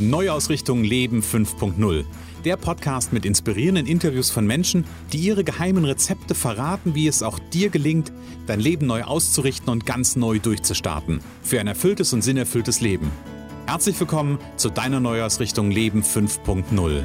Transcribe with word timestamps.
Neuausrichtung 0.00 0.82
Leben 0.82 1.20
5.0. 1.20 2.04
Der 2.46 2.56
Podcast 2.56 3.12
mit 3.12 3.26
inspirierenden 3.26 3.86
Interviews 3.86 4.30
von 4.30 4.46
Menschen, 4.46 4.86
die 5.12 5.18
ihre 5.18 5.44
geheimen 5.44 5.84
Rezepte 5.84 6.34
verraten, 6.34 6.94
wie 6.94 7.06
es 7.06 7.22
auch 7.22 7.38
dir 7.38 7.68
gelingt, 7.68 8.10
dein 8.46 8.60
Leben 8.60 8.86
neu 8.86 9.02
auszurichten 9.02 9.68
und 9.68 9.84
ganz 9.84 10.16
neu 10.16 10.38
durchzustarten. 10.38 11.20
Für 11.42 11.60
ein 11.60 11.66
erfülltes 11.66 12.14
und 12.14 12.22
sinnerfülltes 12.22 12.80
Leben. 12.80 13.10
Herzlich 13.66 14.00
willkommen 14.00 14.38
zu 14.56 14.70
deiner 14.70 15.00
Neuausrichtung 15.00 15.70
Leben 15.70 16.02
5.0. 16.02 17.04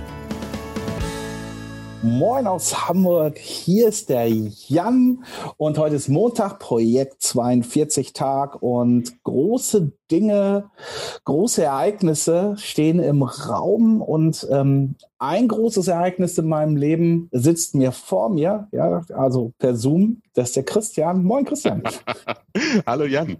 Moin 2.02 2.46
aus 2.46 2.88
Hamburg, 2.88 3.38
hier 3.40 3.88
ist 3.88 4.10
der 4.10 4.30
Jan 4.30 5.24
und 5.58 5.80
heute 5.80 5.96
ist 5.96 6.08
Montag, 6.08 6.60
Projekt 6.60 7.24
42 7.24 8.14
Tag 8.14 8.62
und 8.62 9.24
große 9.24 9.92
Dinge, 10.12 10.70
große 11.24 11.64
Ereignisse 11.64 12.56
stehen 12.58 13.00
im 13.00 13.24
Raum 13.24 14.02
und 14.02 14.48
ähm, 14.52 14.96
ein 15.18 15.48
großes 15.48 15.88
Ereignis 15.88 16.38
in 16.38 16.48
meinem 16.48 16.76
Leben 16.76 17.30
sitzt 17.32 17.74
mir 17.74 17.92
vor 17.92 18.30
mir, 18.30 18.68
ja, 18.72 19.02
also 19.14 19.54
per 19.58 19.76
Zoom, 19.76 20.22
das 20.34 20.50
ist 20.50 20.58
der 20.58 20.66
Christian. 20.66 21.24
Moin 21.24 21.46
Christian. 21.46 21.82
Hallo 22.86 23.06
Jan. 23.06 23.38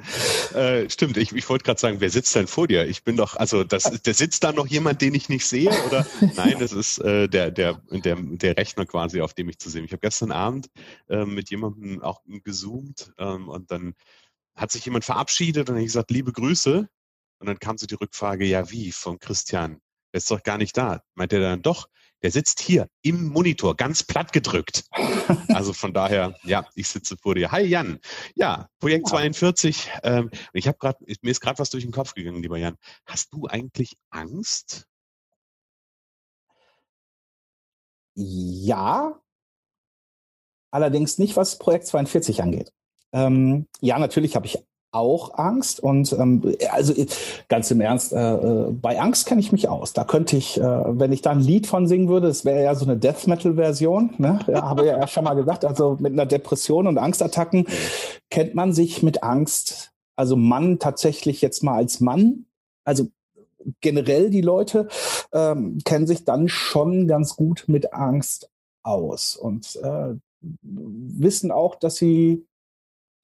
Äh, 0.54 0.90
stimmt, 0.90 1.18
ich, 1.18 1.34
ich 1.34 1.50
wollte 1.50 1.66
gerade 1.66 1.80
sagen, 1.80 1.98
wer 2.00 2.10
sitzt 2.10 2.34
denn 2.36 2.48
vor 2.48 2.68
dir? 2.68 2.88
Ich 2.88 3.04
bin 3.04 3.18
doch, 3.18 3.36
also 3.36 3.66
das, 3.66 3.84
der 3.84 4.14
sitzt 4.14 4.44
da 4.46 4.54
noch 4.54 4.68
jemand, 4.68 5.02
den 5.02 5.14
ich 5.14 5.28
nicht 5.28 5.46
sehe? 5.46 5.70
Oder 5.88 6.08
nein, 6.36 6.56
das 6.60 6.72
ist 6.72 7.00
äh, 7.00 7.28
der, 7.28 7.52
der, 7.52 7.82
der, 7.92 8.16
der 8.16 8.58
Rechner 8.58 8.86
quasi, 8.86 9.22
auf 9.22 9.34
dem 9.34 9.50
ich 9.50 9.60
zu 9.60 9.70
sehen. 9.70 9.84
Ich 9.84 9.92
habe 9.92 10.00
gestern 10.00 10.32
Abend 10.32 10.70
äh, 11.10 11.26
mit 11.26 11.50
jemandem 11.50 12.02
auch 12.02 12.22
gezoomt 12.44 13.14
ähm, 13.18 13.50
und 13.50 13.70
dann 13.70 13.94
hat 14.56 14.72
sich 14.72 14.86
jemand 14.86 15.06
verabschiedet 15.06 15.70
und 15.70 15.78
ich 15.78 15.86
gesagt, 15.86 16.12
liebe 16.12 16.32
Grüße. 16.32 16.88
Und 17.40 17.48
dann 17.48 17.60
kam 17.60 17.78
so 17.78 17.86
die 17.86 17.96
Rückfrage, 17.96 18.46
ja 18.46 18.72
wie, 18.72 18.92
von 18.92 19.20
Christian? 19.20 19.82
Der 20.14 20.20
ist 20.20 20.32
doch 20.32 20.44
gar 20.44 20.58
nicht 20.58 20.78
da. 20.78 21.02
Meint 21.16 21.34
er 21.34 21.42
dann 21.42 21.62
doch, 21.62 21.90
der 22.22 22.32
sitzt 22.32 22.62
hier 22.62 22.88
im 23.02 23.28
Monitor, 23.28 23.76
ganz 23.76 24.04
platt 24.04 24.34
gedrückt. 24.34 24.86
Also 25.50 25.74
von 25.74 25.94
daher, 25.94 26.38
ja, 26.44 26.68
ich 26.76 26.88
sitze 26.90 27.16
vor 27.18 27.34
dir. 27.34 27.52
Hi 27.52 27.64
Jan. 27.64 28.00
Ja, 28.36 28.68
Projekt 28.80 29.08
42. 29.08 29.90
Ähm, 30.04 30.30
ich 30.54 30.68
habe 30.68 30.78
gerade, 30.78 31.00
mir 31.22 31.32
ist 31.32 31.40
gerade 31.40 31.60
was 31.60 31.70
durch 31.70 31.84
den 31.84 31.94
Kopf 31.94 32.14
gegangen, 32.14 32.42
lieber 32.42 32.58
Jan. 32.58 32.78
Hast 33.06 33.32
du 33.32 33.48
eigentlich 33.48 33.98
Angst? 34.10 34.86
Ja, 38.16 39.20
allerdings 40.72 41.18
nicht, 41.18 41.38
was 41.38 41.58
Projekt 41.58 41.88
42 41.88 42.42
angeht. 42.44 42.72
Ähm, 43.16 43.66
ja, 43.80 43.98
natürlich 43.98 44.36
habe 44.36 44.46
ich 44.46 44.60
auch 44.92 45.38
Angst 45.38 45.82
und 45.82 46.14
ähm, 46.14 46.56
also 46.72 46.94
ganz 47.50 47.70
im 47.70 47.82
Ernst, 47.82 48.14
äh, 48.14 48.34
äh, 48.34 48.72
bei 48.72 49.00
Angst 49.00 49.26
kenne 49.26 49.42
ich 49.42 49.52
mich 49.52 49.68
aus. 49.68 49.94
Da 49.94 50.04
könnte 50.06 50.38
ich, 50.38 50.58
äh, 50.58 50.64
wenn 50.64 51.12
ich 51.12 51.22
da 51.22 51.32
ein 51.32 51.42
Lied 51.42 51.68
von 51.68 51.88
singen 51.88 52.08
würde, 52.08 52.28
das 52.28 52.46
wäre 52.46 52.64
ja 52.64 52.76
so 52.76 52.86
eine 52.86 52.98
Death 52.98 53.28
Metal 53.28 53.56
Version, 53.56 54.14
ne? 54.18 54.40
ja, 54.48 54.64
habe 54.64 54.86
ja 54.86 55.06
schon 55.08 55.26
mal 55.26 55.34
gesagt. 55.34 55.66
Also 55.66 55.98
mit 56.00 56.14
einer 56.14 56.26
Depression 56.26 56.88
und 56.88 56.98
Angstattacken 56.98 57.68
kennt 58.30 58.56
man 58.56 58.74
sich 58.74 59.04
mit 59.04 59.24
Angst. 59.24 59.92
Also 60.18 60.38
Mann 60.38 60.80
tatsächlich 60.80 61.42
jetzt 61.42 61.62
mal 61.62 61.76
als 61.76 62.00
Mann, 62.00 62.46
also 62.86 63.08
generell 63.82 64.30
die 64.30 64.42
Leute 64.42 64.88
ähm, 65.34 65.80
kennen 65.84 66.08
sich 66.08 66.24
dann 66.24 66.48
schon 66.48 67.08
ganz 67.08 67.36
gut 67.36 67.66
mit 67.68 67.94
Angst 67.94 68.50
aus 68.84 69.36
und 69.36 69.78
äh, 69.84 70.14
wissen 70.62 71.52
auch, 71.52 71.76
dass 71.76 71.96
sie 71.96 72.46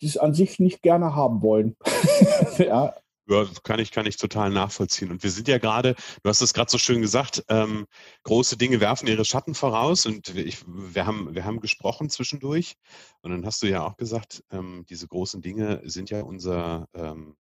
die 0.02 0.08
es 0.08 0.18
an 0.18 0.34
sich 0.34 0.60
nicht 0.60 0.82
gerne 0.82 1.16
haben 1.16 1.42
wollen. 1.42 1.76
ja. 2.58 2.94
Ja, 3.28 3.46
kann 3.64 3.80
ich, 3.80 3.92
kann 3.92 4.08
ich 4.08 4.18
total 4.18 4.50
nachvollziehen. 4.50 5.12
Und 5.12 5.24
wir 5.24 5.30
sind 5.30 5.48
ja 5.48 5.58
gerade, 5.58 5.96
du 6.22 6.30
hast 6.30 6.42
es 6.42 6.54
gerade 6.54 6.70
so 6.70 6.78
schön 6.78 7.02
gesagt, 7.02 7.46
ähm, 7.48 7.86
große 8.24 8.58
Dinge 8.58 8.82
werfen 8.82 9.08
ihre 9.08 9.24
Schatten 9.24 9.54
voraus 9.54 10.06
und 10.06 10.36
ich, 10.36 10.66
wir, 10.68 11.06
haben, 11.06 11.34
wir 11.34 11.46
haben 11.46 11.62
gesprochen 11.62 12.10
zwischendurch 12.10 12.76
und 13.22 13.32
dann 13.32 13.46
hast 13.46 13.62
du 13.62 13.68
ja 13.68 13.86
auch 13.86 13.96
gesagt, 13.96 14.44
ähm, 14.52 14.86
diese 14.90 15.08
großen 15.08 15.42
Dinge 15.42 15.82
sind 15.86 16.10
ja 16.10 16.24
unser, 16.24 16.90
ähm, 16.94 17.38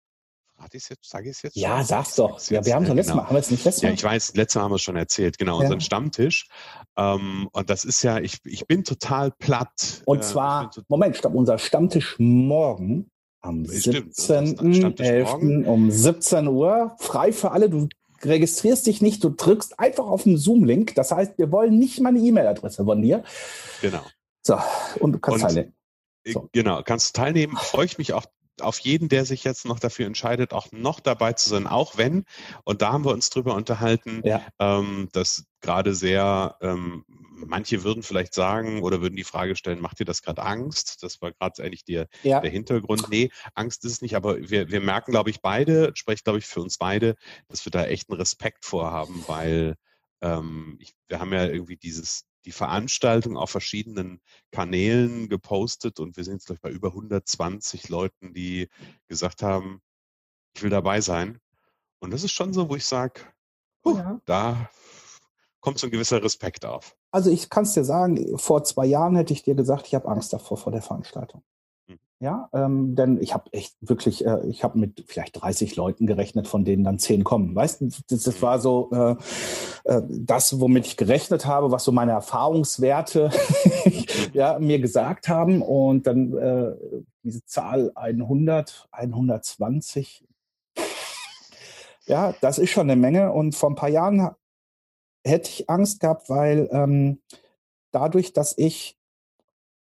Rate 0.58 0.78
ich 0.78 0.88
jetzt, 0.88 1.08
sage 1.08 1.28
ich 1.28 1.36
es 1.36 1.42
jetzt? 1.42 1.56
Ja, 1.56 1.78
schon? 1.78 1.86
sag's 1.86 2.14
doch. 2.14 2.40
Ja, 2.48 2.64
wir 2.64 2.74
haben 2.74 2.84
es 2.84 2.88
ja, 2.88 2.94
letztes 2.94 3.12
genau. 3.12 3.22
Mal, 3.22 3.28
haben 3.28 3.36
wir 3.36 3.40
es 3.40 3.50
nicht 3.50 3.64
letztes 3.64 3.82
Mal? 3.82 3.88
Ja, 3.90 3.94
ich 3.94 4.04
weiß, 4.04 4.34
letztes 4.34 4.56
Mal 4.56 4.62
haben 4.62 4.70
wir 4.70 4.76
es 4.76 4.82
schon 4.82 4.96
erzählt, 4.96 5.38
genau, 5.38 5.58
ja. 5.58 5.64
unseren 5.64 5.80
Stammtisch. 5.80 6.48
Ähm, 6.96 7.48
und 7.52 7.68
das 7.68 7.84
ist 7.84 8.02
ja, 8.02 8.18
ich, 8.18 8.38
ich 8.44 8.66
bin 8.66 8.84
total 8.84 9.32
platt. 9.32 10.02
Und 10.06 10.18
äh, 10.18 10.22
zwar, 10.22 10.70
Moment, 10.88 11.16
stopp, 11.16 11.34
unser 11.34 11.58
Stammtisch 11.58 12.16
morgen 12.18 13.10
am 13.42 13.62
17.11. 13.62 15.66
um 15.66 15.90
17 15.90 16.48
Uhr, 16.48 16.96
frei 16.98 17.32
für 17.32 17.52
alle. 17.52 17.68
Du 17.68 17.88
registrierst 18.22 18.86
dich 18.86 19.02
nicht, 19.02 19.22
du 19.22 19.30
drückst 19.30 19.78
einfach 19.78 20.06
auf 20.06 20.22
den 20.22 20.38
Zoom-Link. 20.38 20.94
Das 20.94 21.12
heißt, 21.12 21.38
wir 21.38 21.52
wollen 21.52 21.78
nicht 21.78 22.00
mal 22.00 22.10
eine 22.10 22.20
E-Mail-Adresse 22.20 22.84
von 22.84 23.02
dir. 23.02 23.22
Genau. 23.82 24.02
So, 24.42 24.58
und 25.00 25.12
du 25.12 25.18
kannst 25.18 25.42
und, 25.42 25.48
teilnehmen. 25.48 25.74
So. 26.26 26.48
Genau, 26.52 26.82
kannst 26.82 27.14
teilnehmen. 27.14 27.56
Freue 27.56 27.84
ich 27.84 27.98
mich 27.98 28.12
auch 28.12 28.24
auf 28.60 28.78
jeden, 28.78 29.08
der 29.08 29.24
sich 29.24 29.44
jetzt 29.44 29.66
noch 29.66 29.78
dafür 29.78 30.06
entscheidet, 30.06 30.52
auch 30.52 30.68
noch 30.72 31.00
dabei 31.00 31.32
zu 31.32 31.48
sein, 31.48 31.66
auch 31.66 31.96
wenn, 31.96 32.24
und 32.64 32.82
da 32.82 32.92
haben 32.92 33.04
wir 33.04 33.12
uns 33.12 33.30
drüber 33.30 33.54
unterhalten, 33.54 34.22
ja. 34.24 34.46
ähm, 34.58 35.08
dass 35.12 35.44
gerade 35.60 35.94
sehr, 35.94 36.56
ähm, 36.60 37.04
manche 37.08 37.84
würden 37.84 38.02
vielleicht 38.02 38.34
sagen 38.34 38.82
oder 38.82 39.02
würden 39.02 39.16
die 39.16 39.24
Frage 39.24 39.56
stellen, 39.56 39.80
macht 39.80 39.98
dir 40.00 40.04
das 40.04 40.22
gerade 40.22 40.42
Angst? 40.42 41.02
Das 41.02 41.20
war 41.20 41.32
gerade 41.32 41.62
eigentlich 41.62 41.84
der, 41.84 42.08
ja. 42.22 42.40
der 42.40 42.50
Hintergrund. 42.50 43.08
Nee, 43.10 43.30
Angst 43.54 43.84
ist 43.84 43.92
es 43.92 44.02
nicht, 44.02 44.16
aber 44.16 44.38
wir, 44.48 44.70
wir 44.70 44.80
merken, 44.80 45.10
glaube 45.10 45.30
ich, 45.30 45.40
beide, 45.42 45.92
spreche 45.94 46.22
glaube 46.22 46.38
ich 46.38 46.46
für 46.46 46.60
uns 46.60 46.78
beide, 46.78 47.16
dass 47.48 47.64
wir 47.64 47.70
da 47.70 47.84
echt 47.84 48.08
einen 48.08 48.18
Respekt 48.18 48.64
vorhaben, 48.64 49.24
weil 49.26 49.74
ähm, 50.22 50.78
ich, 50.80 50.94
wir 51.08 51.20
haben 51.20 51.32
ja 51.32 51.46
irgendwie 51.46 51.76
dieses, 51.76 52.24
die 52.46 52.52
Veranstaltung 52.52 53.36
auf 53.36 53.50
verschiedenen 53.50 54.20
Kanälen 54.52 55.28
gepostet 55.28 56.00
und 56.00 56.16
wir 56.16 56.24
sind 56.24 56.34
jetzt, 56.34 56.46
glaube 56.46 56.56
ich, 56.56 56.62
bei 56.62 56.70
über 56.70 56.88
120 56.88 57.88
Leuten, 57.88 58.32
die 58.32 58.68
gesagt 59.08 59.42
haben, 59.42 59.82
ich 60.54 60.62
will 60.62 60.70
dabei 60.70 61.00
sein. 61.00 61.38
Und 61.98 62.12
das 62.12 62.22
ist 62.22 62.32
schon 62.32 62.52
so, 62.52 62.70
wo 62.70 62.76
ich 62.76 62.86
sage, 62.86 63.20
ja. 63.84 64.20
da 64.24 64.70
kommt 65.60 65.78
so 65.78 65.88
ein 65.88 65.90
gewisser 65.90 66.22
Respekt 66.22 66.64
auf. 66.64 66.96
Also 67.10 67.30
ich 67.30 67.50
kann 67.50 67.64
es 67.64 67.72
dir 67.72 67.84
sagen, 67.84 68.38
vor 68.38 68.62
zwei 68.62 68.86
Jahren 68.86 69.16
hätte 69.16 69.32
ich 69.32 69.42
dir 69.42 69.54
gesagt, 69.54 69.88
ich 69.88 69.94
habe 69.94 70.08
Angst 70.08 70.32
davor 70.32 70.56
vor 70.56 70.72
der 70.72 70.82
Veranstaltung. 70.82 71.42
Ja, 72.18 72.48
ähm, 72.54 72.96
denn 72.96 73.20
ich 73.20 73.34
habe 73.34 73.52
echt 73.52 73.76
wirklich, 73.82 74.24
äh, 74.24 74.38
ich 74.48 74.64
habe 74.64 74.78
mit 74.78 75.04
vielleicht 75.06 75.42
30 75.42 75.76
Leuten 75.76 76.06
gerechnet, 76.06 76.48
von 76.48 76.64
denen 76.64 76.82
dann 76.82 76.98
10 76.98 77.24
kommen. 77.24 77.54
Weißt 77.54 77.82
du, 77.82 77.90
das, 78.08 78.22
das, 78.22 78.40
war 78.40 78.58
so 78.58 78.90
äh, 78.90 79.16
äh, 79.84 80.02
das, 80.08 80.58
womit 80.58 80.86
ich 80.86 80.96
gerechnet 80.96 81.44
habe, 81.44 81.70
was 81.70 81.84
so 81.84 81.92
meine 81.92 82.12
Erfahrungswerte 82.12 83.30
ja, 84.32 84.58
mir 84.58 84.78
gesagt 84.78 85.28
haben. 85.28 85.60
Und 85.60 86.06
dann 86.06 86.32
äh, 86.38 86.72
diese 87.22 87.44
Zahl 87.44 87.92
100, 87.94 88.88
120. 88.92 90.24
Ja, 92.06 92.34
das 92.40 92.58
ist 92.58 92.70
schon 92.70 92.90
eine 92.90 92.98
Menge. 92.98 93.32
Und 93.32 93.54
vor 93.54 93.68
ein 93.70 93.76
paar 93.76 93.90
Jahren 93.90 94.30
hätte 95.22 95.50
ich 95.50 95.68
Angst 95.68 96.00
gehabt, 96.00 96.30
weil 96.30 96.66
ähm, 96.72 97.20
dadurch, 97.90 98.32
dass 98.32 98.56
ich 98.56 98.95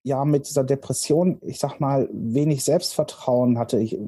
ja 0.02 0.24
mit 0.24 0.48
dieser 0.48 0.64
Depression, 0.64 1.38
ich 1.42 1.58
sag 1.58 1.78
mal, 1.78 2.08
wenig 2.12 2.64
Selbstvertrauen 2.64 3.58
hatte 3.58 3.78
ich 3.78 3.98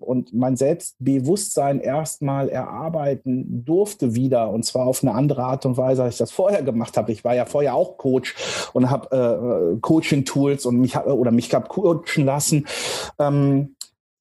und 0.00 0.32
mein 0.32 0.56
Selbstbewusstsein 0.56 1.80
erstmal 1.80 2.48
erarbeiten 2.48 3.64
durfte 3.64 4.14
wieder 4.14 4.50
und 4.50 4.64
zwar 4.64 4.86
auf 4.86 5.02
eine 5.02 5.14
andere 5.14 5.42
Art 5.42 5.66
und 5.66 5.76
Weise, 5.76 6.04
als 6.04 6.14
ich 6.14 6.18
das 6.18 6.30
vorher 6.30 6.62
gemacht 6.62 6.96
habe. 6.96 7.10
Ich 7.10 7.24
war 7.24 7.34
ja 7.34 7.46
vorher 7.46 7.74
auch 7.74 7.96
Coach 7.96 8.34
und 8.72 8.90
habe 8.90 9.74
äh, 9.74 9.80
Coaching-Tools 9.80 10.66
und 10.66 10.78
mich 10.78 10.96
oder 10.96 11.32
mich 11.32 11.52
hab 11.52 11.68
coachen 11.68 12.24
lassen. 12.24 12.66
Ähm, 13.18 13.74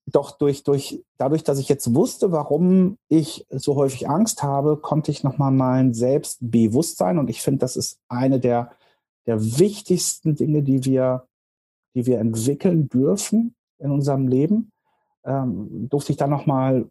doch 0.06 0.32
durch, 0.32 0.64
durch, 0.64 1.02
dadurch, 1.18 1.44
dass 1.44 1.60
ich 1.60 1.70
jetzt 1.70 1.94
wusste, 1.96 2.32
warum 2.32 2.98
ich 3.08 3.46
so 3.50 3.76
häufig 3.76 4.10
Angst 4.10 4.44
habe, 4.44 4.78
konnte 4.78 5.12
ich 5.12 5.24
nochmal 5.24 5.52
mein 5.52 5.94
Selbstbewusstsein 5.94 7.20
und 7.20 7.30
ich 7.30 7.42
finde, 7.42 7.60
das 7.60 7.78
ist 7.78 8.00
eine 8.10 8.40
der 8.40 8.72
der 9.26 9.42
wichtigsten 9.60 10.36
Dinge, 10.36 10.64
die 10.64 10.84
wir, 10.86 11.28
die 11.96 12.06
wir 12.06 12.20
entwickeln 12.20 12.90
dürfen 12.90 13.56
in 13.80 13.92
unserem 13.92 14.28
Leben, 14.28 14.72
ähm, 15.26 15.88
durfte 15.90 16.12
ich 16.12 16.18
dann 16.18 16.30
nochmal 16.30 16.88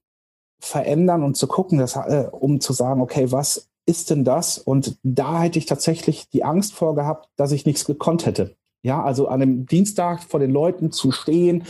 verändern 0.60 1.22
und 1.22 1.36
zu 1.36 1.46
gucken, 1.46 1.78
dass, 1.78 1.96
äh, 1.96 2.28
um 2.30 2.60
zu 2.60 2.72
sagen, 2.72 3.00
okay, 3.00 3.32
was 3.32 3.68
ist 3.84 4.10
denn 4.10 4.24
das? 4.24 4.58
Und 4.58 4.98
da 5.02 5.42
hätte 5.42 5.58
ich 5.58 5.66
tatsächlich 5.66 6.28
die 6.30 6.44
Angst 6.44 6.72
vor 6.72 6.94
gehabt, 6.94 7.28
dass 7.36 7.52
ich 7.52 7.66
nichts 7.66 7.84
gekonnt 7.84 8.26
hätte. 8.26 8.54
Ja, 8.84 9.02
also 9.02 9.28
an 9.28 9.42
einem 9.42 9.66
Dienstag 9.66 10.22
vor 10.22 10.40
den 10.40 10.50
Leuten 10.50 10.90
zu 10.90 11.12
stehen 11.12 11.64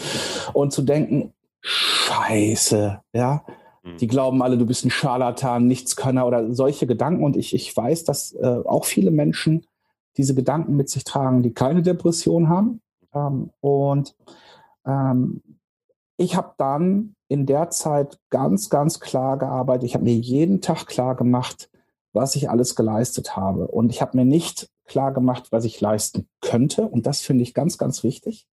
und 0.53 0.73
zu 0.73 0.83
denken, 0.83 1.33
Scheiße, 1.61 3.01
ja, 3.13 3.45
mhm. 3.83 3.97
die 3.99 4.07
glauben 4.07 4.43
alle, 4.43 4.59
du 4.59 4.67
bist 4.67 4.85
ein 4.85 4.91
Scharlatan, 4.91 5.67
Nichtskönner 5.67 6.27
oder 6.27 6.53
solche 6.53 6.87
Gedanken. 6.87 7.25
Und 7.25 7.37
ich, 7.37 7.55
ich 7.55 7.75
weiß, 7.75 8.05
dass 8.05 8.33
äh, 8.33 8.61
auch 8.65 8.85
viele 8.85 9.11
Menschen 9.11 9.67
diese 10.17 10.35
Gedanken 10.35 10.77
mit 10.77 10.89
sich 10.89 11.05
tragen, 11.05 11.43
die 11.43 11.55
keine 11.55 11.83
Depression 11.83 12.49
haben. 12.49 12.81
Ähm, 13.15 13.51
und 13.61 14.15
ähm, 14.87 15.43
ich 16.17 16.37
habe 16.37 16.55
dann 16.59 17.15
in 17.29 17.47
der 17.47 17.71
Zeit 17.71 18.19
ganz, 18.31 18.69
ganz 18.69 19.01
klar 19.01 19.39
gearbeitet. 19.39 19.85
Ich 19.85 19.95
habe 19.95 20.05
mir 20.05 20.15
jeden 20.15 20.61
Tag 20.61 20.87
klar 20.87 21.17
gemacht, 21.17 21.71
was 22.13 22.37
ich 22.37 22.51
alles 22.51 22.77
geleistet 22.77 23.37
habe. 23.37 23.69
Und 23.69 23.91
ich 23.91 24.03
habe 24.03 24.17
mir 24.17 24.25
nicht 24.25 24.69
klar 24.85 25.13
gemacht, 25.13 25.51
was 25.51 25.65
ich 25.65 25.81
leisten 25.81 26.29
könnte. 26.41 26.87
Und 26.87 27.07
das 27.07 27.21
finde 27.21 27.43
ich 27.43 27.55
ganz, 27.55 27.79
ganz 27.79 28.03
wichtig. 28.03 28.47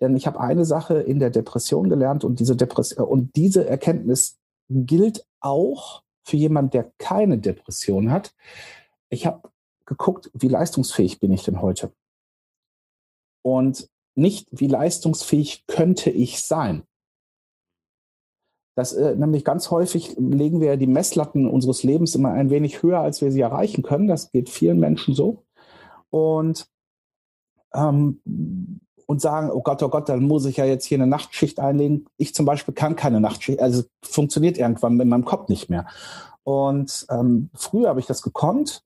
Denn 0.00 0.16
ich 0.16 0.26
habe 0.26 0.40
eine 0.40 0.64
Sache 0.64 1.00
in 1.00 1.18
der 1.18 1.30
Depression 1.30 1.88
gelernt 1.88 2.24
und 2.24 2.40
diese 2.40 2.56
Depression 2.56 3.06
und 3.06 3.36
diese 3.36 3.68
Erkenntnis 3.68 4.38
gilt 4.68 5.26
auch 5.40 6.02
für 6.22 6.36
jemanden, 6.36 6.70
der 6.70 6.92
keine 6.98 7.38
Depression 7.38 8.10
hat. 8.10 8.34
Ich 9.08 9.26
habe 9.26 9.48
geguckt, 9.86 10.30
wie 10.34 10.48
leistungsfähig 10.48 11.20
bin 11.20 11.32
ich 11.32 11.44
denn 11.44 11.60
heute? 11.60 11.92
Und 13.42 13.88
nicht, 14.14 14.48
wie 14.50 14.68
leistungsfähig 14.68 15.66
könnte 15.66 16.10
ich 16.10 16.44
sein? 16.44 16.84
Das 18.76 18.92
äh, 18.92 19.14
nämlich 19.14 19.44
ganz 19.44 19.70
häufig 19.70 20.16
legen 20.18 20.60
wir 20.60 20.76
die 20.76 20.86
Messlatten 20.86 21.48
unseres 21.48 21.82
Lebens 21.82 22.14
immer 22.14 22.32
ein 22.32 22.50
wenig 22.50 22.82
höher, 22.82 23.00
als 23.00 23.20
wir 23.20 23.30
sie 23.30 23.40
erreichen 23.40 23.82
können. 23.82 24.08
Das 24.08 24.32
geht 24.32 24.48
vielen 24.48 24.80
Menschen 24.80 25.14
so. 25.14 25.44
Und 26.10 26.66
ähm, 27.72 28.20
und 29.06 29.20
sagen, 29.20 29.50
oh 29.50 29.62
Gott, 29.62 29.82
oh 29.82 29.88
Gott, 29.88 30.08
dann 30.08 30.24
muss 30.24 30.46
ich 30.46 30.56
ja 30.56 30.64
jetzt 30.64 30.86
hier 30.86 30.96
eine 30.96 31.06
Nachtschicht 31.06 31.60
einlegen. 31.60 32.06
Ich 32.16 32.34
zum 32.34 32.46
Beispiel 32.46 32.74
kann 32.74 32.96
keine 32.96 33.20
Nachtschicht, 33.20 33.60
also 33.60 33.82
funktioniert 34.02 34.58
irgendwann 34.58 34.98
in 34.98 35.08
meinem 35.08 35.24
Kopf 35.24 35.48
nicht 35.48 35.68
mehr. 35.68 35.86
Und 36.42 37.06
ähm, 37.10 37.50
früher 37.54 37.88
habe 37.88 38.00
ich 38.00 38.06
das 38.06 38.22
gekonnt. 38.22 38.82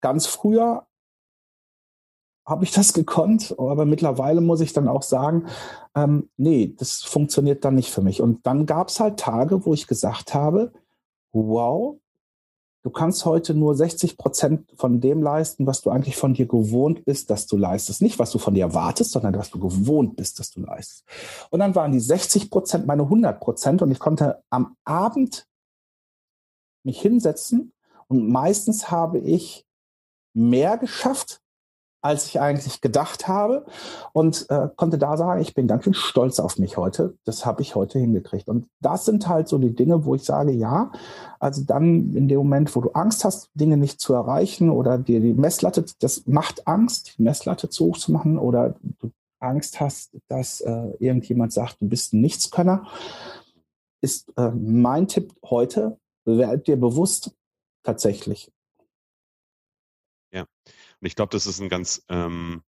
Ganz 0.00 0.26
früher 0.26 0.86
habe 2.46 2.64
ich 2.64 2.70
das 2.70 2.92
gekonnt, 2.94 3.54
aber 3.58 3.84
mittlerweile 3.84 4.40
muss 4.40 4.60
ich 4.60 4.72
dann 4.72 4.88
auch 4.88 5.02
sagen, 5.02 5.46
ähm, 5.94 6.30
nee, 6.36 6.74
das 6.78 7.02
funktioniert 7.02 7.64
dann 7.64 7.74
nicht 7.74 7.90
für 7.90 8.02
mich. 8.02 8.22
Und 8.22 8.46
dann 8.46 8.66
gab 8.66 8.88
es 8.88 9.00
halt 9.00 9.18
Tage, 9.18 9.66
wo 9.66 9.74
ich 9.74 9.86
gesagt 9.86 10.34
habe, 10.34 10.72
wow, 11.32 11.98
du 12.82 12.90
kannst 12.90 13.24
heute 13.24 13.52
nur 13.52 13.74
60 13.74 14.16
Prozent 14.16 14.72
von 14.76 15.00
dem 15.00 15.22
leisten, 15.22 15.66
was 15.66 15.80
du 15.80 15.90
eigentlich 15.90 16.16
von 16.16 16.34
dir 16.34 16.46
gewohnt 16.46 17.04
bist, 17.04 17.30
dass 17.30 17.46
du 17.46 17.56
leistest. 17.56 18.00
Nicht, 18.00 18.20
was 18.20 18.30
du 18.30 18.38
von 18.38 18.54
dir 18.54 18.66
erwartest, 18.66 19.10
sondern 19.10 19.34
was 19.34 19.50
du 19.50 19.58
gewohnt 19.58 20.16
bist, 20.16 20.38
dass 20.38 20.52
du 20.52 20.60
leistest. 20.60 21.04
Und 21.50 21.58
dann 21.58 21.74
waren 21.74 21.90
die 21.90 22.00
60 22.00 22.48
Prozent 22.48 22.86
meine 22.86 23.02
100 23.02 23.40
Prozent 23.40 23.82
und 23.82 23.90
ich 23.90 23.98
konnte 23.98 24.42
am 24.50 24.76
Abend 24.84 25.48
mich 26.84 27.00
hinsetzen 27.00 27.72
und 28.06 28.28
meistens 28.28 28.90
habe 28.90 29.18
ich 29.18 29.65
mehr 30.36 30.78
geschafft, 30.78 31.40
als 32.06 32.26
ich 32.26 32.40
eigentlich 32.40 32.80
gedacht 32.80 33.26
habe 33.26 33.66
und 34.12 34.46
äh, 34.48 34.68
konnte 34.76 34.96
da 34.96 35.16
sagen, 35.16 35.40
ich 35.40 35.54
bin 35.54 35.66
ganz 35.66 35.82
schön 35.82 35.94
stolz 35.94 36.38
auf 36.38 36.56
mich 36.58 36.76
heute. 36.76 37.16
Das 37.24 37.44
habe 37.44 37.62
ich 37.62 37.74
heute 37.74 37.98
hingekriegt. 37.98 38.48
Und 38.48 38.68
das 38.80 39.06
sind 39.06 39.26
halt 39.28 39.48
so 39.48 39.58
die 39.58 39.74
Dinge, 39.74 40.04
wo 40.04 40.14
ich 40.14 40.22
sage, 40.22 40.52
ja, 40.52 40.92
also 41.40 41.64
dann 41.64 42.14
in 42.14 42.28
dem 42.28 42.38
Moment, 42.38 42.74
wo 42.76 42.80
du 42.80 42.90
Angst 42.90 43.24
hast, 43.24 43.50
Dinge 43.54 43.76
nicht 43.76 44.00
zu 44.00 44.14
erreichen 44.14 44.70
oder 44.70 44.98
dir 44.98 45.20
die 45.20 45.34
Messlatte, 45.34 45.84
das 45.98 46.26
macht 46.26 46.68
Angst, 46.68 47.18
die 47.18 47.22
Messlatte 47.22 47.68
zu 47.70 47.86
hoch 47.86 47.98
zu 47.98 48.12
machen 48.12 48.38
oder 48.38 48.76
du 49.00 49.10
Angst 49.40 49.80
hast, 49.80 50.16
dass 50.28 50.60
äh, 50.60 50.92
irgendjemand 51.00 51.52
sagt, 51.52 51.80
du 51.80 51.88
bist 51.88 52.12
ein 52.12 52.20
Nichtskönner, 52.20 52.86
ist 54.00 54.32
äh, 54.36 54.50
mein 54.50 55.08
Tipp 55.08 55.34
heute, 55.44 55.98
werd 56.24 56.68
dir 56.68 56.76
bewusst 56.78 57.32
tatsächlich, 57.82 58.52
und 60.42 61.06
ich 61.06 61.16
glaube, 61.16 61.30
das 61.32 61.46
ist 61.46 61.60
ein 61.60 61.68
ganz, 61.68 62.04
ähm, 62.08 62.62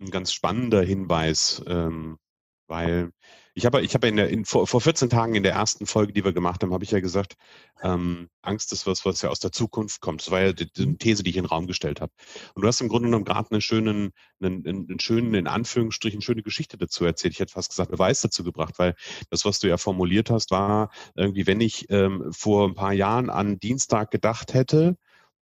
ein 0.00 0.10
ganz 0.10 0.32
spannender 0.32 0.82
Hinweis, 0.82 1.62
ähm, 1.66 2.18
weil 2.66 3.12
ich 3.54 3.66
habe, 3.66 3.82
ich 3.82 3.94
habe 3.94 4.08
in 4.08 4.16
der, 4.16 4.30
in, 4.30 4.44
vor, 4.44 4.66
vor 4.66 4.80
14 4.80 5.10
Tagen 5.10 5.34
in 5.34 5.42
der 5.42 5.52
ersten 5.52 5.86
Folge, 5.86 6.12
die 6.12 6.24
wir 6.24 6.32
gemacht 6.32 6.62
haben, 6.62 6.72
habe 6.72 6.84
ich 6.84 6.92
ja 6.92 7.00
gesagt, 7.00 7.34
ähm, 7.82 8.28
Angst 8.42 8.72
ist 8.72 8.86
was, 8.86 9.04
was 9.04 9.22
ja 9.22 9.28
aus 9.28 9.40
der 9.40 9.52
Zukunft 9.52 10.00
kommt. 10.00 10.20
Das 10.22 10.30
war 10.30 10.40
ja 10.40 10.52
die, 10.52 10.72
die 10.72 10.86
mhm. 10.86 10.98
These, 10.98 11.22
die 11.22 11.30
ich 11.30 11.36
in 11.36 11.42
den 11.42 11.48
Raum 11.48 11.66
gestellt 11.66 12.00
habe. 12.00 12.12
Und 12.54 12.62
du 12.62 12.68
hast 12.68 12.80
im 12.80 12.88
Grunde 12.88 13.08
genommen 13.08 13.24
gerade 13.24 13.50
einen 13.50 13.60
schönen, 13.60 14.12
einen, 14.40 14.66
einen 14.66 15.00
schönen, 15.00 15.34
in 15.34 15.48
Anführungsstrichen, 15.48 16.22
schöne 16.22 16.42
Geschichte 16.42 16.78
dazu 16.78 17.04
erzählt. 17.04 17.34
Ich 17.34 17.40
hätte 17.40 17.52
fast 17.52 17.70
gesagt, 17.70 17.90
Beweis 17.90 18.20
dazu 18.20 18.44
gebracht, 18.44 18.78
weil 18.78 18.94
das, 19.30 19.44
was 19.44 19.58
du 19.58 19.68
ja 19.68 19.76
formuliert 19.76 20.30
hast, 20.30 20.52
war 20.52 20.90
irgendwie, 21.16 21.46
wenn 21.46 21.60
ich 21.60 21.90
ähm, 21.90 22.32
vor 22.32 22.68
ein 22.68 22.74
paar 22.74 22.92
Jahren 22.92 23.30
an 23.30 23.58
Dienstag 23.58 24.10
gedacht 24.10 24.54
hätte, 24.54 24.96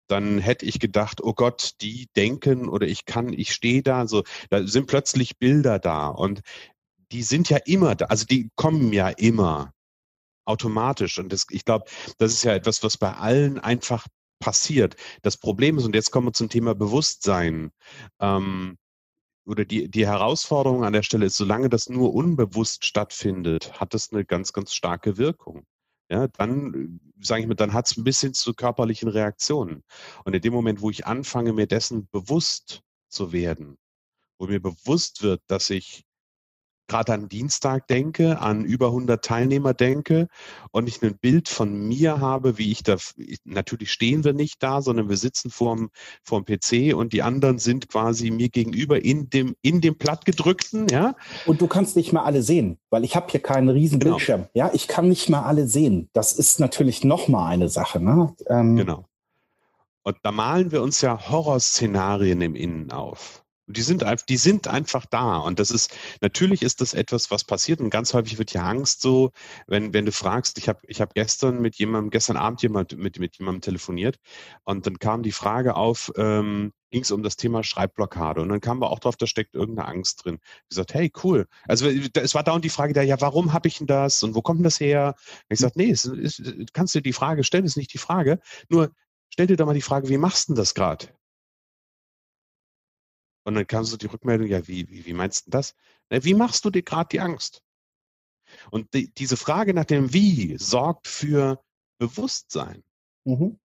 dann 0.08 0.40
hätte 0.40 0.66
ich 0.66 0.80
gedacht, 0.80 1.22
oh 1.22 1.34
Gott, 1.34 1.74
die 1.82 2.08
denken 2.16 2.70
oder 2.70 2.88
ich 2.88 3.06
kann, 3.06 3.34
ich 3.34 3.54
stehe 3.54 3.84
da, 3.84 4.08
so, 4.08 4.24
da 4.50 4.66
sind 4.66 4.88
plötzlich 4.88 5.38
Bilder 5.38 5.80
da 5.80 6.08
und 6.08 6.42
die 7.12 7.24
sind 7.24 7.50
ja 7.50 7.58
immer 7.66 7.96
da, 7.96 8.06
also 8.06 8.26
die 8.26 8.50
kommen 8.56 8.92
ja 8.94 9.10
immer 9.10 9.74
automatisch. 10.46 11.20
Und 11.20 11.32
das, 11.34 11.46
ich 11.50 11.66
glaube, 11.66 11.86
das 12.18 12.34
ist 12.34 12.44
ja 12.44 12.54
etwas, 12.54 12.84
was 12.84 12.98
bei 12.98 13.14
allen 13.14 13.60
einfach 13.60 14.08
passiert. 14.40 14.96
Das 15.22 15.38
Problem 15.38 15.78
ist, 15.78 15.86
und 15.86 15.96
jetzt 15.96 16.12
kommen 16.12 16.28
wir 16.28 16.34
zum 16.34 16.50
Thema 16.50 16.76
Bewusstsein, 16.76 17.72
ähm, 18.20 18.78
oder 19.46 19.64
die, 19.66 19.90
die 19.90 20.06
Herausforderung 20.06 20.84
an 20.84 20.94
der 20.94 21.04
Stelle 21.04 21.26
ist, 21.26 21.38
solange 21.38 21.70
das 21.70 21.90
nur 21.90 22.14
unbewusst 22.14 22.86
stattfindet, 22.86 23.80
hat 23.80 23.94
das 23.94 24.12
eine 24.12 24.26
ganz, 24.26 24.52
ganz 24.52 24.74
starke 24.74 25.18
Wirkung 25.18 25.66
ja, 26.10 26.28
dann 26.28 27.00
sage 27.20 27.42
ich 27.42 27.48
mir, 27.48 27.56
dann 27.56 27.74
hat 27.74 27.88
es 27.88 27.98
ein 27.98 28.04
bisschen 28.04 28.34
zu 28.34 28.54
körperlichen 28.54 29.10
Reaktionen. 29.10 29.84
Und 30.24 30.36
in 30.36 30.42
dem 30.42 30.54
Moment, 30.54 30.82
wo 30.82 30.90
ich 30.90 31.06
anfange, 31.06 31.54
mir 31.54 31.68
dessen 31.68 32.08
bewusst 32.12 32.82
zu 33.10 33.32
werden, 33.32 33.78
wo 34.40 34.48
mir 34.48 34.62
bewusst 34.62 35.24
wird, 35.24 35.42
dass 35.48 35.70
ich 35.70 36.07
gerade 36.88 37.14
an 37.14 37.30
Dienstag 37.30 37.88
denke, 37.88 38.40
an 38.40 38.64
über 38.64 38.88
100 38.88 39.24
Teilnehmer 39.24 39.74
denke 39.74 40.28
und 40.72 40.88
ich 40.88 41.02
ein 41.02 41.18
Bild 41.18 41.50
von 41.50 41.88
mir 41.88 42.20
habe, 42.20 42.58
wie 42.58 42.72
ich 42.72 42.84
da, 42.84 42.98
natürlich 43.46 43.92
stehen 43.92 44.24
wir 44.24 44.34
nicht 44.34 44.64
da, 44.64 44.82
sondern 44.82 45.10
wir 45.10 45.18
sitzen 45.18 45.50
vorm, 45.50 45.90
vorm 46.24 46.46
PC 46.46 46.96
und 46.96 47.14
die 47.14 47.22
anderen 47.22 47.60
sind 47.60 47.90
quasi 47.90 48.32
mir 48.32 48.50
gegenüber 48.50 49.04
in 49.04 49.30
dem, 49.30 49.56
in 49.62 49.82
dem 49.82 49.98
plattgedrückten, 49.98 50.88
ja. 50.90 51.16
Und 51.46 51.62
du 51.62 51.68
kannst 51.68 51.96
nicht 51.96 52.14
mal 52.14 52.24
alle 52.24 52.42
sehen, 52.42 52.78
weil 52.90 53.04
ich 53.04 53.16
habe 53.16 53.28
hier 53.30 53.42
keinen 53.42 53.70
riesen 53.70 54.00
genau. 54.00 54.16
Bildschirm, 54.16 54.48
ja. 54.54 54.72
Ich 54.74 54.88
kann 54.88 55.08
nicht 55.08 55.30
mal 55.30 55.44
alle 55.44 55.68
sehen. 55.68 56.10
Das 56.14 56.34
ist 56.34 56.60
natürlich 56.60 57.04
nochmal 57.04 57.52
eine 57.52 57.70
Sache, 57.70 58.00
ne? 58.00 58.34
Ähm, 58.48 58.76
genau. 58.76 59.06
Und 60.04 60.18
da 60.24 60.32
malen 60.32 60.72
wir 60.72 60.82
uns 60.82 61.02
ja 61.02 61.30
Horrorszenarien 61.30 62.40
im 62.40 62.56
Innen 62.56 62.92
auf. 62.92 63.44
Die 63.68 63.82
sind, 63.82 64.04
die 64.30 64.38
sind 64.38 64.68
einfach 64.68 65.06
da. 65.06 65.38
Und 65.38 65.60
das 65.60 65.72
ist, 65.72 65.96
natürlich 66.22 66.62
ist 66.62 66.80
das 66.82 66.94
etwas, 66.94 67.32
was 67.32 67.44
passiert. 67.44 67.82
Und 67.82 67.90
ganz 67.90 68.14
häufig 68.14 68.38
wird 68.38 68.54
ja 68.54 68.64
Angst 68.64 69.02
so, 69.02 69.32
wenn, 69.68 69.94
wenn 69.94 70.06
du 70.06 70.12
fragst, 70.12 70.58
ich 70.58 70.70
habe 70.70 70.80
ich 70.88 71.02
hab 71.02 71.14
gestern 71.14 71.62
mit 71.62 71.76
jemandem, 71.76 72.10
gestern 72.10 72.38
Abend 72.38 72.62
jemand, 72.62 72.98
mit, 72.98 73.20
mit 73.20 73.38
jemandem 73.38 73.62
telefoniert 73.62 74.18
und 74.64 74.86
dann 74.86 75.00
kam 75.00 75.22
die 75.24 75.32
Frage 75.32 75.76
auf, 75.76 76.12
ähm, 76.18 76.72
ging 76.92 77.02
es 77.02 77.12
um 77.12 77.24
das 77.24 77.36
Thema 77.36 77.64
Schreibblockade. 77.64 78.42
Und 78.42 78.50
dann 78.50 78.62
kam 78.62 78.80
wir 78.80 78.90
auch 78.90 79.00
drauf, 79.00 79.18
da 79.18 79.28
steckt 79.28 79.56
irgendeine 79.56 79.88
Angst 79.88 80.24
drin. 80.24 80.40
Ich 80.64 80.70
gesagt, 80.70 80.94
hey, 80.94 81.12
cool. 81.24 81.48
Also 81.68 81.88
es 81.88 82.36
war 82.36 82.44
dauernd 82.44 82.64
die 82.64 82.70
Frage 82.70 82.94
da, 82.94 83.02
ja, 83.02 83.20
warum 83.20 83.54
habe 83.54 83.68
ich 83.68 83.80
denn 83.80 83.88
das 83.88 84.24
und 84.24 84.36
wo 84.36 84.42
kommt 84.42 84.60
denn 84.60 84.64
das 84.64 84.80
her? 84.80 85.16
Und 85.18 85.54
ich 85.54 85.60
sagte, 85.60 85.80
nee, 85.80 85.90
es 85.90 86.06
ist, 86.06 86.42
kannst 86.74 86.96
du 86.96 87.02
die 87.02 87.14
Frage 87.14 87.44
stellen, 87.44 87.66
ist 87.66 87.78
nicht 87.78 87.94
die 87.94 87.98
Frage. 87.98 88.40
Nur 88.70 88.92
stell 89.30 89.48
dir 89.48 89.58
doch 89.58 89.66
mal 89.66 89.74
die 89.74 89.82
Frage, 89.82 90.10
wie 90.10 90.18
machst 90.18 90.48
du 90.48 90.54
denn 90.54 90.58
das 90.58 90.74
gerade? 90.74 91.08
Und 93.48 93.56
dann 93.56 93.66
kam 93.66 93.86
so 93.86 93.96
die 93.96 94.08
Rückmeldung, 94.08 94.46
ja, 94.46 94.68
wie, 94.68 94.90
wie, 94.90 95.06
wie 95.06 95.14
meinst 95.14 95.48
du 95.48 95.52
das? 95.52 95.74
Na, 96.10 96.22
wie 96.26 96.34
machst 96.34 96.66
du 96.66 96.70
dir 96.70 96.82
gerade 96.82 97.08
die 97.14 97.22
Angst? 97.22 97.64
Und 98.72 98.94
die, 98.94 99.10
diese 99.14 99.38
Frage 99.38 99.74
nach 99.74 99.86
dem 99.86 100.12
Wie 100.12 100.58
sorgt 100.58 101.08
für 101.08 101.64
Bewusstsein. 101.98 102.84
Mhm. 103.24 103.58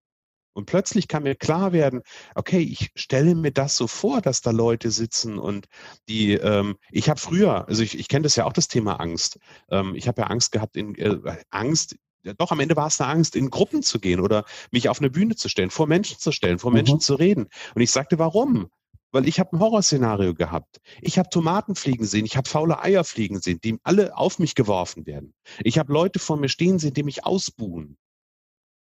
Und 0.53 0.67
plötzlich 0.67 1.09
kann 1.09 1.25
mir 1.25 1.35
klar 1.35 1.73
werden, 1.73 2.03
okay, 2.37 2.61
ich 2.61 2.93
stelle 2.95 3.35
mir 3.35 3.51
das 3.51 3.77
so 3.77 3.89
vor, 3.89 4.21
dass 4.21 4.41
da 4.41 4.53
Leute 4.53 4.93
sitzen 4.93 5.37
und 5.37 5.67
die, 6.09 6.35
ähm, 6.35 6.77
ich 6.93 7.09
habe 7.09 7.19
früher, 7.19 7.67
also 7.67 7.83
ich, 7.83 7.99
ich 7.99 8.07
kenne 8.07 8.23
das 8.23 8.37
ja 8.37 8.45
auch 8.45 8.53
das 8.53 8.69
Thema 8.69 9.01
Angst. 9.01 9.41
Ähm, 9.69 9.97
ich 9.97 10.07
habe 10.07 10.23
ja 10.23 10.29
Angst 10.29 10.53
gehabt 10.53 10.77
in 10.77 10.95
äh, 10.95 11.43
Angst, 11.51 11.97
ja, 12.23 12.35
doch 12.35 12.53
am 12.53 12.61
Ende 12.61 12.77
war 12.77 12.87
es 12.87 13.01
eine 13.01 13.11
Angst, 13.11 13.35
in 13.35 13.51
Gruppen 13.51 13.83
zu 13.83 13.99
gehen 13.99 14.21
oder 14.21 14.45
mich 14.71 14.89
auf 14.89 15.01
eine 15.01 15.11
Bühne 15.11 15.35
zu 15.35 15.49
stellen, 15.49 15.71
vor 15.71 15.89
Menschen 15.89 16.21
zu 16.21 16.31
stellen, 16.31 16.61
vor 16.61 16.71
mhm. 16.71 16.77
Menschen 16.77 17.01
zu 17.01 17.17
reden. 17.17 17.49
Und 17.75 17.83
ich 17.83 17.91
sagte, 17.91 18.21
warum? 18.21 18.71
Weil 19.13 19.29
ich 19.29 19.39
habe 19.39 19.57
ein 19.57 19.61
Horrorszenario 19.61 20.35
gehabt. 20.35 20.81
Ich 21.01 21.19
habe 21.19 21.29
Tomaten 21.29 21.75
fliegen 21.75 22.05
sehen, 22.05 22.25
ich 22.25 22.37
habe 22.37 22.49
faule 22.49 22.83
Eier 22.83 23.05
fliegen 23.05 23.41
sehen, 23.41 23.61
die 23.63 23.79
alle 23.85 24.17
auf 24.17 24.39
mich 24.39 24.55
geworfen 24.55 25.07
werden. 25.07 25.35
Ich 25.63 25.79
habe 25.79 25.93
Leute 25.93 26.19
vor 26.19 26.37
mir 26.37 26.49
stehen 26.49 26.79
sehen, 26.79 26.95
die 26.95 27.03
mich 27.05 27.25
ausbuhen. 27.25 27.97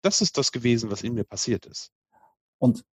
Das 0.02 0.20
ist 0.20 0.36
das 0.36 0.50
gewesen, 0.50 0.90
was 0.90 1.02
in 1.02 1.14
mir 1.14 1.24
passiert 1.24 1.66
ist. 1.66 1.92
Und 2.58 2.84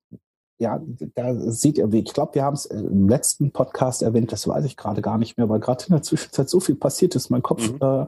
ja, 0.60 0.80
da 1.16 1.34
sieht 1.52 1.80
ihr, 1.80 1.92
ich 1.92 2.14
glaube, 2.14 2.36
wir 2.36 2.44
haben 2.44 2.54
es 2.54 2.66
im 2.66 3.10
letzten 3.10 3.52
Podcast 3.52 4.04
erwähnt, 4.04 4.32
das 4.32 4.48
weiß 4.48 4.64
ich 4.66 4.78
gerade 4.78 5.02
gar 5.02 5.18
nicht 5.18 5.36
mehr, 5.36 5.50
weil 5.50 5.60
gerade 5.60 5.86
in 5.88 5.94
der 5.94 6.04
Zwischenzeit 6.04 6.50
so 6.50 6.60
viel 6.60 6.76
passiert 6.76 7.16
ist, 7.16 7.32
mein 7.32 7.42
Kopf. 7.42 7.72
Mhm. 7.72 7.78
Äh, 7.82 8.06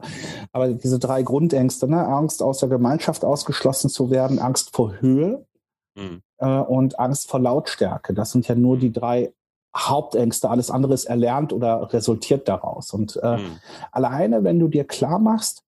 aber 0.52 0.68
diese 0.68 1.00
drei 1.00 1.24
Grundängste, 1.24 1.88
ne? 1.88 2.06
Angst 2.06 2.42
aus 2.42 2.58
der 2.58 2.68
Gemeinschaft 2.68 3.24
ausgeschlossen 3.24 3.90
zu 3.90 4.10
werden, 4.10 4.38
Angst 4.38 4.70
vor 4.72 5.00
Höhe, 5.00 5.44
mhm. 5.94 6.22
äh, 6.38 6.46
und 6.46 6.98
Angst 6.98 7.30
vor 7.30 7.40
Lautstärke. 7.40 8.14
Das 8.14 8.32
sind 8.32 8.48
ja 8.48 8.54
nur 8.54 8.78
die 8.78 8.92
drei 8.92 9.32
Hauptängste. 9.76 10.48
Alles 10.50 10.70
andere 10.70 10.94
ist 10.94 11.06
erlernt 11.06 11.52
oder 11.52 11.92
resultiert 11.92 12.48
daraus. 12.48 12.92
Und 12.92 13.18
äh, 13.22 13.38
mhm. 13.38 13.58
alleine, 13.90 14.44
wenn 14.44 14.58
du 14.58 14.68
dir 14.68 14.84
klar 14.84 15.18
machst, 15.18 15.64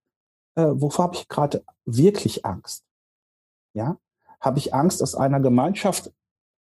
äh, 0.54 0.66
wovor 0.68 1.06
habe 1.06 1.16
ich 1.16 1.28
gerade 1.28 1.64
wirklich 1.84 2.44
Angst? 2.44 2.84
Ja, 3.74 3.98
habe 4.40 4.58
ich 4.58 4.74
Angst, 4.74 5.02
aus 5.02 5.14
einer 5.14 5.40
Gemeinschaft 5.40 6.12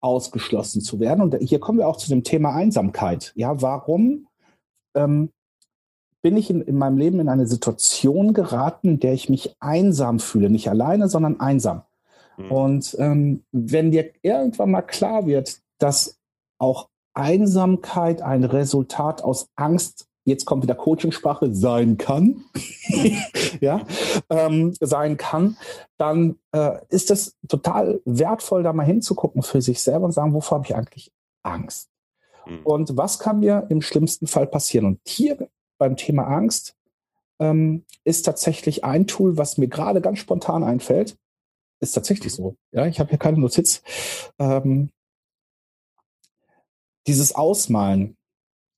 ausgeschlossen 0.02 0.82
zu 0.82 1.00
werden? 1.00 1.22
Und 1.22 1.36
hier 1.36 1.60
kommen 1.60 1.80
wir 1.80 1.88
auch 1.88 1.98
zu 1.98 2.10
dem 2.10 2.24
Thema 2.24 2.54
Einsamkeit. 2.54 3.32
Ja, 3.36 3.62
warum 3.62 4.28
ähm, 4.96 5.32
bin 6.22 6.38
ich 6.38 6.50
in, 6.50 6.62
in 6.62 6.78
meinem 6.78 6.98
Leben 6.98 7.20
in 7.20 7.30
eine 7.30 7.48
Situation 7.48 8.34
geraten, 8.34 8.90
in 8.90 9.00
der 9.00 9.14
ich 9.14 9.30
mich 9.30 9.56
einsam 9.60 10.20
fühle? 10.20 10.50
Nicht 10.50 10.70
alleine, 10.70 11.08
sondern 11.08 11.40
einsam. 11.40 11.84
Mhm. 12.38 12.52
Und 12.52 12.96
ähm, 13.00 13.44
wenn 13.52 13.92
dir 13.92 14.12
irgendwann 14.22 14.72
mal 14.72 14.82
klar 14.82 15.26
wird, 15.26 15.60
dass 15.80 16.18
auch 16.58 16.90
Einsamkeit 17.14 18.22
ein 18.22 18.44
Resultat 18.44 19.24
aus 19.24 19.48
Angst, 19.56 20.08
jetzt 20.26 20.46
kommt 20.46 20.64
wieder 20.64 20.76
Coachingsprache, 20.76 21.54
sein 21.54 21.98
kann, 21.98 22.44
ja, 23.62 23.86
ähm, 24.30 24.74
sein 24.80 25.18
kann, 25.18 25.58
dann 25.98 26.38
äh, 26.52 26.80
ist 26.90 27.12
es 27.12 27.38
total 27.48 28.02
wertvoll, 28.06 28.64
da 28.64 28.74
mal 28.74 28.86
hinzugucken 28.86 29.44
für 29.44 29.62
sich 29.62 29.82
selber 29.82 30.06
und 30.06 30.12
sagen, 30.12 30.34
wovor 30.34 30.58
habe 30.58 30.68
ich 30.68 30.76
eigentlich 30.76 31.12
Angst? 31.44 31.90
Mhm. 32.46 32.62
Und 32.64 32.98
was 32.98 33.20
kann 33.20 33.40
mir 33.40 33.68
im 33.70 33.82
schlimmsten 33.82 34.28
Fall 34.28 34.48
passieren? 34.48 34.86
Und 34.86 35.00
hier 35.08 35.48
beim 35.78 35.96
Thema 35.96 36.24
Angst 36.24 36.76
ähm, 37.40 37.86
ist 38.04 38.24
tatsächlich 38.24 38.84
ein 38.84 39.08
Tool, 39.08 39.38
was 39.38 39.58
mir 39.58 39.68
gerade 39.68 40.02
ganz 40.02 40.20
spontan 40.20 40.64
einfällt. 40.64 41.18
Ist 41.82 41.94
tatsächlich 41.94 42.34
so. 42.34 42.56
Ja, 42.72 42.86
ich 42.86 43.00
habe 43.00 43.10
hier 43.10 43.20
keine 43.20 43.38
Notiz. 43.38 43.84
Ähm, 44.40 44.92
dieses 47.08 47.36
Ausmalen. 47.36 48.18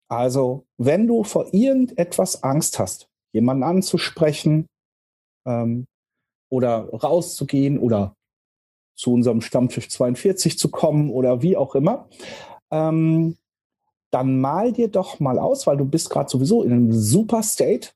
Also, 0.10 0.66
wenn 0.78 1.08
du 1.08 1.24
vor 1.24 1.54
irgendetwas 1.54 2.44
Angst 2.44 2.80
hast, 2.80 3.10
jemanden 3.34 3.64
anzusprechen 3.64 4.68
ähm, 5.46 5.86
oder 6.50 6.90
rauszugehen 6.90 7.78
oder 7.78 8.16
zu 8.96 9.14
unserem 9.14 9.42
Stammtisch 9.42 9.90
42 9.90 10.58
zu 10.58 10.72
kommen 10.72 11.12
oder 11.12 11.42
wie 11.42 11.58
auch 11.58 11.76
immer, 11.76 12.10
ähm, 12.72 13.38
dann 14.12 14.40
mal 14.40 14.72
dir 14.72 14.88
doch 14.88 15.20
mal 15.20 15.40
aus, 15.40 15.68
weil 15.68 15.78
du 15.78 15.86
bist 15.86 16.10
gerade 16.10 16.30
sowieso 16.30 16.64
in 16.64 16.72
einem 16.72 16.94
super 16.94 17.44
State, 17.44 17.90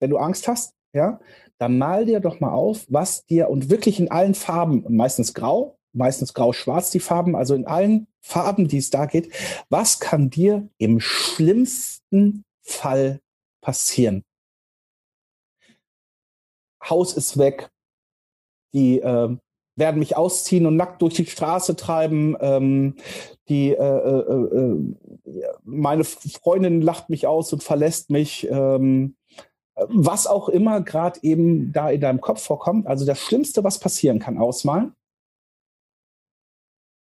wenn 0.00 0.10
du 0.10 0.16
Angst 0.16 0.48
hast, 0.48 0.74
ja, 0.94 1.20
dann 1.60 1.76
mal 1.76 2.06
dir 2.06 2.20
doch 2.20 2.40
mal 2.40 2.52
auf, 2.52 2.86
was 2.88 3.26
dir 3.26 3.50
und 3.50 3.68
wirklich 3.68 4.00
in 4.00 4.10
allen 4.10 4.34
Farben, 4.34 4.84
meistens 4.88 5.34
grau, 5.34 5.78
meistens 5.92 6.32
grau-schwarz 6.32 6.90
die 6.90 7.00
Farben, 7.00 7.36
also 7.36 7.54
in 7.54 7.66
allen 7.66 8.06
Farben, 8.22 8.66
die 8.66 8.78
es 8.78 8.88
da 8.88 9.04
geht. 9.04 9.30
Was 9.68 10.00
kann 10.00 10.30
dir 10.30 10.68
im 10.78 11.00
schlimmsten 11.00 12.44
Fall 12.62 13.20
passieren? 13.60 14.24
Haus 16.82 17.14
ist 17.14 17.36
weg, 17.36 17.70
die 18.72 19.00
äh, 19.00 19.36
werden 19.76 19.98
mich 19.98 20.16
ausziehen 20.16 20.64
und 20.64 20.76
nackt 20.76 21.02
durch 21.02 21.14
die 21.14 21.26
Straße 21.26 21.76
treiben. 21.76 22.36
Ähm, 22.40 22.94
die, 23.50 23.72
äh, 23.72 23.76
äh, 23.76 24.56
äh 24.56 24.94
meine 25.62 26.04
Freundin 26.04 26.80
lacht 26.80 27.10
mich 27.10 27.26
aus 27.26 27.52
und 27.52 27.62
verlässt 27.62 28.08
mich. 28.08 28.48
Ähm, 28.50 29.16
was 29.88 30.26
auch 30.26 30.48
immer 30.48 30.80
gerade 30.80 31.20
eben 31.22 31.72
da 31.72 31.90
in 31.90 32.00
deinem 32.00 32.20
Kopf 32.20 32.42
vorkommt. 32.42 32.86
Also 32.86 33.06
das 33.06 33.18
Schlimmste, 33.18 33.64
was 33.64 33.78
passieren 33.78 34.18
kann, 34.18 34.38
ausmalen 34.38 34.94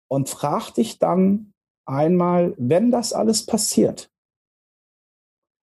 und 0.10 0.30
frag 0.30 0.72
dich 0.72 1.00
dann 1.00 1.54
einmal, 1.86 2.54
wenn 2.58 2.92
das 2.92 3.14
alles 3.14 3.46
passiert, 3.46 4.12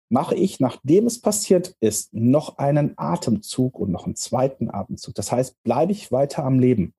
mache 0.10 0.36
ich, 0.36 0.60
nachdem 0.60 1.08
es 1.08 1.22
passiert 1.22 1.76
ist, 1.80 2.14
noch 2.14 2.58
einen 2.58 2.98
Atemzug 2.98 3.80
und 3.80 3.92
noch 3.92 4.06
einen 4.06 4.16
zweiten 4.16 4.70
Atemzug. 4.70 5.16
Das 5.16 5.32
heißt, 5.32 5.64
bleibe 5.64 5.94
ich 5.94 6.12
weiter 6.12 6.44
am 6.44 6.60
Leben. 6.60 6.94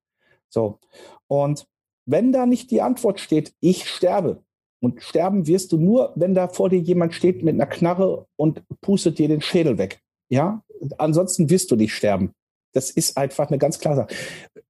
So. 0.49 0.79
Und 1.27 1.67
wenn 2.07 2.33
da 2.33 2.47
nicht 2.47 2.71
die 2.71 2.81
Antwort 2.81 3.21
steht, 3.21 3.55
ich 3.61 3.89
sterbe, 3.89 4.43
und 4.83 5.03
sterben 5.03 5.47
wirst 5.47 5.73
du 5.73 5.79
nur, 5.79 6.13
wenn 6.17 6.35
da 6.35 6.49
vor 6.49 6.69
dir 6.69 6.81
jemand 6.81 7.15
steht 7.15 7.43
mit 7.43 7.55
einer 7.55 7.67
Knarre 7.67 8.27
und 8.37 8.63
pustet 8.81 9.19
dir 9.19 9.29
den 9.29 9.41
Schädel 9.41 9.79
weg. 9.79 10.01
Ja, 10.29 10.63
ansonsten 10.99 11.51
wirst 11.51 11.71
du 11.71 11.77
nicht 11.77 11.95
sterben. 11.95 12.33
Das 12.73 12.91
ist 12.91 13.17
einfach 13.17 13.49
eine 13.49 13.59
ganz 13.59 13.79
klare 13.79 13.97
Sache. 13.97 14.15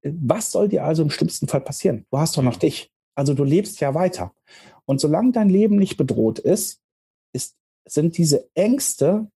Was 0.02 0.50
soll 0.50 0.68
dir 0.68 0.84
also 0.84 1.02
im 1.02 1.10
schlimmsten 1.10 1.48
Fall 1.48 1.62
passieren? 1.62 2.04
Du 2.10 2.18
hast 2.18 2.36
doch 2.36 2.42
noch 2.42 2.56
dich. 2.56 2.90
Also 3.14 3.32
du 3.32 3.44
lebst 3.44 3.80
ja 3.80 3.94
weiter. 3.94 4.34
Und 4.84 5.00
solange 5.00 5.32
dein 5.32 5.48
Leben 5.48 5.76
nicht 5.76 5.96
bedroht 5.96 6.38
ist, 6.38 6.80
ist 7.32 7.56
sind 7.86 8.18
diese 8.18 8.48
Ängste 8.54 9.28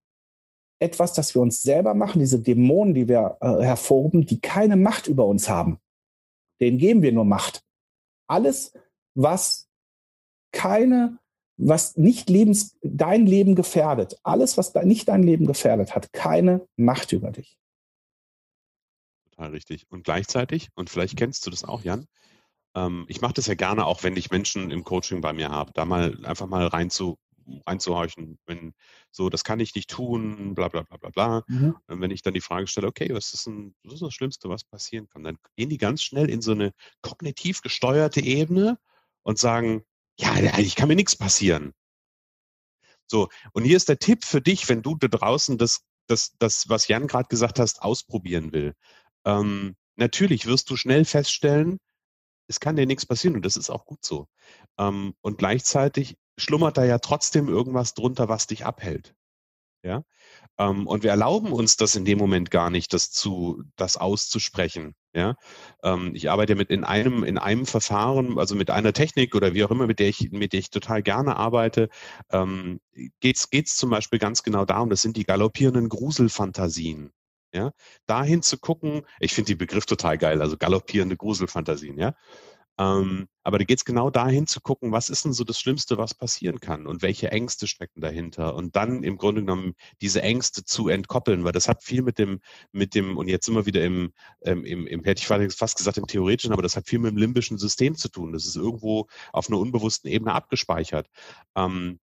etwas, 0.79 1.15
das 1.15 1.35
wir 1.35 1.41
uns 1.41 1.63
selber 1.63 1.95
machen, 1.95 2.19
diese 2.19 2.41
Dämonen, 2.41 2.93
die 2.93 3.09
wir 3.09 3.39
äh, 3.41 3.63
hervorrufen, 3.63 4.27
die 4.27 4.41
keine 4.41 4.77
Macht 4.77 5.07
über 5.07 5.27
uns 5.27 5.49
haben. 5.49 5.79
Denen 6.61 6.77
geben 6.77 7.01
wir 7.01 7.13
nur 7.13 7.25
Macht. 7.25 7.65
Alles, 8.29 8.75
was 9.15 9.66
keine, 10.57 11.19
was 11.57 11.97
nicht 11.97 12.29
lebens, 12.29 12.77
dein 12.83 13.27
Leben 13.27 13.55
gefährdet, 13.55 14.19
alles, 14.23 14.59
was 14.59 14.75
nicht 14.75 15.09
dein 15.09 15.23
Leben 15.23 15.47
gefährdet, 15.47 15.95
hat 15.95 16.13
keine 16.13 16.67
Macht 16.77 17.13
über 17.13 17.31
dich 17.31 17.59
total 19.37 19.51
richtig. 19.51 19.87
Und 19.91 20.05
gleichzeitig, 20.05 20.69
und 20.75 20.91
vielleicht 20.91 21.17
kennst 21.17 21.47
du 21.47 21.51
das 21.51 21.65
auch, 21.65 21.83
Jan, 21.83 22.07
ähm, 22.75 23.05
ich 23.09 23.21
mache 23.21 23.35
das 23.35 23.47
ja 23.47 23.55
gerne 23.55 23.87
auch, 23.87 24.03
wenn 24.03 24.17
ich 24.17 24.31
Menschen 24.31 24.71
im 24.71 24.85
Coaching 24.85 25.21
bei 25.21 25.33
mir 25.33 25.51
habe, 25.51 25.73
da 25.75 25.85
mal 25.85 26.25
einfach 26.25 26.47
mal 26.47 26.67
rein 26.67 26.91
zu, 26.91 27.19
reinzuhorchen, 27.67 28.39
wenn 28.47 28.75
so, 29.11 29.29
das 29.29 29.45
kann 29.45 29.61
ich 29.61 29.75
nicht 29.75 29.91
tun, 29.91 30.55
bla 30.55 30.69
bla 30.69 30.83
bla 30.83 30.97
bla 30.97 31.11
bla. 31.11 31.45
Mhm. 31.47 31.77
Und 31.87 32.01
wenn 32.01 32.11
ich 32.11 32.23
dann 32.23 32.35
die 32.35 32.41
Frage 32.41 32.67
stelle, 32.67 32.89
okay, 32.89 33.09
was 33.13 33.33
ist, 33.35 33.47
denn, 33.47 33.75
was 33.85 33.95
ist 33.95 34.03
das 34.03 34.15
Schlimmste, 34.15 34.49
was 34.49 34.65
passieren 34.65 35.09
kann, 35.09 35.23
dann 35.23 35.39
gehen 35.57 35.69
die 35.69 35.79
ganz 35.79 36.03
schnell 36.03 36.29
in 36.29 36.43
so 36.43 36.53
eine 36.53 36.73
kognitiv 37.03 37.63
gesteuerte 37.63 38.21
Ebene 38.21 38.79
und 39.23 39.39
sagen, 39.39 39.85
ja, 40.19 40.33
eigentlich 40.33 40.77
kann 40.77 40.89
mir 40.89 40.97
nichts 40.97 41.17
passieren. 41.17 41.73
So, 43.07 43.29
und 43.53 43.65
hier 43.65 43.77
ist 43.77 43.89
der 43.89 43.99
Tipp 43.99 44.25
für 44.25 44.41
dich, 44.41 44.69
wenn 44.69 44.83
du 44.83 44.97
da 44.97 45.09
draußen 45.09 45.59
das, 45.59 45.83
das, 46.09 46.33
das 46.39 46.69
was 46.69 46.89
Jan 46.89 47.07
gerade 47.07 47.29
gesagt 47.29 47.59
hast, 47.59 47.83
ausprobieren 47.83 48.53
will. 48.53 48.75
Ähm, 49.25 49.77
natürlich 49.97 50.47
wirst 50.47 50.71
du 50.71 50.77
schnell 50.77 51.05
feststellen, 51.05 51.79
es 52.49 52.61
kann 52.61 52.77
dir 52.77 52.87
nichts 52.87 53.07
passieren 53.07 53.37
und 53.37 53.45
das 53.45 53.57
ist 53.57 53.71
auch 53.71 53.87
gut 53.87 54.05
so. 54.05 54.29
Ähm, 54.79 55.15
und 55.21 55.39
gleichzeitig 55.39 56.17
schlummert 56.39 56.77
da 56.77 56.85
ja 56.85 56.99
trotzdem 56.99 57.49
irgendwas 57.49 57.95
drunter, 57.95 58.29
was 58.29 58.47
dich 58.47 58.65
abhält. 58.65 59.15
Ja. 59.83 60.03
Ähm, 60.59 60.87
und 60.87 61.03
wir 61.03 61.11
erlauben 61.11 61.53
uns 61.53 61.77
das 61.77 61.95
in 61.95 62.05
dem 62.05 62.19
Moment 62.19 62.51
gar 62.51 62.71
nicht, 62.71 62.93
das 62.93 63.11
zu, 63.11 63.63
das 63.77 63.97
auszusprechen. 63.97 64.95
Ja. 65.15 65.37
Ähm, 65.83 66.13
ich 66.15 66.31
arbeite 66.31 66.55
mit 66.57 66.71
in 66.71 66.85
einem, 66.85 67.25
in 67.25 67.39
einem 67.39 67.67
Verfahren, 67.67 68.39
also 68.39 68.55
mit 68.55 68.71
einer 68.71 68.93
Technik 68.93 69.35
oder 69.35 69.55
wie 69.55 69.65
auch 69.65 69.71
immer, 69.71 69.87
mit 69.87 69.99
der 70.01 70.09
ich, 70.09 70.31
mit 70.33 70.53
der 70.53 70.61
ich 70.61 70.71
total 70.71 71.03
gerne 71.03 71.37
arbeite, 71.37 71.89
ähm, 72.31 72.81
geht 73.21 73.49
es 73.53 73.77
zum 73.77 73.91
Beispiel 73.91 74.19
ganz 74.19 74.43
genau 74.43 74.65
darum, 74.65 74.91
das 74.91 75.03
sind 75.03 75.17
die 75.17 75.25
galoppierenden 75.25 75.89
Gruselfantasien. 75.89 77.13
Ja, 77.55 77.73
dahin 78.07 78.43
zu 78.43 78.59
gucken, 78.59 79.03
ich 79.19 79.33
finde 79.33 79.53
den 79.53 79.59
Begriff 79.59 79.87
total 79.87 80.19
geil, 80.19 80.43
also 80.43 80.59
galoppierende 80.59 81.17
Gruselfantasien, 81.17 81.99
ja. 81.99 82.15
Ähm, 82.79 83.29
aber 83.43 83.59
da 83.59 83.65
geht 83.65 83.79
es 83.79 83.85
genau 83.85 84.11
dahin 84.11 84.47
zu 84.47 84.61
gucken, 84.61 84.93
was 84.93 85.09
ist 85.09 85.25
denn 85.25 85.33
so 85.33 85.45
das 85.45 85.59
Schlimmste, 85.59 85.97
was 85.99 86.15
passieren 86.15 86.61
kann 86.61 86.87
und 86.87 87.01
welche 87.03 87.31
Ängste 87.31 87.67
stecken 87.67 88.01
dahinter 88.01 88.55
und 88.55 88.77
dann 88.77 89.03
im 89.03 89.17
Grunde 89.17 89.43
genommen 89.43 89.75
diese 90.03 90.21
Ängste 90.23 90.65
zu 90.65 90.89
entkoppeln, 90.89 91.45
weil 91.45 91.53
das 91.53 91.69
hat 91.69 91.83
viel 91.83 92.03
mit 92.03 92.19
dem, 92.19 92.41
mit 92.73 92.95
dem, 92.95 93.17
und 93.17 93.29
jetzt 93.29 93.47
sind 93.47 93.55
wir 93.55 93.67
wieder 93.67 93.85
im, 93.85 94.13
ähm, 94.43 94.65
im, 94.65 94.87
im, 94.87 95.05
hätte 95.05 95.21
ich 95.21 95.57
fast 95.57 95.77
gesagt 95.79 95.97
im 95.97 96.07
Theoretischen, 96.07 96.53
aber 96.53 96.63
das 96.63 96.77
hat 96.77 96.87
viel 96.87 96.99
mit 96.99 97.13
dem 97.13 97.19
limbischen 97.19 97.57
System 97.59 97.97
zu 97.97 98.09
tun. 98.09 98.33
Das 98.33 98.45
ist 98.45 98.57
irgendwo 98.57 99.07
auf 99.33 99.49
einer 99.49 99.59
unbewussten 99.59 100.11
Ebene 100.11 100.33
abgespeichert. 100.35 101.09
Ähm, 101.55 101.99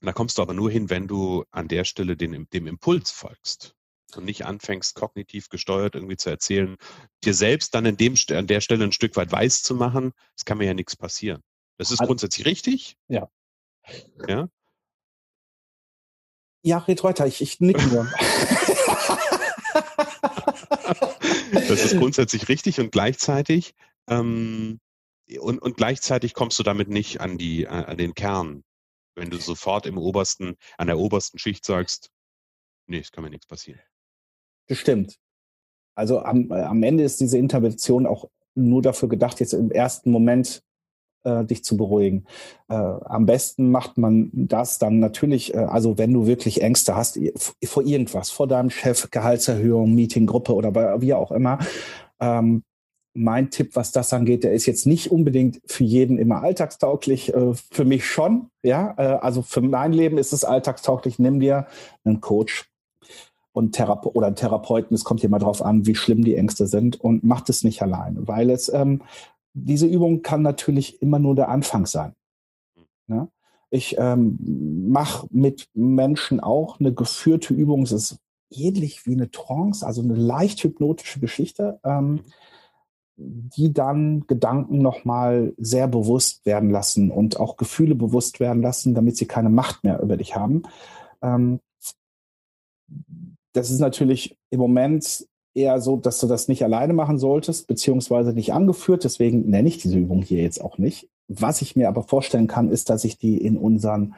da 0.00 0.12
kommst 0.12 0.38
du 0.38 0.42
aber 0.42 0.54
nur 0.54 0.70
hin, 0.70 0.90
wenn 0.90 1.08
du 1.08 1.44
an 1.50 1.68
der 1.68 1.84
Stelle 1.84 2.16
den, 2.16 2.48
dem 2.50 2.66
Impuls 2.66 3.10
folgst 3.10 3.77
und 4.16 4.24
nicht 4.24 4.46
anfängst, 4.46 4.94
kognitiv 4.94 5.48
gesteuert 5.48 5.94
irgendwie 5.94 6.16
zu 6.16 6.30
erzählen, 6.30 6.76
dir 7.24 7.34
selbst 7.34 7.74
dann 7.74 7.86
in 7.86 7.96
dem, 7.96 8.14
an 8.30 8.46
der 8.46 8.60
Stelle 8.60 8.84
ein 8.84 8.92
Stück 8.92 9.16
weit 9.16 9.30
weiß 9.30 9.62
zu 9.62 9.74
machen, 9.74 10.12
es 10.36 10.44
kann 10.44 10.58
mir 10.58 10.66
ja 10.66 10.74
nichts 10.74 10.96
passieren. 10.96 11.42
Das 11.76 11.90
ist 11.90 12.00
also, 12.00 12.08
grundsätzlich 12.08 12.46
richtig. 12.46 12.96
Ja. 13.08 13.28
Ja. 14.26 14.48
Ja, 16.62 16.78
red 16.78 17.04
weiter, 17.04 17.26
ich, 17.26 17.40
ich 17.40 17.60
nicke 17.60 17.86
nur. 17.86 18.10
das 21.52 21.84
ist 21.84 21.96
grundsätzlich 21.98 22.48
richtig 22.48 22.80
und 22.80 22.90
gleichzeitig 22.90 23.74
ähm, 24.08 24.80
und, 25.40 25.58
und 25.60 25.76
gleichzeitig 25.76 26.34
kommst 26.34 26.58
du 26.58 26.62
damit 26.62 26.88
nicht 26.88 27.20
an 27.20 27.38
die 27.38 27.68
an 27.68 27.98
den 27.98 28.14
Kern, 28.14 28.64
wenn 29.14 29.30
du 29.30 29.36
sofort 29.36 29.86
im 29.86 29.98
obersten 29.98 30.56
an 30.78 30.86
der 30.86 30.98
obersten 30.98 31.38
Schicht 31.38 31.64
sagst, 31.64 32.10
nee, 32.86 32.98
es 32.98 33.12
kann 33.12 33.24
mir 33.24 33.30
nichts 33.30 33.46
passieren. 33.46 33.80
Bestimmt. 34.68 35.18
Also 35.96 36.20
am, 36.20 36.50
äh, 36.52 36.62
am 36.62 36.82
Ende 36.82 37.02
ist 37.02 37.20
diese 37.20 37.38
Intervention 37.38 38.06
auch 38.06 38.28
nur 38.54 38.82
dafür 38.82 39.08
gedacht, 39.08 39.40
jetzt 39.40 39.52
im 39.54 39.70
ersten 39.70 40.10
Moment 40.10 40.62
äh, 41.24 41.44
dich 41.44 41.64
zu 41.64 41.76
beruhigen. 41.76 42.24
Äh, 42.68 42.74
am 42.74 43.26
besten 43.26 43.70
macht 43.70 43.98
man 43.98 44.30
das 44.32 44.78
dann 44.78 45.00
natürlich, 45.00 45.54
äh, 45.54 45.58
also 45.58 45.98
wenn 45.98 46.12
du 46.12 46.26
wirklich 46.26 46.62
Ängste 46.62 46.94
hast 46.94 47.18
vor 47.64 47.84
irgendwas, 47.84 48.30
vor 48.30 48.46
deinem 48.46 48.70
Chef, 48.70 49.10
Gehaltserhöhung, 49.10 49.94
Meetinggruppe 49.94 50.54
oder 50.54 50.70
bei, 50.70 51.00
wie 51.00 51.14
auch 51.14 51.32
immer. 51.32 51.58
Ähm, 52.20 52.62
mein 53.14 53.50
Tipp, 53.50 53.74
was 53.74 53.90
das 53.90 54.12
angeht, 54.12 54.44
der 54.44 54.52
ist 54.52 54.66
jetzt 54.66 54.86
nicht 54.86 55.10
unbedingt 55.10 55.60
für 55.66 55.82
jeden 55.82 56.18
immer 56.18 56.42
alltagstauglich. 56.42 57.34
Äh, 57.34 57.54
für 57.72 57.84
mich 57.84 58.06
schon, 58.06 58.50
ja. 58.62 58.94
Äh, 58.96 59.18
also 59.20 59.42
für 59.42 59.60
mein 59.60 59.92
Leben 59.92 60.18
ist 60.18 60.32
es 60.32 60.44
alltagstauglich. 60.44 61.18
Nimm 61.18 61.40
dir 61.40 61.66
einen 62.04 62.20
Coach 62.20 62.70
und 63.58 63.72
Therape 63.72 64.14
oder 64.14 64.32
Therapeuten. 64.34 64.94
Es 64.94 65.02
kommt 65.02 65.20
hier 65.20 65.28
mal 65.28 65.40
drauf 65.40 65.62
an, 65.62 65.84
wie 65.84 65.96
schlimm 65.96 66.22
die 66.22 66.36
Ängste 66.36 66.68
sind 66.68 67.00
und 67.00 67.24
macht 67.24 67.50
es 67.50 67.64
nicht 67.64 67.82
alleine, 67.82 68.28
weil 68.28 68.50
es 68.50 68.72
ähm, 68.72 69.02
diese 69.52 69.86
Übung 69.86 70.22
kann 70.22 70.42
natürlich 70.42 71.02
immer 71.02 71.18
nur 71.18 71.34
der 71.34 71.48
Anfang 71.48 71.84
sein. 71.86 72.12
Ne? 73.08 73.28
Ich 73.70 73.96
ähm, 73.98 74.38
mache 74.88 75.26
mit 75.30 75.68
Menschen 75.74 76.38
auch 76.38 76.78
eine 76.78 76.94
geführte 76.94 77.52
Übung. 77.52 77.82
Es 77.82 77.90
ist 77.90 78.18
ähnlich 78.50 79.04
wie 79.06 79.14
eine 79.14 79.30
Trance, 79.32 79.84
also 79.84 80.02
eine 80.02 80.14
leicht 80.14 80.62
hypnotische 80.62 81.18
Geschichte, 81.18 81.80
ähm, 81.82 82.20
die 83.16 83.72
dann 83.72 84.24
Gedanken 84.28 84.78
nochmal 84.78 85.52
sehr 85.56 85.88
bewusst 85.88 86.46
werden 86.46 86.70
lassen 86.70 87.10
und 87.10 87.40
auch 87.40 87.56
Gefühle 87.56 87.96
bewusst 87.96 88.38
werden 88.38 88.62
lassen, 88.62 88.94
damit 88.94 89.16
sie 89.16 89.26
keine 89.26 89.50
Macht 89.50 89.82
mehr 89.82 90.00
über 90.00 90.16
dich 90.16 90.36
haben. 90.36 90.62
Ähm, 91.20 91.58
das 93.52 93.70
ist 93.70 93.80
natürlich 93.80 94.36
im 94.50 94.60
Moment 94.60 95.26
eher 95.54 95.80
so, 95.80 95.96
dass 95.96 96.20
du 96.20 96.26
das 96.26 96.48
nicht 96.48 96.62
alleine 96.62 96.92
machen 96.92 97.18
solltest, 97.18 97.66
beziehungsweise 97.66 98.32
nicht 98.32 98.52
angeführt. 98.52 99.04
Deswegen 99.04 99.48
nenne 99.50 99.68
ich 99.68 99.78
diese 99.78 99.98
Übung 99.98 100.22
hier 100.22 100.42
jetzt 100.42 100.62
auch 100.62 100.78
nicht. 100.78 101.08
Was 101.28 101.62
ich 101.62 101.76
mir 101.76 101.88
aber 101.88 102.02
vorstellen 102.02 102.46
kann, 102.46 102.70
ist, 102.70 102.90
dass 102.90 103.04
ich 103.04 103.18
die 103.18 103.38
in 103.38 103.56
unseren 103.56 104.14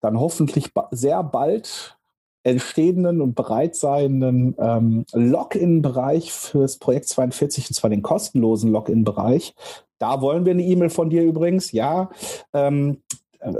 dann 0.00 0.18
hoffentlich 0.18 0.70
sehr 0.90 1.22
bald 1.22 1.96
entstehenden 2.44 3.20
und 3.20 3.34
bereitseienden 3.34 4.56
ähm, 4.58 5.04
Login-Bereich 5.12 6.32
fürs 6.32 6.78
Projekt 6.78 7.08
42, 7.08 7.70
und 7.70 7.74
zwar 7.74 7.90
den 7.90 8.02
kostenlosen 8.02 8.72
Login-Bereich. 8.72 9.54
Da 9.98 10.20
wollen 10.20 10.44
wir 10.44 10.52
eine 10.52 10.64
E-Mail 10.64 10.90
von 10.90 11.08
dir 11.08 11.22
übrigens, 11.22 11.70
ja, 11.70 12.10
ähm, 12.52 13.02
äh, 13.38 13.52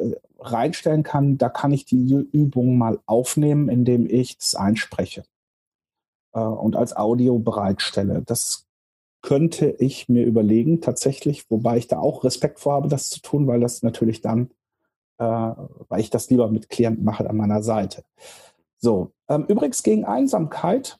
reinstellen 0.51 1.03
kann. 1.03 1.39
Da 1.39 1.49
kann 1.49 1.73
ich 1.73 1.85
diese 1.85 2.19
Übung 2.19 2.79
mal 2.79 2.99
aufnehmen, 3.07 3.69
indem 3.69 4.07
ich 4.07 4.39
es 4.41 4.55
einspreche 4.55 5.25
äh, 6.35 6.41
und 6.41 6.77
als 6.77 6.97
Audio 6.97 7.39
bereitstelle. 7.39 8.23
Das 8.27 8.67
könnte 9.23 9.77
ich 9.79 10.09
mir 10.09 10.25
überlegen 10.25 10.81
tatsächlich, 10.81 11.49
wobei 11.51 11.79
ich 11.79 11.87
da 11.87 12.01
auch 12.01 12.25
Respekt 12.25 12.59
vorhabe, 12.59 12.89
das 12.89 13.09
zu 13.09 13.21
tun, 13.21 13.47
weil 13.47 13.61
das 13.61 13.83
natürlich 13.83 14.21
dann, 14.21 14.51
äh, 15.19 15.25
weil 15.25 16.01
ich 16.01 16.11
das 16.11 16.29
lieber 16.29 16.49
mit 16.49 16.69
Klienten 16.69 17.05
mache 17.05 17.29
an 17.29 17.37
meiner 17.37 17.63
Seite. 17.63 18.05
So, 18.79 19.13
ähm, 19.29 19.45
übrigens 19.47 19.85
gegen 19.85 20.05
Einsamkeit 20.05 20.99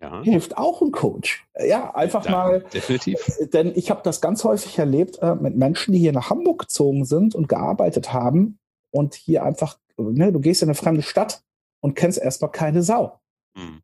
ja. 0.00 0.22
hilft 0.22 0.56
auch 0.56 0.82
ein 0.82 0.92
Coach. 0.92 1.46
Ja, 1.58 1.94
einfach 1.94 2.24
ja, 2.24 2.30
mal. 2.30 2.64
Definitiv. 2.72 3.18
Äh, 3.38 3.46
denn 3.46 3.72
ich 3.74 3.90
habe 3.90 4.00
das 4.02 4.20
ganz 4.20 4.44
häufig 4.44 4.78
erlebt 4.78 5.18
äh, 5.20 5.34
mit 5.34 5.56
Menschen, 5.56 5.92
die 5.92 5.98
hier 5.98 6.12
nach 6.12 6.30
Hamburg 6.30 6.60
gezogen 6.60 7.04
sind 7.04 7.34
und 7.34 7.48
gearbeitet 7.48 8.12
haben 8.12 8.58
und 8.90 9.14
hier 9.14 9.44
einfach, 9.44 9.78
ne, 9.96 10.32
du 10.32 10.40
gehst 10.40 10.62
in 10.62 10.68
eine 10.68 10.74
fremde 10.74 11.02
Stadt 11.02 11.42
und 11.80 11.94
kennst 11.94 12.18
erstmal 12.18 12.50
keine 12.50 12.82
Sau. 12.82 13.20
Mhm. 13.54 13.82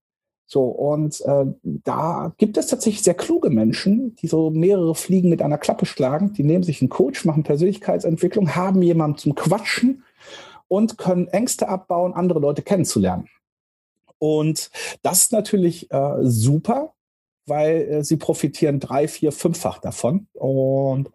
So, 0.49 0.63
und 0.63 1.21
äh, 1.23 1.45
da 1.63 2.33
gibt 2.39 2.57
es 2.57 2.69
tatsächlich 2.69 3.03
sehr 3.03 3.15
kluge 3.15 3.51
Menschen, 3.51 4.15
die 4.17 4.29
so 4.29 4.51
mehrere 4.51 4.95
Fliegen 4.95 5.29
mit 5.29 5.43
einer 5.43 5.59
Klappe 5.59 5.87
schlagen. 5.87 6.35
Die 6.35 6.45
nehmen 6.45 6.63
sich 6.63 6.81
einen 6.81 6.89
Coach, 6.89 7.25
machen 7.25 7.43
Persönlichkeitsentwicklung, 7.43 8.55
haben 8.55 8.81
jemanden 8.81 9.19
zum 9.19 9.35
Quatschen 9.35 10.05
und 10.69 10.99
können 10.99 11.27
Ängste 11.29 11.69
abbauen, 11.69 12.15
andere 12.15 12.39
Leute 12.39 12.63
kennenzulernen. 12.63 13.29
Und 14.19 14.71
das 15.03 15.23
ist 15.23 15.33
natürlich 15.33 15.91
äh, 15.91 16.17
super, 16.23 16.95
weil 17.47 17.83
äh, 17.83 18.05
sie 18.05 18.17
profitieren 18.17 18.81
drei, 18.81 19.09
vier, 19.09 19.33
fünffach 19.33 19.79
davon. 19.79 20.29
Und 20.33 21.11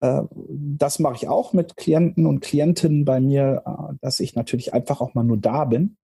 äh, 0.00 0.22
das 0.30 0.98
mache 0.98 1.16
ich 1.16 1.28
auch 1.28 1.52
mit 1.52 1.76
Klienten 1.76 2.26
und 2.26 2.40
Klientinnen 2.40 3.04
bei 3.04 3.20
mir, 3.20 3.62
äh, 3.66 3.94
dass 4.00 4.20
ich 4.20 4.34
natürlich 4.34 4.72
einfach 4.74 5.00
auch 5.00 5.14
mal 5.14 5.24
nur 5.24 5.38
da 5.38 5.64
bin 5.64 5.96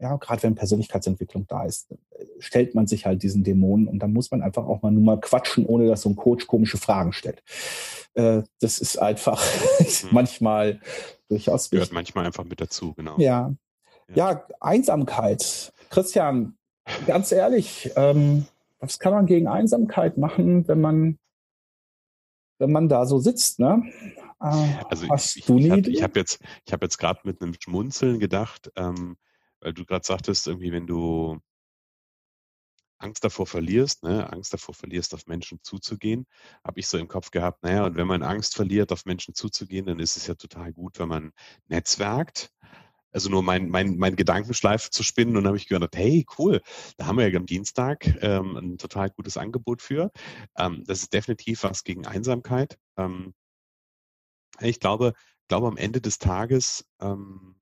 ja, 0.00 0.16
gerade 0.16 0.42
wenn 0.42 0.54
Persönlichkeitsentwicklung 0.54 1.46
da 1.46 1.64
ist, 1.64 1.94
stellt 2.38 2.74
man 2.74 2.86
sich 2.86 3.04
halt 3.04 3.22
diesen 3.22 3.44
Dämonen 3.44 3.86
und 3.86 3.98
dann 3.98 4.12
muss 4.12 4.30
man 4.30 4.42
einfach 4.42 4.64
auch 4.64 4.82
mal 4.82 4.90
nur 4.90 5.02
mal 5.02 5.20
quatschen, 5.20 5.66
ohne 5.66 5.86
dass 5.86 6.02
so 6.02 6.08
ein 6.08 6.16
Coach 6.16 6.46
komische 6.46 6.78
Fragen 6.78 7.12
stellt. 7.12 7.42
Äh, 8.14 8.42
das 8.60 8.78
ist 8.78 8.96
einfach 8.96 9.42
mhm. 9.80 10.08
manchmal 10.10 10.80
durchaus 11.28 11.68
Gehört 11.70 11.92
manchmal 11.92 12.26
einfach 12.26 12.44
mit 12.44 12.60
dazu, 12.60 12.94
genau. 12.94 13.18
Ja. 13.18 13.54
Ja, 14.14 14.46
Einsamkeit. 14.60 15.72
Christian, 15.90 16.56
ganz 17.06 17.32
ehrlich, 17.32 17.90
ähm, 17.96 18.46
was 18.78 18.98
kann 18.98 19.12
man 19.12 19.26
gegen 19.26 19.46
Einsamkeit 19.46 20.18
machen, 20.18 20.66
wenn 20.68 20.80
man, 20.80 21.18
wenn 22.58 22.72
man 22.72 22.88
da 22.88 23.06
so 23.06 23.18
sitzt, 23.18 23.58
ne? 23.58 23.82
Äh, 24.40 24.84
also 24.88 25.06
ich, 25.14 25.48
ich, 25.48 25.48
ich, 25.48 26.02
habe 26.02 26.18
jetzt, 26.18 26.40
ich 26.64 26.72
habe 26.72 26.86
jetzt 26.86 26.98
gerade 26.98 27.20
mit 27.24 27.42
einem 27.42 27.54
Schmunzeln 27.58 28.18
gedacht, 28.18 28.70
ähm, 28.76 29.16
weil 29.60 29.74
du 29.74 29.84
gerade 29.84 30.06
sagtest, 30.06 30.46
irgendwie, 30.46 30.72
wenn 30.72 30.86
du 30.86 31.38
Angst 32.98 33.24
davor 33.24 33.46
verlierst, 33.46 34.02
ne, 34.02 34.30
Angst 34.32 34.52
davor 34.52 34.74
verlierst, 34.74 35.14
auf 35.14 35.26
Menschen 35.26 35.58
zuzugehen, 35.62 36.26
habe 36.64 36.80
ich 36.80 36.86
so 36.86 36.98
im 36.98 37.08
Kopf 37.08 37.30
gehabt, 37.30 37.62
naja, 37.62 37.86
und 37.86 37.96
wenn 37.96 38.06
man 38.06 38.22
Angst 38.22 38.54
verliert, 38.54 38.92
auf 38.92 39.06
Menschen 39.06 39.34
zuzugehen, 39.34 39.86
dann 39.86 40.00
ist 40.00 40.16
es 40.16 40.26
ja 40.26 40.34
total 40.34 40.72
gut, 40.72 40.98
wenn 40.98 41.08
man 41.08 41.32
netzwerkt. 41.68 42.52
Also 43.12 43.28
nur 43.28 43.42
mein, 43.42 43.68
mein, 43.68 43.96
mein 43.96 44.16
Gedankenschleife 44.16 44.90
zu 44.90 45.02
spinnen 45.02 45.36
und 45.36 45.46
habe 45.46 45.56
ich 45.56 45.68
gedacht, 45.68 45.96
hey, 45.96 46.26
cool, 46.38 46.60
da 46.96 47.06
haben 47.06 47.18
wir 47.18 47.28
ja 47.28 47.38
am 47.38 47.46
Dienstag 47.46 48.06
ähm, 48.22 48.56
ein 48.56 48.78
total 48.78 49.10
gutes 49.10 49.36
Angebot 49.36 49.82
für. 49.82 50.10
Ähm, 50.56 50.84
das 50.86 51.02
ist 51.02 51.12
definitiv 51.12 51.64
was 51.64 51.84
gegen 51.84 52.06
Einsamkeit. 52.06 52.78
Ähm, 52.96 53.34
ich 54.60 54.80
glaube, 54.80 55.14
glaube 55.48 55.68
am 55.68 55.76
Ende 55.76 56.00
des 56.00 56.18
Tages 56.18 56.84
ähm, 57.00 57.56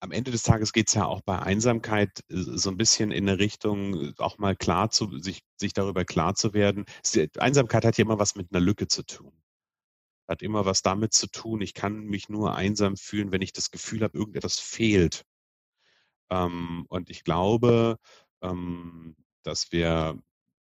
am 0.00 0.12
Ende 0.12 0.30
des 0.30 0.42
Tages 0.42 0.72
geht 0.72 0.88
es 0.88 0.94
ja 0.94 1.04
auch 1.04 1.20
bei 1.20 1.38
Einsamkeit 1.38 2.20
äh, 2.30 2.36
so 2.36 2.70
ein 2.70 2.76
bisschen 2.76 3.12
in 3.12 3.28
eine 3.28 3.38
Richtung, 3.38 3.94
äh, 3.94 4.12
auch 4.18 4.38
mal 4.38 4.56
klar 4.56 4.90
zu, 4.90 5.18
sich, 5.18 5.42
sich 5.56 5.72
darüber 5.74 6.04
klar 6.04 6.34
zu 6.34 6.54
werden. 6.54 6.86
Einsamkeit 7.38 7.84
hat 7.84 7.98
ja 7.98 8.04
immer 8.04 8.18
was 8.18 8.34
mit 8.34 8.48
einer 8.50 8.60
Lücke 8.60 8.88
zu 8.88 9.04
tun. 9.04 9.32
Hat 10.30 10.42
immer 10.42 10.64
was 10.64 10.82
damit 10.82 11.12
zu 11.12 11.26
tun, 11.26 11.60
ich 11.60 11.74
kann 11.74 12.04
mich 12.04 12.28
nur 12.28 12.54
einsam 12.54 12.96
fühlen, 12.96 13.32
wenn 13.32 13.42
ich 13.42 13.52
das 13.52 13.72
Gefühl 13.72 14.04
habe, 14.04 14.16
irgendetwas 14.16 14.60
fehlt. 14.60 15.24
Ähm, 16.30 16.86
und 16.88 17.10
ich 17.10 17.24
glaube, 17.24 17.98
ähm, 18.40 19.16
dass 19.42 19.72
wir 19.72 20.16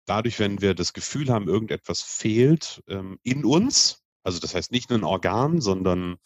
dadurch, 0.04 0.38
wenn 0.38 0.60
wir 0.60 0.74
das 0.74 0.92
Gefühl 0.92 1.30
haben, 1.30 1.48
irgendetwas 1.48 2.00
fehlt 2.00 2.80
ähm, 2.86 3.18
in 3.24 3.44
uns, 3.44 4.04
also 4.22 4.38
das 4.38 4.54
heißt 4.54 4.70
nicht 4.70 4.88
nur 4.88 5.00
ein 5.00 5.04
Organ, 5.04 5.60
sondern 5.60 6.18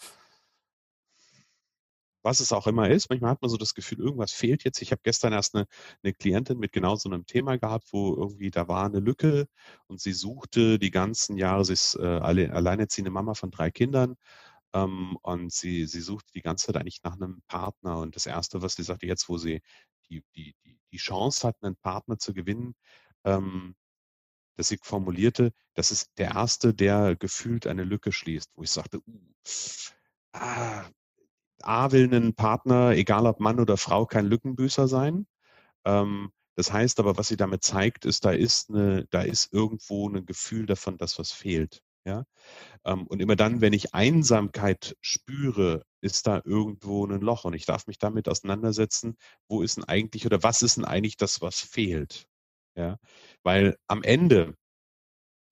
was 2.23 2.41
es 2.41 2.53
auch 2.53 2.67
immer 2.67 2.89
ist. 2.91 3.11
Manchmal 3.11 3.31
hat 3.33 3.43
man 3.43 3.51
so 3.51 3.57
das 3.57 3.75
Gefühl, 3.75 4.01
irgendwas 4.01 4.33
fehlt 4.33 4.65
jetzt. 4.65 4.83
Ich 4.83 4.93
habe 4.93 5.01
gestern 5.05 5.33
erst 5.33 5.55
eine, 5.55 5.67
eine 6.03 6.13
Klientin 6.15 6.59
mit 6.59 6.73
genau 6.73 6.97
so 6.97 7.09
einem 7.11 7.27
Thema 7.27 7.59
gehabt, 7.59 7.93
wo 7.93 8.15
irgendwie 8.17 8.51
da 8.51 8.69
war 8.69 8.87
eine 8.87 9.01
Lücke 9.01 9.47
und 9.87 10.01
sie 10.01 10.13
suchte 10.13 10.79
die 10.79 10.91
ganzen 10.91 11.37
Jahre, 11.37 11.65
sie 11.65 11.73
ist 11.75 11.97
äh, 11.97 12.03
alle, 12.03 12.53
alleinerziehende 12.53 13.11
Mama 13.11 13.35
von 13.35 13.51
drei 13.51 13.71
Kindern 13.71 14.17
ähm, 14.73 15.17
und 15.23 15.53
sie, 15.53 15.87
sie 15.87 16.01
suchte 16.01 16.33
die 16.35 16.43
ganze 16.43 16.67
Zeit 16.67 16.77
eigentlich 16.77 17.03
nach 17.03 17.17
einem 17.17 17.43
Partner. 17.49 17.99
Und 17.99 18.17
das 18.17 18.27
Erste, 18.27 18.63
was 18.63 18.75
sie 18.75 18.83
sagte, 18.83 19.07
jetzt, 19.07 19.29
wo 19.29 19.39
sie 19.39 19.63
die, 20.09 20.23
die, 20.35 20.55
die, 20.65 20.79
die 20.93 20.97
Chance 20.99 21.49
hat, 21.49 21.57
einen 21.63 21.77
Partner 21.77 22.19
zu 22.19 22.35
gewinnen, 22.35 22.75
ähm, 23.25 23.75
dass 24.57 24.69
sie 24.69 24.79
formulierte, 24.83 25.53
das 25.75 25.91
ist 25.93 26.11
der 26.19 26.33
Erste, 26.33 26.75
der 26.75 27.17
gefühlt 27.17 27.67
eine 27.67 27.85
Lücke 27.85 28.13
schließt, 28.13 28.51
wo 28.57 28.63
ich 28.63 28.71
sagte, 28.71 28.99
uh, 29.07 29.21
ah, 30.33 30.85
A 31.65 31.93
will 31.93 32.13
ein 32.15 32.35
Partner, 32.35 32.93
egal 32.93 33.27
ob 33.27 33.41
Mann 33.41 33.61
oder 33.61 33.77
Frau, 33.77 34.07
kein 34.07 34.27
Lückenbüßer 34.27 34.89
sein. 34.89 35.27
Ähm, 35.85 36.31
das 36.57 36.73
heißt 36.73 37.01
aber, 37.01 37.17
was 37.17 37.29
sie 37.29 37.37
damit 37.37 37.65
zeigt, 37.65 38.05
ist, 38.05 38.25
da 38.25 38.33
ist 38.33 38.71
eine, 38.71 39.07
da 39.11 39.23
ist 39.23 39.53
irgendwo 39.53 40.09
ein 40.09 40.27
Gefühl 40.27 40.67
davon, 40.67 40.99
dass 40.99 41.19
was 41.19 41.33
fehlt. 41.33 41.83
Ja? 42.05 42.25
Ähm, 42.85 43.07
und 43.07 43.21
immer 43.21 43.37
dann, 43.37 43.61
wenn 43.61 43.73
ich 43.73 43.95
Einsamkeit 43.95 44.97
spüre, 45.01 45.85
ist 46.01 46.27
da 46.27 46.43
irgendwo 46.45 47.07
ein 47.07 47.21
Loch 47.21 47.45
und 47.45 47.55
ich 47.55 47.67
darf 47.67 47.87
mich 47.87 47.99
damit 47.99 48.29
auseinandersetzen, 48.29 49.17
wo 49.49 49.63
ist 49.63 49.77
denn 49.77 49.85
eigentlich 49.85 50.27
oder 50.27 50.43
was 50.43 50.63
ist 50.63 50.77
denn 50.77 50.85
eigentlich 50.85 51.17
das, 51.17 51.41
was 51.41 51.61
fehlt? 51.61 52.27
Ja? 52.77 52.99
Weil 53.43 53.77
am 53.87 54.03
Ende, 54.03 54.55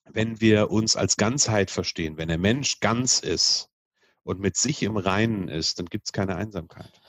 wenn 0.04 0.40
wir 0.40 0.70
uns 0.70 0.96
als 0.96 1.16
Ganzheit 1.16 1.70
verstehen, 1.70 2.16
wenn 2.16 2.28
der 2.28 2.38
Mensch 2.38 2.80
ganz 2.80 3.20
ist, 3.20 3.70
und 4.28 4.40
mit 4.40 4.56
sich 4.56 4.82
im 4.82 4.98
Reinen 4.98 5.48
ist, 5.48 5.78
dann 5.78 5.86
gibt 5.86 6.06
es 6.06 6.12
keine 6.12 6.36
Einsamkeit. 6.36 7.00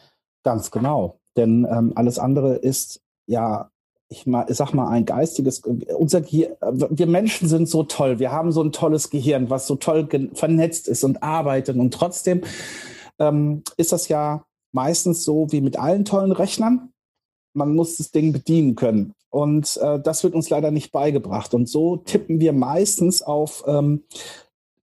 Ganz 0.43 0.71
genau. 0.71 1.19
Denn 1.35 1.67
ähm, 1.69 1.91
alles 1.95 2.17
andere 2.17 2.55
ist 2.55 3.01
ja 3.27 3.69
ich 4.11 4.25
mal, 4.25 4.45
sag 4.49 4.73
mal, 4.73 4.87
ein 4.87 5.05
geistiges, 5.05 5.59
unser 5.59 6.21
Gehirn, 6.21 6.55
wir 6.61 7.05
Menschen 7.05 7.47
sind 7.47 7.69
so 7.69 7.83
toll, 7.83 8.17
wir 8.17 8.31
haben 8.31 8.51
so 8.51 8.63
ein 8.63 8.71
tolles 8.71 9.11
Gehirn, 9.11 9.51
was 9.51 9.67
so 9.67 9.75
toll 9.75 10.07
vernetzt 10.33 10.87
ist 10.87 11.03
und 11.03 11.21
arbeitet 11.21 11.77
und 11.77 11.93
trotzdem 11.93 12.41
ähm, 13.19 13.61
ist 13.77 13.91
das 13.91 14.07
ja 14.07 14.45
meistens 14.71 15.23
so 15.23 15.51
wie 15.51 15.61
mit 15.61 15.77
allen 15.77 16.05
tollen 16.05 16.31
Rechnern. 16.31 16.91
Man 17.53 17.75
muss 17.75 17.97
das 17.97 18.09
Ding 18.09 18.31
bedienen 18.31 18.75
können. 18.75 19.13
Und 19.29 19.77
äh, 19.77 19.99
das 19.99 20.23
wird 20.23 20.33
uns 20.33 20.49
leider 20.49 20.71
nicht 20.71 20.91
beigebracht. 20.91 21.53
Und 21.53 21.69
so 21.69 21.97
tippen 21.97 22.39
wir 22.39 22.53
meistens 22.53 23.21
auf 23.21 23.63
ähm, 23.67 24.03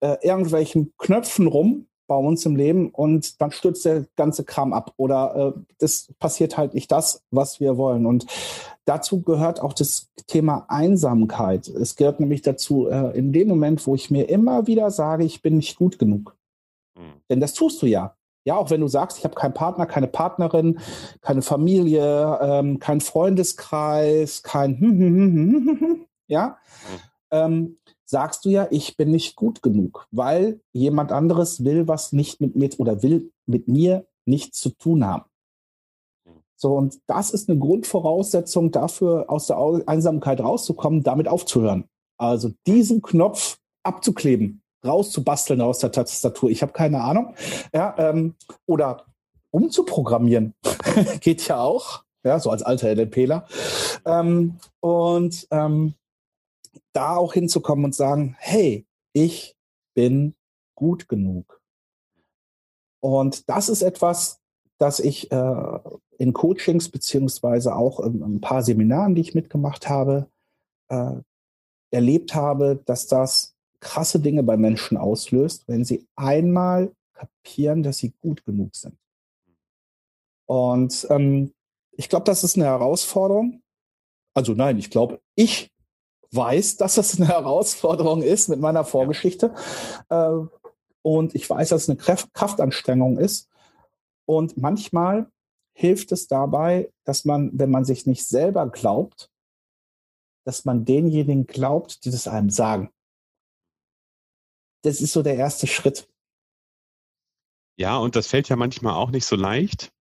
äh, 0.01 0.19
irgendwelchen 0.23 0.93
Knöpfen 0.99 1.49
rum 1.49 1.87
bei 2.07 2.17
uns 2.17 2.45
im 2.47 2.57
Leben 2.57 2.91
und 2.91 3.41
dann 3.41 3.51
stürzt 3.51 3.85
der 3.85 4.05
ganze 4.17 4.45
Kram 4.45 4.73
ab. 4.73 4.93
Oder 4.97 5.55
äh, 5.57 5.61
das 5.79 6.13
passiert 6.19 6.57
halt 6.57 6.75
nicht 6.75 6.91
das, 6.93 7.23
was 7.31 7.61
wir 7.61 7.77
wollen. 7.77 8.07
Und 8.07 8.27
dazu 8.85 9.23
gehört 9.23 9.61
auch 9.61 9.73
das 9.73 10.09
Thema 10.27 10.67
Einsamkeit. 10.69 11.69
Es 11.69 11.97
gehört 11.97 12.21
nämlich 12.21 12.43
dazu, 12.43 12.89
äh, 12.89 13.17
in 13.17 13.33
dem 13.33 13.49
Moment, 13.49 13.87
wo 13.87 13.95
ich 13.95 14.11
mir 14.11 14.29
immer 14.29 14.67
wieder 14.67 14.91
sage, 14.91 15.25
ich 15.25 15.43
bin 15.43 15.57
nicht 15.57 15.77
gut 15.77 15.99
genug. 15.99 16.37
Mhm. 16.97 17.21
Denn 17.29 17.41
das 17.41 17.55
tust 17.55 17.83
du 17.83 17.87
ja. 17.87 18.15
Ja, 18.45 18.57
auch 18.57 18.71
wenn 18.71 18.81
du 18.81 18.87
sagst, 18.87 19.19
ich 19.19 19.25
habe 19.25 19.35
keinen 19.35 19.55
Partner, 19.55 19.87
keine 19.87 20.07
Partnerin, 20.07 20.79
keine 21.21 21.43
Familie, 21.43 22.39
ähm, 22.41 22.79
kein 22.79 23.01
Freundeskreis, 23.01 24.45
kein 24.45 26.07
ja, 26.29 26.57
ähm, 27.33 27.77
sagst 28.09 28.45
du 28.45 28.51
ja, 28.51 28.69
ich 28.71 28.97
bin 28.97 29.11
nicht 29.11 29.37
gut 29.37 29.63
genug, 29.63 30.07
weil 30.11 30.61
jemand 30.73 31.13
anderes 31.13 31.65
will 31.65 31.89
was 31.89 32.13
nicht 32.13 32.41
mit 32.41 32.57
mir 32.57 32.71
oder 32.79 33.03
will 33.03 33.33
mit 33.47 33.69
mir 33.69 34.07
nichts 34.25 34.61
zu 34.61 34.71
tun 34.71 35.05
haben. 35.05 35.25
So, 36.57 36.75
und 36.75 36.99
das 37.07 37.31
ist 37.31 37.51
eine 37.51 37.59
Grundvoraussetzung 37.59 38.71
dafür, 38.71 39.27
aus 39.29 39.47
der 39.47 39.59
Einsamkeit 39.87 40.41
rauszukommen, 40.41 41.03
damit 41.03 41.29
aufzuhören. 41.29 41.85
Also 42.19 42.53
diesen 42.67 43.03
Knopf 43.03 43.59
abzukleben 43.83 44.63
rauszubasteln 44.87 45.61
aus 45.61 45.81
der 45.81 45.93
Tastatur. 45.93 46.51
Ich 46.51 46.63
habe 46.63 46.73
keine 46.73 47.03
Ahnung. 47.03 47.35
Ja, 47.75 47.95
ähm, 47.99 48.35
oder 48.67 49.05
umzuprogrammieren. 49.51 50.55
Geht 51.21 51.47
ja 51.49 51.61
auch. 51.61 52.03
Ja, 52.25 52.41
so 52.41 52.51
als 52.51 52.63
alter 52.63 52.95
NLPler. 52.95 53.47
Ähm, 54.05 54.57
und 54.81 55.47
ähm, 55.51 55.95
da 56.93 57.17
auch 57.17 57.33
hinzukommen 57.33 57.85
und 57.85 57.95
sagen, 57.95 58.37
hey, 58.39 58.87
ich 59.13 59.57
bin 59.95 60.35
gut 60.75 61.09
genug. 61.09 61.61
Und 63.01 63.49
das 63.49 63.69
ist 63.69 63.83
etwas, 63.83 64.41
das 64.79 65.01
ich 65.01 65.31
äh, 65.31 65.79
in 66.19 66.33
Coachings 66.33 66.89
beziehungsweise 66.89 67.75
auch 67.75 68.01
in, 68.01 68.17
in, 68.17 68.37
ein 68.37 68.41
paar 68.41 68.63
Seminaren, 68.63 69.15
die 69.15 69.23
ich 69.23 69.35
mitgemacht 69.35 69.89
habe, 69.89 70.31
äh, 70.89 71.17
erlebt 71.91 72.35
habe, 72.35 72.83
dass 72.85 73.07
das 73.07 73.55
krasse 73.81 74.21
Dinge 74.21 74.43
bei 74.43 74.57
Menschen 74.57 74.97
auslöst, 74.97 75.69
wenn 75.69 75.85
sie 75.85 76.07
einmal 76.17 76.93
kapieren, 77.13 77.83
dass 77.83 77.99
sie 77.99 78.13
gut 78.21 78.45
genug 78.45 78.75
sind. 78.75 78.97
Und 80.47 81.07
ähm, 81.11 81.53
ich 81.93 82.09
glaube, 82.09 82.25
das 82.25 82.45
ist 82.45 82.57
eine 82.57 82.67
Herausforderung. 82.67 83.63
Also 84.35 84.53
nein, 84.53 84.79
ich 84.79 84.91
glaube, 84.91 85.21
ich 85.35 85.71
weiß, 86.37 86.77
dass 86.77 86.97
das 86.97 87.17
eine 87.17 87.29
Herausforderung 87.29 88.23
ist 88.23 88.49
mit 88.49 88.61
meiner 88.61 88.85
Vorgeschichte. 88.85 89.55
Äh, 90.11 90.31
und 91.03 91.35
ich 91.35 91.49
weiß, 91.49 91.71
dass 91.71 91.85
es 91.85 91.89
eine 91.89 91.99
Kraft 91.99 92.33
Kraftanstrengung 92.35 93.19
ist. 93.19 93.49
Und 94.27 94.57
manchmal 94.57 95.31
hilft 95.73 96.13
es 96.13 96.27
dabei, 96.27 96.93
dass 97.05 97.25
man, 97.25 97.51
wenn 97.55 97.71
man 97.71 97.85
sich 97.85 98.07
nicht 98.07 98.27
selber 98.27 98.69
glaubt, 98.69 99.31
dass 100.45 100.65
man 100.65 100.85
denjenigen 100.85 101.47
glaubt, 101.47 102.05
die 102.05 102.11
das 102.11 102.29
einem 102.29 102.51
sagen 102.51 102.91
das 104.87 105.01
ist 105.01 105.13
so 105.13 105.23
der 105.23 105.35
erste 105.35 105.67
Schritt. 105.67 106.09
Ja, 107.77 107.99
und 107.99 108.17
das 108.17 108.29
fällt 108.29 108.49
ja 108.49 108.57
manchmal 108.57 108.95
auch 108.95 109.11
nicht 109.11 109.27
so 109.27 109.37
leicht, 109.37 109.93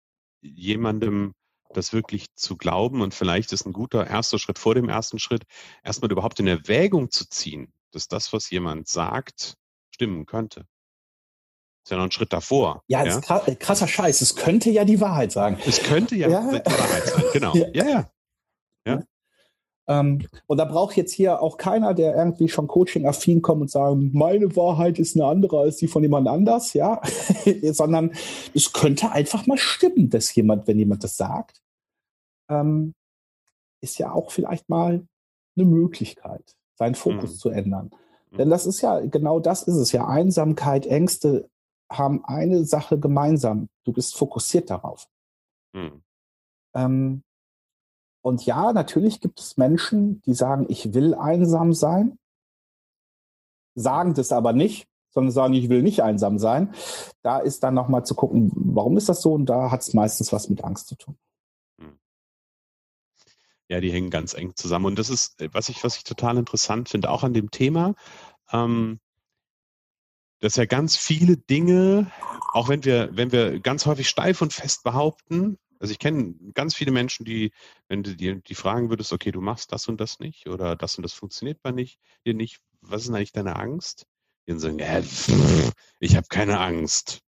jemandem 0.43 1.33
das 1.77 1.93
wirklich 1.93 2.35
zu 2.35 2.57
glauben. 2.57 3.01
Und 3.03 3.15
vielleicht 3.15 3.53
ist 3.53 3.67
ein 3.67 3.73
guter 3.73 4.07
erster 4.07 4.39
Schritt 4.39 4.59
vor 4.59 4.75
dem 4.75 4.89
ersten 4.89 5.19
Schritt, 5.19 5.45
erstmal 5.83 6.11
überhaupt 6.11 6.41
in 6.41 6.47
Erwägung 6.47 7.11
zu 7.11 7.29
ziehen, 7.29 7.73
dass 7.93 8.09
das, 8.09 8.33
was 8.33 8.51
jemand 8.51 8.89
sagt, 8.89 9.57
stimmen 9.91 10.27
könnte. 10.27 10.67
Ist 11.85 11.91
ja 11.91 11.99
noch 11.99 12.05
ein 12.05 12.13
Schritt 12.13 12.33
davor. 12.33 12.83
Ja, 12.87 13.05
ja? 13.05 13.19
Ist 13.19 13.61
krasser 13.61 13.87
Scheiß. 13.87 14.23
Es 14.23 14.37
könnte 14.37 14.71
ja 14.71 14.87
die 14.87 15.01
Wahrheit 15.01 15.33
sagen. 15.33 15.59
Es 15.67 15.83
könnte 15.83 16.17
ja, 16.17 16.29
ja. 16.29 16.41
die 16.41 16.65
Wahrheit 16.65 17.07
sein, 17.07 17.25
genau. 17.33 17.55
Ja, 17.55 17.69
ja. 17.75 17.85
ja. 17.85 18.11
ja. 18.87 19.03
Ähm, 19.87 20.27
und 20.47 20.57
da 20.57 20.65
braucht 20.65 20.97
jetzt 20.97 21.13
hier 21.13 21.43
auch 21.43 21.59
keiner, 21.59 21.93
der 21.93 22.17
irgendwie 22.17 22.49
schon 22.49 22.69
Coaching-affin 22.69 23.43
kommt 23.43 23.63
und 23.63 23.71
sagt, 23.71 23.97
meine 24.15 24.57
Wahrheit 24.57 24.99
ist 24.99 25.15
eine 25.15 25.27
andere 25.27 25.59
als 25.59 25.77
die 25.77 25.89
von 25.89 26.03
jemand 26.03 26.27
anders, 26.27 26.73
ja, 26.73 27.03
sondern 27.63 28.13
es 28.55 28.73
könnte 28.73 29.13
einfach 29.13 29.47
mal 29.47 29.59
stimmen, 29.59 30.09
dass 30.09 30.35
jemand, 30.35 30.67
wenn 30.67 30.79
jemand 30.79 31.05
das 31.05 31.17
sagt, 31.17 31.61
ähm, 32.49 32.95
ist 33.81 33.99
ja 33.99 34.13
auch 34.13 34.31
vielleicht 34.31 34.69
mal 34.69 35.07
eine 35.57 35.67
Möglichkeit, 35.67 36.57
seinen 36.75 36.95
Fokus 36.95 37.33
mhm. 37.33 37.37
zu 37.37 37.49
ändern. 37.51 37.91
Mhm. 38.31 38.37
Denn 38.37 38.51
das 38.51 38.67
ist 38.67 38.81
ja, 38.81 39.01
genau 39.01 39.41
das 39.41 39.63
ist 39.65 39.77
es 39.77 39.93
ja. 39.93 40.07
Einsamkeit, 40.07 40.87
Ängste 40.87 41.49
haben 41.91 42.25
eine 42.25 42.65
Sache 42.65 42.99
gemeinsam. 42.99 43.69
Du 43.85 43.93
bist 43.93 44.17
fokussiert 44.17 44.71
darauf. 44.71 45.09
Mhm. 45.73 46.03
Ähm, 46.75 47.23
und 48.23 48.47
ja, 48.47 48.73
natürlich 48.73 49.21
gibt 49.21 49.39
es 49.39 49.57
Menschen, 49.57 50.23
die 50.23 50.35
sagen, 50.35 50.67
ich 50.69 50.95
will 50.95 51.15
einsam 51.15 51.75
sein, 51.75 52.19
sagen 53.75 54.15
das 54.15 54.33
aber 54.33 54.53
nicht, 54.53 54.89
sondern 55.11 55.31
sagen, 55.31 55.55
ich 55.55 55.69
will 55.69 55.83
nicht 55.83 56.03
einsam 56.03 56.39
sein. 56.39 56.75
Da 57.23 57.39
ist 57.39 57.63
dann 57.63 57.75
nochmal 57.75 58.05
zu 58.07 58.15
gucken, 58.15 58.51
warum 58.55 58.97
ist 58.97 59.09
das 59.09 59.21
so? 59.21 59.35
Und 59.35 59.47
da 59.47 59.71
hat 59.71 59.83
es 59.83 59.95
meistens 59.95 60.33
was 60.33 60.49
mit 60.49 60.65
Angst 60.65 60.89
zu 60.89 60.97
tun. 60.97 61.17
Ja, 63.75 63.81
die 63.81 63.91
hängen 63.91 64.11
ganz 64.11 64.35
eng 64.35 64.55
zusammen. 64.55 64.87
Und 64.87 65.01
das 65.01 65.11
ist, 65.11 65.41
äh, 65.43 65.49
was 65.53 65.69
ich, 65.69 65.83
was 65.83 65.97
ich 65.97 66.05
total 66.05 66.37
interessant 66.39 66.89
finde, 66.89 67.11
auch 67.11 67.25
an 67.25 67.35
dem 67.35 67.51
Thema, 67.51 67.97
ähm, 68.53 69.01
dass 70.39 70.55
ja 70.55 70.65
ganz 70.65 70.97
viele 70.97 71.37
Dinge, 71.37 72.09
auch 72.53 72.69
wenn 72.69 72.85
wir, 72.85 73.09
wenn 73.17 73.33
wir 73.33 73.59
ganz 73.59 73.85
häufig 73.87 74.09
steif 74.09 74.43
und 74.43 74.53
fest 74.53 74.85
behaupten, 74.85 75.59
also 75.81 75.91
ich 75.91 75.99
kenne 75.99 76.37
ganz 76.55 76.77
viele 76.77 76.93
Menschen, 76.93 77.25
die, 77.25 77.51
wenn 77.89 78.05
du 78.05 78.15
dir 78.15 78.37
die 78.37 78.55
fragen 78.55 78.91
würdest, 78.91 79.13
okay, 79.13 79.33
du 79.33 79.41
machst 79.41 79.73
das 79.73 79.89
und 79.89 80.01
das 80.01 80.21
nicht 80.21 80.47
oder 80.47 80.77
das 80.77 80.97
und 80.97 81.03
das 81.03 81.13
funktioniert 81.13 81.61
bei 81.61 81.73
nicht, 81.73 81.99
dir 82.25 82.35
nicht, 82.35 82.61
was 82.81 83.01
ist 83.01 83.09
denn 83.09 83.17
eigentlich 83.17 83.33
deine 83.33 83.57
Angst? 83.57 84.07
Die 84.47 84.57
sagen, 84.57 84.79
pff, 84.79 85.73
ich 85.99 86.15
habe 86.15 86.29
keine 86.29 86.61
Angst. 86.61 87.24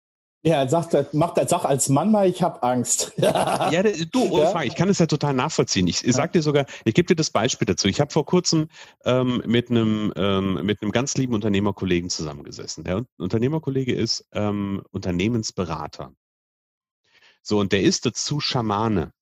Ja, 0.45 0.57
er 0.57 0.69
sagt, 0.69 1.11
macht 1.15 1.39
er, 1.39 1.47
sag 1.47 1.65
als 1.65 1.89
Mann 1.89 2.11
mal, 2.11 2.29
ich 2.29 2.43
habe 2.43 2.61
Angst. 2.61 3.13
ja, 3.17 3.81
du, 3.81 4.37
ja? 4.37 4.61
ich 4.61 4.75
kann 4.75 4.89
es 4.89 4.99
ja 4.99 5.07
total 5.07 5.33
nachvollziehen. 5.33 5.87
Ich, 5.87 6.05
ich 6.05 6.15
sag 6.15 6.33
dir 6.33 6.43
sogar, 6.43 6.67
ich 6.83 6.93
gebe 6.93 7.07
dir 7.07 7.15
das 7.15 7.31
Beispiel 7.31 7.65
dazu. 7.65 7.87
Ich 7.87 7.99
habe 7.99 8.11
vor 8.11 8.27
kurzem 8.27 8.67
ähm, 9.05 9.41
mit 9.47 9.71
einem 9.71 10.13
ähm, 10.15 10.63
mit 10.63 10.83
einem 10.83 10.91
ganz 10.91 11.15
lieben 11.15 11.33
Unternehmerkollegen 11.33 12.11
zusammengesessen. 12.11 12.83
Der 12.83 13.05
Unternehmerkollege 13.17 13.95
ist 13.95 14.27
ähm, 14.33 14.83
Unternehmensberater. 14.91 16.13
So, 17.41 17.59
und 17.59 17.71
der 17.71 17.81
ist 17.81 18.05
dazu 18.05 18.39
Schamane. 18.39 19.13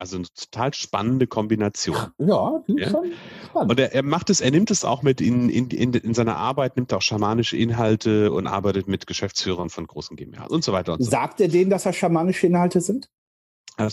Also 0.00 0.16
eine 0.16 0.26
total 0.26 0.72
spannende 0.74 1.26
Kombination. 1.26 1.96
Ja, 2.18 2.62
die 2.68 2.76
ja? 2.78 2.90
schon 2.90 3.12
spannend. 3.46 3.70
Und 3.70 3.80
er, 3.80 3.94
er, 3.94 4.02
macht 4.04 4.30
es, 4.30 4.40
er 4.40 4.52
nimmt 4.52 4.70
es 4.70 4.84
auch 4.84 5.02
mit 5.02 5.20
in, 5.20 5.48
in, 5.48 5.70
in, 5.70 5.92
in 5.92 6.14
seiner 6.14 6.36
Arbeit, 6.36 6.76
nimmt 6.76 6.92
auch 6.92 7.02
schamanische 7.02 7.56
Inhalte 7.56 8.30
und 8.30 8.46
arbeitet 8.46 8.86
mit 8.86 9.08
Geschäftsführern 9.08 9.70
von 9.70 9.86
großen 9.86 10.16
GmbH 10.16 10.46
und 10.46 10.62
so 10.62 10.72
weiter 10.72 10.92
und 10.92 11.02
so 11.02 11.10
Sagt 11.10 11.40
er 11.40 11.48
denen, 11.48 11.70
dass 11.70 11.82
das 11.82 11.96
schamanische 11.96 12.46
Inhalte 12.46 12.80
sind? 12.80 13.10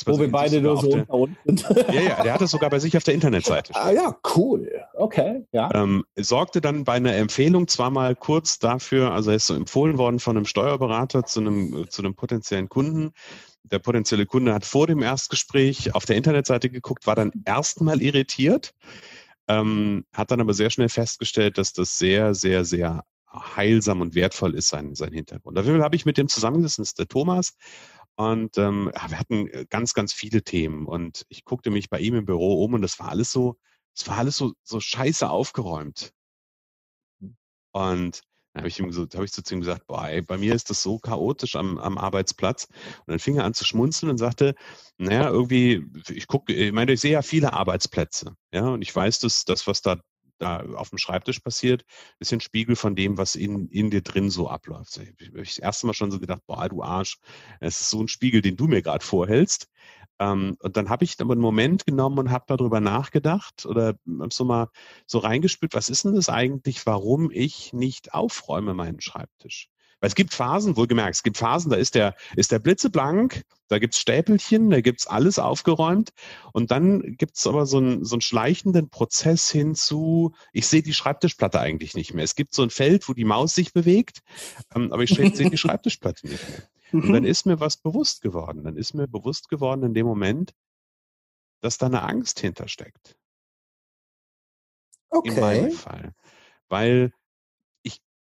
Wo 0.05 0.19
wir 0.19 0.31
beide 0.31 0.61
nur 0.61 0.77
so 0.77 0.89
unter 0.89 1.13
uns 1.13 1.37
sind. 1.45 1.65
Ja, 1.93 2.01
ja, 2.01 2.23
der 2.23 2.33
hat 2.33 2.41
es 2.41 2.49
sogar 2.49 2.71
bei 2.71 2.79
sich 2.79 2.97
auf 2.97 3.03
der 3.03 3.13
Internetseite. 3.13 3.73
Ah 3.75 3.91
ja, 3.91 4.17
cool. 4.35 4.67
Okay, 4.93 5.45
ja. 5.51 5.69
Ähm, 5.75 6.03
sorgte 6.15 6.59
dann 6.59 6.85
bei 6.85 6.93
einer 6.93 7.15
Empfehlung 7.15 7.67
zwar 7.67 7.91
mal 7.91 8.15
kurz 8.15 8.57
dafür, 8.57 9.11
also 9.11 9.29
er 9.29 9.35
ist 9.35 9.45
so 9.45 9.53
empfohlen 9.53 9.99
worden 9.99 10.19
von 10.19 10.37
einem 10.37 10.45
Steuerberater 10.45 11.25
zu 11.25 11.41
einem, 11.41 11.85
zu 11.89 12.01
einem 12.01 12.15
potenziellen 12.15 12.67
Kunden. 12.67 13.13
Der 13.71 13.79
potenzielle 13.79 14.25
Kunde 14.25 14.53
hat 14.53 14.65
vor 14.65 14.87
dem 14.87 15.01
Erstgespräch 15.01 15.95
auf 15.95 16.05
der 16.05 16.15
Internetseite 16.15 16.69
geguckt, 16.69 17.07
war 17.07 17.15
dann 17.15 17.31
erstmal 17.45 18.01
irritiert, 18.01 18.73
ähm, 19.47 20.05
hat 20.13 20.31
dann 20.31 20.41
aber 20.41 20.53
sehr 20.53 20.69
schnell 20.69 20.89
festgestellt, 20.89 21.57
dass 21.57 21.73
das 21.73 21.97
sehr, 21.97 22.35
sehr, 22.35 22.65
sehr 22.65 23.03
heilsam 23.31 24.01
und 24.01 24.15
wertvoll 24.15 24.55
ist, 24.55 24.69
sein, 24.69 24.95
sein 24.95 25.11
Hintergrund. 25.11 25.57
Dafür 25.57 25.83
habe 25.83 25.95
ich 25.95 26.05
mit 26.05 26.17
dem 26.17 26.27
zusammengesessen, 26.27 26.83
das 26.83 26.89
ist 26.89 26.99
der 26.99 27.07
Thomas, 27.07 27.55
und 28.15 28.57
ähm, 28.57 28.91
wir 29.07 29.19
hatten 29.19 29.47
äh, 29.47 29.65
ganz, 29.69 29.93
ganz 29.93 30.13
viele 30.13 30.41
Themen. 30.43 30.85
Und 30.85 31.25
ich 31.29 31.43
guckte 31.43 31.69
mich 31.69 31.89
bei 31.89 31.99
ihm 31.99 32.15
im 32.15 32.25
Büro 32.25 32.63
um 32.63 32.73
und 32.73 32.81
das 32.81 32.99
war 32.99 33.09
alles 33.09 33.31
so, 33.31 33.57
es 33.93 34.07
war 34.07 34.17
alles 34.17 34.37
so, 34.37 34.53
so 34.63 34.79
scheiße 34.79 35.29
aufgeräumt. 35.29 36.13
Und 37.71 38.21
Dann 38.55 38.61
habe 38.61 38.69
ich 38.69 38.79
habe 38.79 39.25
ich 39.25 39.33
zu 39.33 39.53
ihm 39.53 39.59
gesagt, 39.59 39.85
boah, 39.85 40.07
ey, 40.07 40.21
bei 40.21 40.37
mir 40.37 40.55
ist 40.55 40.69
das 40.69 40.81
so 40.81 40.97
chaotisch 40.97 41.57
am, 41.57 41.77
am 41.77 41.97
Arbeitsplatz. 41.97 42.67
Und 43.05 43.11
dann 43.11 43.19
fing 43.19 43.35
er 43.35 43.43
an 43.43 43.53
zu 43.53 43.65
schmunzeln 43.65 44.09
und 44.09 44.17
sagte, 44.17 44.55
naja, 44.97 45.29
irgendwie, 45.29 45.85
ich 46.09 46.27
gucke, 46.27 46.53
ich 46.53 46.71
meine, 46.71 46.93
ich 46.93 47.01
sehe 47.01 47.11
ja 47.11 47.21
viele 47.21 47.51
Arbeitsplätze, 47.51 48.33
ja, 48.53 48.69
und 48.69 48.81
ich 48.81 48.95
weiß, 48.95 49.19
dass 49.19 49.43
das, 49.43 49.67
was 49.67 49.81
da 49.81 49.97
da 50.37 50.59
auf 50.75 50.89
dem 50.89 50.97
Schreibtisch 50.97 51.39
passiert, 51.39 51.85
ist 52.19 52.33
ein 52.33 52.41
Spiegel 52.41 52.75
von 52.75 52.93
dem, 52.93 53.17
was 53.17 53.35
in, 53.35 53.69
in 53.69 53.89
dir 53.89 54.01
drin 54.01 54.29
so 54.29 54.49
abläuft. 54.49 54.97
Ich 54.97 55.29
habe 55.29 55.39
das 55.43 55.57
erste 55.57 55.87
Mal 55.87 55.93
schon 55.93 56.11
so 56.11 56.19
gedacht, 56.19 56.41
boah, 56.45 56.67
du 56.67 56.83
Arsch, 56.83 57.19
es 57.61 57.79
ist 57.79 57.89
so 57.89 58.01
ein 58.01 58.09
Spiegel, 58.09 58.41
den 58.41 58.57
du 58.57 58.67
mir 58.67 58.81
gerade 58.81 59.05
vorhältst. 59.05 59.69
Ähm, 60.19 60.57
und 60.61 60.77
dann 60.77 60.89
habe 60.89 61.03
ich 61.03 61.19
aber 61.19 61.33
einen 61.33 61.41
Moment 61.41 61.85
genommen 61.85 62.19
und 62.19 62.31
habe 62.31 62.45
darüber 62.47 62.79
nachgedacht 62.79 63.65
oder 63.65 63.95
so 64.29 64.45
mal 64.45 64.69
so 65.05 65.19
reingespült, 65.19 65.73
was 65.73 65.89
ist 65.89 66.05
denn 66.05 66.15
das 66.15 66.29
eigentlich, 66.29 66.85
warum 66.85 67.31
ich 67.31 67.73
nicht 67.73 68.13
aufräume 68.13 68.73
meinen 68.73 69.01
Schreibtisch? 69.01 69.69
Weil 69.99 70.09
es 70.09 70.15
gibt 70.15 70.33
Phasen, 70.33 70.77
wohlgemerkt, 70.77 71.15
es 71.15 71.23
gibt 71.23 71.37
Phasen, 71.37 71.71
da 71.71 71.77
ist 71.77 71.95
der, 71.95 72.15
ist 72.35 72.51
der 72.51 72.59
blitzeblank, 72.59 73.43
da 73.69 73.79
gibt's 73.79 73.99
Stäpelchen, 73.99 74.69
da 74.69 74.81
gibt's 74.81 75.07
alles 75.07 75.39
aufgeräumt. 75.39 76.11
Und 76.53 76.69
dann 76.71 77.15
gibt's 77.17 77.47
aber 77.47 77.65
so 77.65 77.77
einen, 77.77 78.05
so 78.05 78.15
einen 78.15 78.21
schleichenden 78.21 78.89
Prozess 78.89 79.49
hinzu, 79.49 80.33
ich 80.53 80.67
sehe 80.67 80.83
die 80.83 80.93
Schreibtischplatte 80.93 81.59
eigentlich 81.59 81.95
nicht 81.95 82.13
mehr. 82.13 82.23
Es 82.23 82.35
gibt 82.35 82.53
so 82.53 82.61
ein 82.61 82.69
Feld, 82.69 83.07
wo 83.09 83.13
die 83.13 83.25
Maus 83.25 83.55
sich 83.55 83.73
bewegt, 83.73 84.19
ähm, 84.75 84.91
aber 84.91 85.03
ich 85.03 85.11
sehe 85.11 85.31
die 85.31 85.57
Schreibtischplatte 85.57 86.27
nicht 86.27 86.49
mehr. 86.49 86.61
Und 86.91 87.11
dann 87.11 87.23
mhm. 87.23 87.29
ist 87.29 87.45
mir 87.45 87.59
was 87.59 87.77
bewusst 87.77 88.21
geworden. 88.21 88.63
Dann 88.63 88.77
ist 88.77 88.93
mir 88.93 89.07
bewusst 89.07 89.49
geworden 89.49 89.83
in 89.83 89.93
dem 89.93 90.05
Moment, 90.05 90.53
dass 91.61 91.77
da 91.77 91.87
eine 91.87 92.03
Angst 92.03 92.39
hintersteckt. 92.39 93.17
Okay. 95.09 95.29
In 95.29 95.39
meinem 95.39 95.71
Fall. 95.71 96.13
Weil 96.69 97.11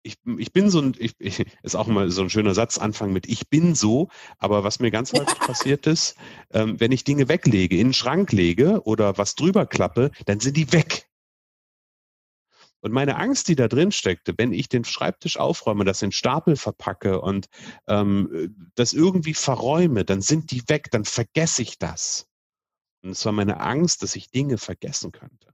ich, 0.05 0.19
ich 0.37 0.53
bin 0.53 0.69
so 0.69 0.79
ein, 0.79 0.95
ich, 0.97 1.15
ich, 1.19 1.45
ist 1.63 1.75
auch 1.75 1.87
mal 1.87 2.09
so 2.11 2.21
ein 2.21 2.29
schöner 2.29 2.53
Satz, 2.53 2.77
Anfang 2.77 3.11
mit 3.11 3.27
ich 3.27 3.49
bin 3.49 3.75
so, 3.75 4.09
aber 4.37 4.63
was 4.63 4.79
mir 4.79 4.91
ganz 4.91 5.11
häufig 5.13 5.39
passiert 5.39 5.87
ist, 5.87 6.15
ähm, 6.51 6.79
wenn 6.79 6.91
ich 6.91 7.03
Dinge 7.03 7.27
weglege, 7.27 7.77
in 7.77 7.87
den 7.87 7.93
Schrank 7.93 8.31
lege 8.31 8.81
oder 8.85 9.17
was 9.17 9.35
drüber 9.35 9.65
klappe, 9.65 10.11
dann 10.25 10.39
sind 10.39 10.55
die 10.57 10.71
weg. 10.71 11.09
Und 12.85 12.91
meine 12.91 13.15
Angst, 13.15 13.47
die 13.47 13.55
da 13.55 13.67
drin 13.67 13.91
steckte, 13.91 14.35
wenn 14.37 14.53
ich 14.53 14.69
den 14.69 14.83
Schreibtisch 14.83 15.37
aufräume, 15.37 15.85
das 15.85 16.03
in 16.03 16.11
Stapel 16.11 16.55
verpacke 16.55 17.19
und 17.19 17.47
ähm, 17.87 18.69
das 18.75 18.93
irgendwie 18.93 19.33
verräume, 19.33 20.05
dann 20.05 20.21
sind 20.21 20.51
die 20.51 20.61
weg, 20.69 20.91
dann 20.91 21.03
vergesse 21.03 21.63
ich 21.63 21.79
das. 21.79 22.27
Und 23.01 23.09
es 23.09 23.25
war 23.25 23.31
meine 23.31 23.59
Angst, 23.59 24.03
dass 24.03 24.15
ich 24.15 24.29
Dinge 24.29 24.59
vergessen 24.59 25.11
könnte. 25.11 25.51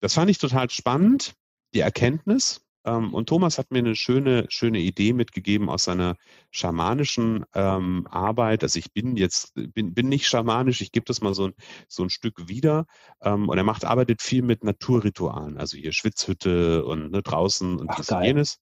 Das 0.00 0.14
fand 0.14 0.28
ich 0.28 0.38
total 0.38 0.68
spannend, 0.70 1.36
die 1.72 1.78
Erkenntnis. 1.78 2.66
Ähm, 2.90 3.14
und 3.14 3.28
Thomas 3.28 3.58
hat 3.58 3.70
mir 3.70 3.78
eine 3.78 3.94
schöne, 3.94 4.46
schöne 4.48 4.80
Idee 4.80 5.12
mitgegeben 5.12 5.68
aus 5.68 5.84
seiner 5.84 6.16
schamanischen 6.50 7.44
ähm, 7.54 8.06
Arbeit. 8.10 8.62
Also 8.64 8.78
ich 8.78 8.92
bin 8.92 9.16
jetzt, 9.16 9.54
bin, 9.54 9.94
bin 9.94 10.08
nicht 10.08 10.26
schamanisch, 10.26 10.80
ich 10.80 10.92
gebe 10.92 11.04
das 11.04 11.20
mal 11.20 11.34
so 11.34 11.48
ein, 11.48 11.54
so 11.88 12.02
ein 12.02 12.10
Stück 12.10 12.48
wieder. 12.48 12.86
Ähm, 13.22 13.48
und 13.48 13.56
er 13.56 13.64
macht, 13.64 13.84
arbeitet 13.84 14.22
viel 14.22 14.42
mit 14.42 14.64
Naturritualen, 14.64 15.58
also 15.58 15.76
hier 15.76 15.92
Schwitzhütte 15.92 16.84
und 16.84 17.12
ne, 17.12 17.22
draußen 17.22 17.78
und 17.78 17.90
das 17.96 18.10
jenes. 18.22 18.58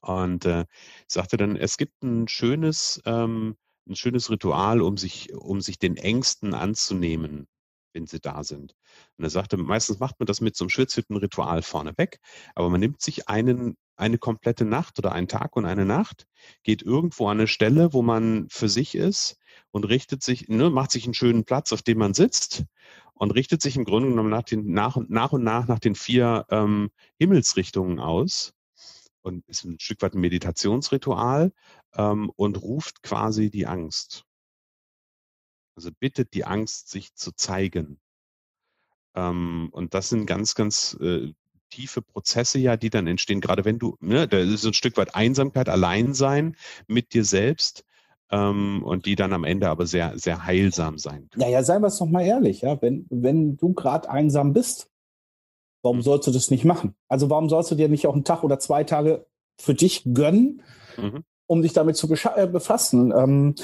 Und 0.00 0.46
äh, 0.46 0.64
sagte 1.06 1.36
dann, 1.36 1.56
es 1.56 1.76
gibt 1.76 2.02
ein 2.02 2.26
schönes, 2.26 3.02
ähm, 3.04 3.56
ein 3.86 3.96
schönes 3.96 4.30
Ritual, 4.30 4.80
um 4.80 4.96
sich, 4.96 5.34
um 5.34 5.60
sich 5.60 5.78
den 5.78 5.96
Ängsten 5.96 6.54
anzunehmen 6.54 7.48
wenn 7.92 8.06
sie 8.06 8.20
da 8.20 8.44
sind. 8.44 8.74
Und 9.16 9.24
er 9.24 9.30
sagte, 9.30 9.56
meistens 9.56 9.98
macht 9.98 10.18
man 10.18 10.26
das 10.26 10.40
mit 10.40 10.56
so 10.56 10.64
einem 10.64 10.70
Schwitzhüttenritual 10.70 11.62
vorneweg, 11.62 12.20
aber 12.54 12.70
man 12.70 12.80
nimmt 12.80 13.00
sich 13.00 13.28
einen, 13.28 13.76
eine 13.96 14.18
komplette 14.18 14.64
Nacht 14.64 14.98
oder 14.98 15.12
einen 15.12 15.28
Tag 15.28 15.56
und 15.56 15.64
eine 15.64 15.84
Nacht, 15.84 16.26
geht 16.62 16.82
irgendwo 16.82 17.28
an 17.28 17.38
eine 17.38 17.46
Stelle, 17.46 17.92
wo 17.92 18.02
man 18.02 18.48
für 18.50 18.68
sich 18.68 18.94
ist 18.94 19.36
und 19.70 19.84
richtet 19.84 20.22
sich, 20.22 20.48
ne, 20.48 20.70
macht 20.70 20.90
sich 20.90 21.04
einen 21.04 21.14
schönen 21.14 21.44
Platz, 21.44 21.72
auf 21.72 21.82
dem 21.82 21.98
man 21.98 22.14
sitzt 22.14 22.64
und 23.14 23.32
richtet 23.32 23.60
sich 23.60 23.76
im 23.76 23.84
Grunde 23.84 24.08
genommen 24.08 24.30
nach, 24.30 24.42
den, 24.42 24.72
nach, 24.72 24.96
nach 25.08 25.32
und 25.32 25.44
nach 25.44 25.66
nach 25.68 25.78
den 25.78 25.94
vier 25.94 26.46
ähm, 26.50 26.90
Himmelsrichtungen 27.18 28.00
aus 28.00 28.54
und 29.22 29.46
ist 29.46 29.64
ein 29.64 29.78
Stück 29.78 30.00
weit 30.02 30.14
ein 30.14 30.20
Meditationsritual 30.20 31.52
ähm, 31.94 32.30
und 32.36 32.60
ruft 32.62 33.02
quasi 33.02 33.50
die 33.50 33.66
Angst 33.66 34.24
also 35.80 35.90
bittet 35.98 36.34
die 36.34 36.44
Angst, 36.44 36.90
sich 36.90 37.14
zu 37.14 37.32
zeigen. 37.32 37.98
Ähm, 39.14 39.70
und 39.72 39.94
das 39.94 40.10
sind 40.10 40.26
ganz, 40.26 40.54
ganz 40.54 40.96
äh, 41.00 41.32
tiefe 41.70 42.02
Prozesse 42.02 42.58
ja, 42.58 42.76
die 42.76 42.90
dann 42.90 43.06
entstehen, 43.06 43.40
gerade 43.40 43.64
wenn 43.64 43.78
du, 43.78 43.96
ne, 44.00 44.28
da 44.28 44.38
ist 44.38 44.66
ein 44.66 44.74
Stück 44.74 44.96
weit 44.96 45.14
Einsamkeit, 45.14 45.68
Alleinsein 45.68 46.56
mit 46.86 47.14
dir 47.14 47.24
selbst 47.24 47.84
ähm, 48.30 48.82
und 48.84 49.06
die 49.06 49.14
dann 49.14 49.32
am 49.32 49.44
Ende 49.44 49.70
aber 49.70 49.86
sehr, 49.86 50.18
sehr 50.18 50.44
heilsam 50.44 50.98
sein 50.98 51.30
können. 51.30 51.46
Naja, 51.46 51.62
seien 51.62 51.82
wir 51.82 51.86
es 51.88 51.98
doch 51.98 52.06
mal 52.06 52.24
ehrlich, 52.24 52.60
ja, 52.60 52.80
wenn, 52.82 53.06
wenn 53.08 53.56
du 53.56 53.72
gerade 53.72 54.10
einsam 54.10 54.52
bist, 54.52 54.90
warum 55.82 55.98
mhm. 55.98 56.02
sollst 56.02 56.28
du 56.28 56.30
das 56.30 56.50
nicht 56.50 56.64
machen? 56.64 56.94
Also 57.08 57.30
warum 57.30 57.48
sollst 57.48 57.70
du 57.70 57.74
dir 57.74 57.88
nicht 57.88 58.06
auch 58.06 58.14
einen 58.14 58.24
Tag 58.24 58.44
oder 58.44 58.58
zwei 58.58 58.84
Tage 58.84 59.26
für 59.58 59.74
dich 59.74 60.02
gönnen, 60.12 60.62
mhm. 60.98 61.24
um 61.46 61.62
dich 61.62 61.72
damit 61.72 61.96
zu 61.96 62.12
äh, 62.12 62.46
befassen? 62.46 63.12
Ähm, 63.16 63.54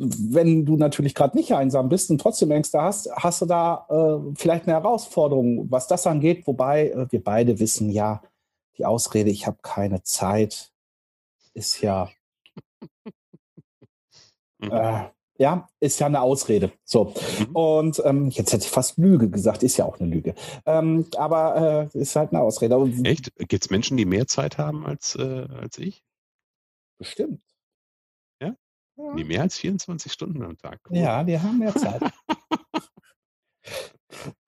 wenn 0.00 0.64
du 0.64 0.76
natürlich 0.78 1.14
gerade 1.14 1.36
nicht 1.36 1.52
einsam 1.52 1.90
bist 1.90 2.10
und 2.10 2.18
trotzdem 2.20 2.50
Ängste 2.50 2.80
hast, 2.80 3.10
hast 3.12 3.42
du 3.42 3.46
da 3.46 3.86
äh, 3.90 4.34
vielleicht 4.34 4.66
eine 4.66 4.72
Herausforderung, 4.72 5.70
was 5.70 5.88
das 5.88 6.06
angeht. 6.06 6.46
Wobei 6.46 6.88
äh, 6.88 7.06
wir 7.10 7.22
beide 7.22 7.58
wissen, 7.58 7.90
ja, 7.90 8.22
die 8.78 8.86
Ausrede, 8.86 9.28
ich 9.28 9.46
habe 9.46 9.58
keine 9.60 10.02
Zeit, 10.02 10.72
ist 11.52 11.82
ja, 11.82 12.08
mhm. 14.58 14.70
äh, 14.70 15.10
ja, 15.36 15.68
ist 15.80 16.00
ja 16.00 16.06
eine 16.06 16.22
Ausrede. 16.22 16.72
So. 16.84 17.12
Mhm. 17.38 17.56
Und 17.56 18.02
ähm, 18.06 18.30
jetzt 18.30 18.54
hätte 18.54 18.64
ich 18.64 18.70
fast 18.70 18.96
Lüge 18.96 19.28
gesagt, 19.28 19.62
ist 19.62 19.76
ja 19.76 19.84
auch 19.84 20.00
eine 20.00 20.08
Lüge. 20.08 20.34
Ähm, 20.64 21.06
aber 21.16 21.90
äh, 21.94 21.98
ist 21.98 22.16
halt 22.16 22.32
eine 22.32 22.40
Ausrede. 22.40 22.76
Echt? 23.04 23.34
Gibt 23.36 23.64
es 23.64 23.70
Menschen, 23.70 23.98
die 23.98 24.06
mehr 24.06 24.26
Zeit 24.26 24.56
haben 24.56 24.86
als, 24.86 25.14
äh, 25.16 25.46
als 25.60 25.76
ich? 25.76 26.02
Bestimmt. 26.96 27.42
Die 29.16 29.24
mehr 29.24 29.42
als 29.42 29.58
24 29.58 30.12
Stunden 30.12 30.42
am 30.42 30.56
Tag. 30.58 30.80
Cool. 30.88 30.98
Ja, 30.98 31.24
die 31.24 31.38
haben 31.38 31.58
mehr 31.58 31.74
Zeit. 31.74 32.02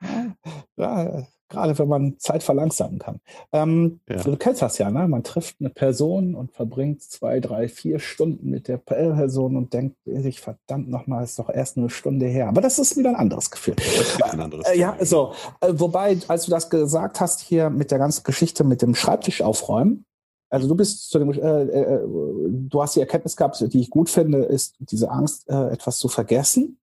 ja, 0.77 1.25
gerade 1.53 1.79
wenn 1.79 1.88
man 1.88 2.19
Zeit 2.19 2.43
verlangsamen 2.43 2.99
kann. 2.99 3.21
Ähm, 3.53 4.01
ja. 4.09 4.23
Du 4.23 4.37
kennst 4.37 4.62
das 4.62 4.79
ja, 4.79 4.91
ne? 4.91 5.07
Man 5.07 5.23
trifft 5.23 5.57
eine 5.61 5.71
Person 5.71 6.35
und 6.35 6.53
verbringt 6.53 7.03
zwei, 7.03 7.41
drei, 7.41 7.69
vier 7.69 7.99
Stunden 7.99 8.51
mit 8.51 8.69
der 8.69 8.79
Person 8.79 9.57
und 9.57 9.73
denkt 9.73 9.97
sich, 10.05 10.41
verdammt 10.41 10.88
nochmal, 10.88 11.25
ist 11.25 11.38
doch 11.38 11.51
erst 11.51 11.77
eine 11.77 11.91
Stunde 11.91 12.27
her. 12.27 12.49
Aber 12.49 12.61
das 12.61 12.79
ist 12.79 12.97
wieder 12.97 13.11
ein 13.11 13.17
anderes 13.17 13.51
Gefühl. 13.51 13.77
Ein 14.23 14.41
anderes 14.41 14.67
äh, 14.67 14.79
ja, 14.79 14.97
so. 15.01 15.35
Äh, 15.61 15.73
wobei, 15.75 16.19
als 16.29 16.47
du 16.47 16.51
das 16.51 16.71
gesagt 16.71 17.21
hast 17.21 17.41
hier 17.41 17.71
mit 17.71 17.91
der 17.91 17.99
ganzen 17.99 18.25
Geschichte 18.25 18.65
mit 18.65 18.83
dem 18.83 18.95
Schreibtisch 18.95 19.43
aufräumen, 19.43 20.07
also 20.53 20.69
du 20.69 20.75
bist 20.75 21.09
zu 21.09 21.19
dem, 21.19 21.33
äh, 21.33 21.62
äh, 21.62 22.01
du 22.07 22.83
hast 22.83 22.95
die 22.95 23.01
Erkenntnis 23.01 23.37
gehabt, 23.37 23.59
die 23.73 23.81
ich 23.81 23.88
gut 23.88 24.11
finde, 24.11 24.38
ist 24.45 24.77
diese 24.79 25.11
Angst, 25.11 25.49
äh, 25.49 25.71
etwas 25.71 25.97
zu 25.97 26.09
vergessen. 26.09 26.79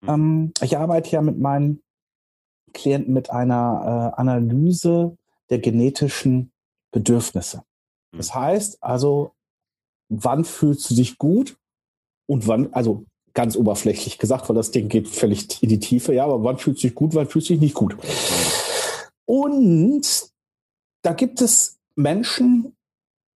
Mhm. 0.00 0.08
Ähm, 0.08 0.52
ich 0.62 0.78
arbeite 0.78 1.10
ja 1.10 1.20
mit 1.20 1.38
meinen 1.38 1.82
Klienten 2.72 3.12
mit 3.12 3.30
einer 3.30 4.14
äh, 4.16 4.20
Analyse 4.20 5.18
der 5.50 5.58
genetischen 5.58 6.50
Bedürfnisse. 6.90 7.62
Mhm. 8.12 8.16
Das 8.16 8.34
heißt 8.34 8.82
also, 8.82 9.32
wann 10.08 10.46
fühlst 10.46 10.90
du 10.90 10.94
dich 10.94 11.18
gut 11.18 11.58
und 12.26 12.46
wann, 12.46 12.72
also 12.72 13.04
ganz 13.34 13.54
oberflächlich 13.54 14.18
gesagt, 14.18 14.48
weil 14.48 14.56
das 14.56 14.70
Ding 14.70 14.88
geht 14.88 15.08
völlig 15.08 15.62
in 15.62 15.68
die 15.68 15.78
Tiefe, 15.78 16.14
ja, 16.14 16.24
aber 16.24 16.42
wann 16.42 16.56
fühlst 16.56 16.82
du 16.82 16.86
dich 16.86 16.94
gut, 16.94 17.14
wann 17.14 17.28
fühlst 17.28 17.50
du 17.50 17.52
dich 17.52 17.60
nicht 17.60 17.74
gut? 17.74 17.96
Mhm. 17.96 18.00
Und 19.26 20.30
da 21.02 21.12
gibt 21.12 21.42
es 21.42 21.78
Menschen, 21.94 22.72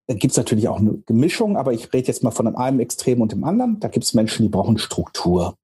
gibt 0.07 0.31
es 0.31 0.37
natürlich 0.37 0.67
auch 0.67 0.79
eine 0.79 0.97
Gemischung, 1.05 1.57
aber 1.57 1.73
ich 1.73 1.93
rede 1.93 2.07
jetzt 2.07 2.23
mal 2.23 2.31
von 2.31 2.53
einem 2.55 2.79
Extrem 2.79 3.21
und 3.21 3.31
dem 3.31 3.43
anderen. 3.43 3.79
Da 3.79 3.87
gibt 3.87 4.05
es 4.05 4.13
Menschen, 4.13 4.43
die 4.43 4.49
brauchen 4.49 4.77
Struktur. 4.77 5.55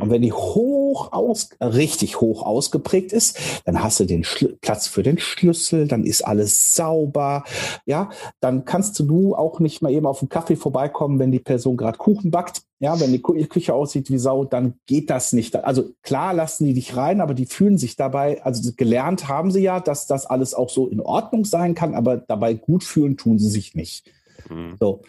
Und 0.00 0.10
wenn 0.10 0.22
die 0.22 0.32
hoch 0.32 1.12
aus, 1.12 1.50
richtig 1.60 2.20
hoch 2.22 2.42
ausgeprägt 2.46 3.12
ist, 3.12 3.38
dann 3.66 3.82
hast 3.82 4.00
du 4.00 4.06
den 4.06 4.24
Schl 4.24 4.56
Platz 4.62 4.86
für 4.86 5.02
den 5.02 5.18
Schlüssel, 5.18 5.86
dann 5.86 6.04
ist 6.04 6.22
alles 6.22 6.74
sauber, 6.74 7.44
ja, 7.84 8.08
dann 8.40 8.64
kannst 8.64 8.98
du 9.00 9.34
auch 9.34 9.60
nicht 9.60 9.82
mal 9.82 9.92
eben 9.92 10.06
auf 10.06 10.20
den 10.20 10.30
Kaffee 10.30 10.56
vorbeikommen, 10.56 11.18
wenn 11.18 11.30
die 11.30 11.40
Person 11.40 11.76
gerade 11.76 11.98
Kuchen 11.98 12.30
backt, 12.30 12.62
ja, 12.78 12.98
wenn 13.00 13.12
die 13.12 13.20
Küche 13.20 13.74
aussieht 13.74 14.10
wie 14.10 14.16
Sau, 14.16 14.44
dann 14.44 14.74
geht 14.86 15.10
das 15.10 15.34
nicht. 15.34 15.54
Also 15.56 15.90
klar 16.02 16.32
lassen 16.32 16.64
die 16.64 16.74
dich 16.74 16.96
rein, 16.96 17.20
aber 17.20 17.34
die 17.34 17.46
fühlen 17.46 17.76
sich 17.76 17.94
dabei, 17.94 18.42
also 18.42 18.72
gelernt 18.74 19.28
haben 19.28 19.50
sie 19.50 19.62
ja, 19.62 19.78
dass 19.78 20.06
das 20.06 20.24
alles 20.24 20.54
auch 20.54 20.70
so 20.70 20.88
in 20.88 21.00
Ordnung 21.00 21.44
sein 21.44 21.74
kann, 21.74 21.94
aber 21.94 22.16
dabei 22.16 22.54
gut 22.54 22.82
fühlen 22.82 23.18
tun 23.18 23.38
sie 23.38 23.50
sich 23.50 23.74
nicht. 23.74 24.10
Mhm. 24.48 24.76
So. 24.80 25.02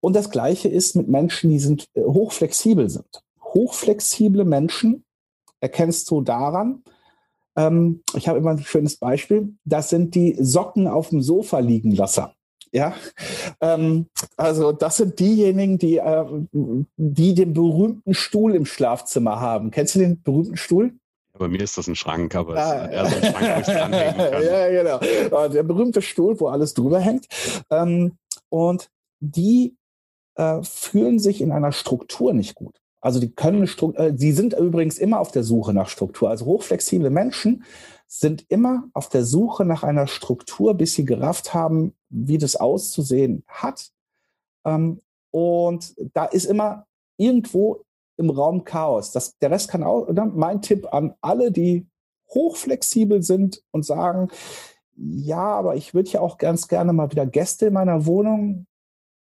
Und 0.00 0.14
das 0.14 0.30
Gleiche 0.30 0.68
ist 0.68 0.96
mit 0.96 1.08
Menschen, 1.08 1.48
die 1.48 1.58
sind 1.58 1.86
äh, 1.94 2.02
hochflexibel 2.02 2.90
sind 2.90 3.22
hochflexible 3.54 4.44
Menschen 4.44 5.04
erkennst 5.60 6.10
du 6.10 6.20
daran, 6.20 6.82
ähm, 7.56 8.02
ich 8.14 8.28
habe 8.28 8.38
immer 8.38 8.50
ein 8.50 8.58
schönes 8.58 8.96
Beispiel, 8.96 9.54
das 9.64 9.90
sind 9.90 10.14
die 10.14 10.36
Socken 10.38 10.86
auf 10.86 11.08
dem 11.10 11.20
Sofa 11.20 11.58
liegen 11.58 11.90
Lasser. 11.90 12.34
Ja, 12.70 12.94
ähm, 13.60 14.06
also 14.36 14.72
das 14.72 14.98
sind 14.98 15.18
diejenigen, 15.18 15.78
die, 15.78 15.96
äh, 15.96 16.24
die 16.96 17.34
den 17.34 17.54
berühmten 17.54 18.14
Stuhl 18.14 18.54
im 18.54 18.66
Schlafzimmer 18.66 19.40
haben. 19.40 19.70
Kennst 19.70 19.94
du 19.94 20.00
den 20.00 20.22
berühmten 20.22 20.56
Stuhl? 20.56 20.92
Bei 21.38 21.48
mir 21.48 21.60
ist 21.60 21.78
das 21.78 21.86
ein 21.86 21.94
Schrank, 21.94 22.34
aber 22.34 22.56
ja, 22.56 22.84
es 22.84 22.84
ist 22.84 22.92
eher 22.92 23.06
so 23.06 23.16
ein 23.16 23.32
Schrank, 23.32 23.56
wo 23.56 23.60
ich 23.60 23.66
dranhängen 23.66 24.16
kann. 24.32 24.42
ja, 24.42 24.68
genau. 24.68 25.48
Der 25.48 25.62
berühmte 25.62 26.02
Stuhl, 26.02 26.38
wo 26.40 26.48
alles 26.48 26.74
drüber 26.74 27.00
hängt. 27.00 27.26
Ähm, 27.70 28.18
und 28.50 28.90
die 29.20 29.76
äh, 30.34 30.62
fühlen 30.62 31.18
sich 31.18 31.40
in 31.40 31.52
einer 31.52 31.72
Struktur 31.72 32.34
nicht 32.34 32.54
gut. 32.54 32.80
Also 33.00 33.20
die 33.20 33.30
können 33.30 33.66
Struktur, 33.66 34.00
äh, 34.00 34.12
sie 34.16 34.32
sind 34.32 34.54
übrigens 34.54 34.98
immer 34.98 35.20
auf 35.20 35.30
der 35.30 35.44
Suche 35.44 35.72
nach 35.72 35.88
Struktur. 35.88 36.30
Also 36.30 36.46
hochflexible 36.46 37.10
Menschen 37.10 37.64
sind 38.06 38.44
immer 38.48 38.88
auf 38.94 39.08
der 39.08 39.24
Suche 39.24 39.64
nach 39.64 39.82
einer 39.82 40.06
Struktur, 40.06 40.74
bis 40.74 40.94
sie 40.94 41.04
gerafft 41.04 41.54
haben, 41.54 41.94
wie 42.08 42.38
das 42.38 42.56
auszusehen 42.56 43.44
hat. 43.46 43.90
Ähm, 44.64 45.00
und 45.30 45.94
da 46.14 46.24
ist 46.24 46.46
immer 46.46 46.86
irgendwo 47.18 47.84
im 48.16 48.30
Raum 48.30 48.64
Chaos. 48.64 49.12
Das, 49.12 49.38
der 49.38 49.50
Rest 49.50 49.70
kann 49.70 49.84
auch, 49.84 50.08
oder? 50.08 50.24
mein 50.24 50.62
Tipp 50.62 50.92
an 50.92 51.14
alle, 51.20 51.52
die 51.52 51.86
hochflexibel 52.30 53.22
sind 53.22 53.62
und 53.70 53.84
sagen, 53.84 54.28
ja, 54.96 55.38
aber 55.38 55.76
ich 55.76 55.94
würde 55.94 56.10
ja 56.10 56.20
auch 56.20 56.38
ganz 56.38 56.66
gerne 56.66 56.92
mal 56.92 57.10
wieder 57.12 57.26
Gäste 57.26 57.66
in 57.66 57.74
meiner 57.74 58.06
Wohnung 58.06 58.66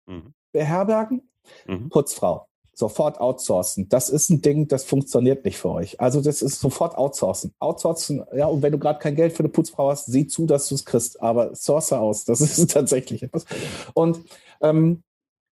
mhm. 0.06 0.34
beherbergen. 0.52 1.30
Mhm. 1.66 1.88
Putzfrau 1.88 2.46
sofort 2.74 3.20
outsourcen. 3.20 3.88
Das 3.88 4.08
ist 4.08 4.30
ein 4.30 4.40
Ding, 4.40 4.68
das 4.68 4.84
funktioniert 4.84 5.44
nicht 5.44 5.58
für 5.58 5.70
euch. 5.70 6.00
Also 6.00 6.20
das 6.20 6.42
ist 6.42 6.60
sofort 6.60 6.96
outsourcen. 6.96 7.52
Outsourcen, 7.58 8.24
ja, 8.34 8.46
und 8.46 8.62
wenn 8.62 8.72
du 8.72 8.78
gerade 8.78 8.98
kein 8.98 9.14
Geld 9.14 9.32
für 9.34 9.40
eine 9.40 9.50
Putzfrau 9.50 9.90
hast, 9.90 10.06
sieh 10.06 10.26
zu, 10.26 10.46
dass 10.46 10.68
du 10.68 10.74
es 10.74 10.84
kriegst. 10.84 11.20
Aber 11.20 11.54
source 11.54 11.92
aus, 11.92 12.24
das 12.24 12.40
ist 12.40 12.70
tatsächlich 12.72 13.22
etwas. 13.22 13.44
Und 13.94 14.20
ähm, 14.62 15.02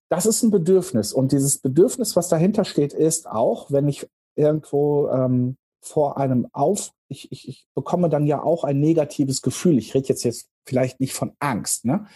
das 0.09 0.27
ist 0.27 0.43
ein 0.43 0.51
Bedürfnis. 0.51 1.13
Und 1.13 1.33
dieses 1.33 1.59
Bedürfnis, 1.59 2.17
was 2.17 2.29
dahinter 2.29 2.65
steht, 2.65 2.93
ist 2.93 3.29
auch, 3.29 3.71
wenn 3.71 3.87
ich 3.87 4.09
irgendwo 4.35 5.09
ähm, 5.09 5.57
vor 5.83 6.19
einem 6.19 6.49
Auf, 6.53 6.93
ich, 7.09 7.31
ich, 7.33 7.49
ich 7.49 7.67
bekomme 7.75 8.09
dann 8.09 8.27
ja 8.27 8.43
auch 8.43 8.65
ein 8.65 8.81
negatives 8.81 9.43
Gefühl. 9.43 9.79
Ich 9.79 9.95
rede 9.95 10.09
jetzt, 10.09 10.25
jetzt 10.25 10.49
vielleicht 10.65 11.01
nicht 11.01 11.15
von 11.15 11.33
Angst, 11.39 11.85
ne? 11.85 12.07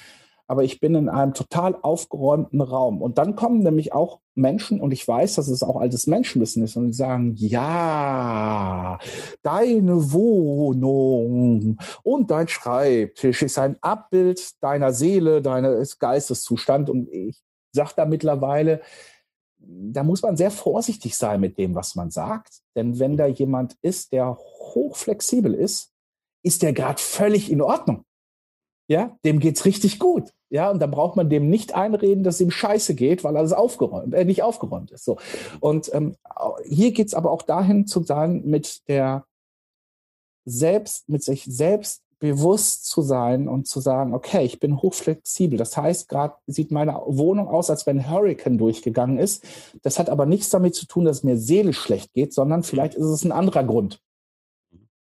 Aber 0.47 0.63
ich 0.63 0.81
bin 0.81 0.95
in 0.95 1.09
einem 1.09 1.33
total 1.33 1.77
aufgeräumten 1.81 2.61
Raum. 2.61 3.01
Und 3.01 3.19
dann 3.19 3.35
kommen 3.35 3.61
nämlich 3.61 3.93
auch 3.93 4.21
Menschen, 4.35 4.81
und 4.81 4.93
ich 4.93 5.07
weiß, 5.07 5.37
dass 5.37 5.49
es 5.49 5.63
auch 5.63 5.77
altes 5.77 6.07
Menschenwissen 6.07 6.63
ist, 6.65 6.77
und 6.77 6.89
die 6.89 6.93
sagen, 6.93 7.35
ja, 7.37 8.99
deine 9.43 10.13
Wohnung 10.13 11.79
und 12.03 12.31
dein 12.31 12.49
Schreibtisch 12.49 13.43
ist 13.43 13.59
ein 13.59 13.77
Abbild 13.81 14.63
deiner 14.63 14.93
Seele, 14.93 15.41
deines 15.41 15.99
Geisteszustand. 15.99 16.91
Und 16.91 17.09
ich 17.11 17.41
sage 17.73 17.93
da 17.97 18.05
mittlerweile, 18.05 18.83
da 19.57 20.03
muss 20.03 20.23
man 20.23 20.37
sehr 20.37 20.51
vorsichtig 20.51 21.17
sein 21.17 21.41
mit 21.41 21.57
dem, 21.57 21.75
was 21.75 21.95
man 21.95 22.11
sagt. 22.11 22.61
Denn 22.77 22.99
wenn 22.99 23.17
da 23.17 23.27
jemand 23.27 23.77
ist, 23.81 24.13
der 24.13 24.37
hochflexibel 24.37 25.55
ist, 25.55 25.91
ist 26.43 26.63
der 26.63 26.75
gerade 26.75 27.01
völlig 27.01 27.51
in 27.51 27.63
Ordnung 27.63 28.05
ja, 28.89 29.17
dem 29.25 29.41
geht's 29.41 29.65
richtig 29.65 29.99
gut. 29.99 30.33
Ja, 30.51 30.71
und 30.71 30.81
da 30.81 30.87
braucht 30.87 31.17
man 31.17 31.31
dem 31.31 31.49
nicht 31.49 31.75
einreden, 31.75 32.23
dass 32.23 32.37
es 32.37 32.41
ihm 32.41 32.51
scheiße 32.51 32.95
geht, 32.95 33.25
weil 33.25 33.37
alles 33.37 33.53
aufgeräumt, 33.53 34.15
äh, 34.15 34.25
nicht 34.25 34.43
aufgeräumt 34.43 34.91
ist. 34.93 35.05
So. 35.05 35.17
Und 35.61 35.93
ähm, 35.93 36.17
hier 36.65 36.93
geht's 36.93 37.15
aber 37.15 37.31
auch 37.31 37.43
dahin 37.43 37.87
zu 37.87 38.05
sein, 38.05 38.43
mit 38.45 38.87
der 38.89 39.25
selbst, 40.45 41.09
mit 41.09 41.25
sich 41.25 41.45
selbst 41.45 42.03
bewusst 42.21 42.87
zu 42.87 43.03
sein 43.03 43.49
und 43.49 43.67
zu 43.67 43.81
sagen, 43.81 44.15
okay, 44.15 44.45
ich 44.45 44.61
bin 44.61 44.81
hochflexibel. 44.81 45.59
Das 45.59 45.77
heißt, 45.77 46.09
gerade 46.09 46.37
sieht 46.47 46.71
meine 46.71 47.01
Wohnung 47.07 47.49
aus, 47.49 47.69
als 47.69 47.87
wenn 47.87 47.99
ein 47.99 48.11
Hurricane 48.11 48.57
durchgegangen 48.57 49.19
ist. 49.19 49.45
Das 49.83 49.99
hat 49.99 50.09
aber 50.09 50.25
nichts 50.25 50.51
damit 50.51 50.75
zu 50.75 50.87
tun, 50.87 51.05
dass 51.05 51.19
es 51.19 51.25
mir 51.25 51.37
seelisch 51.37 51.79
schlecht 51.79 52.13
geht, 52.13 52.33
sondern 52.33 52.63
vielleicht 52.63 52.95
ist 52.95 53.07
es 53.07 53.25
ein 53.25 53.33
anderer 53.33 53.65
Grund. 53.65 54.01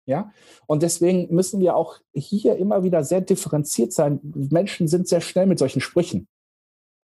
Ja, 0.07 0.33
und 0.66 0.83
deswegen 0.85 1.35
müssen 1.35 1.61
wir 1.61 1.77
auch 1.77 1.99
hier 2.14 2.57
immer 2.57 2.85
wieder 2.85 3.03
sehr 3.03 3.21
differenziert 3.21 3.92
sein. 3.92 4.21
Menschen 4.23 4.87
sind 4.87 5.09
sehr 5.09 5.21
schnell 5.21 5.47
mit 5.47 5.59
solchen 5.59 5.81
Sprüchen. 5.81 6.29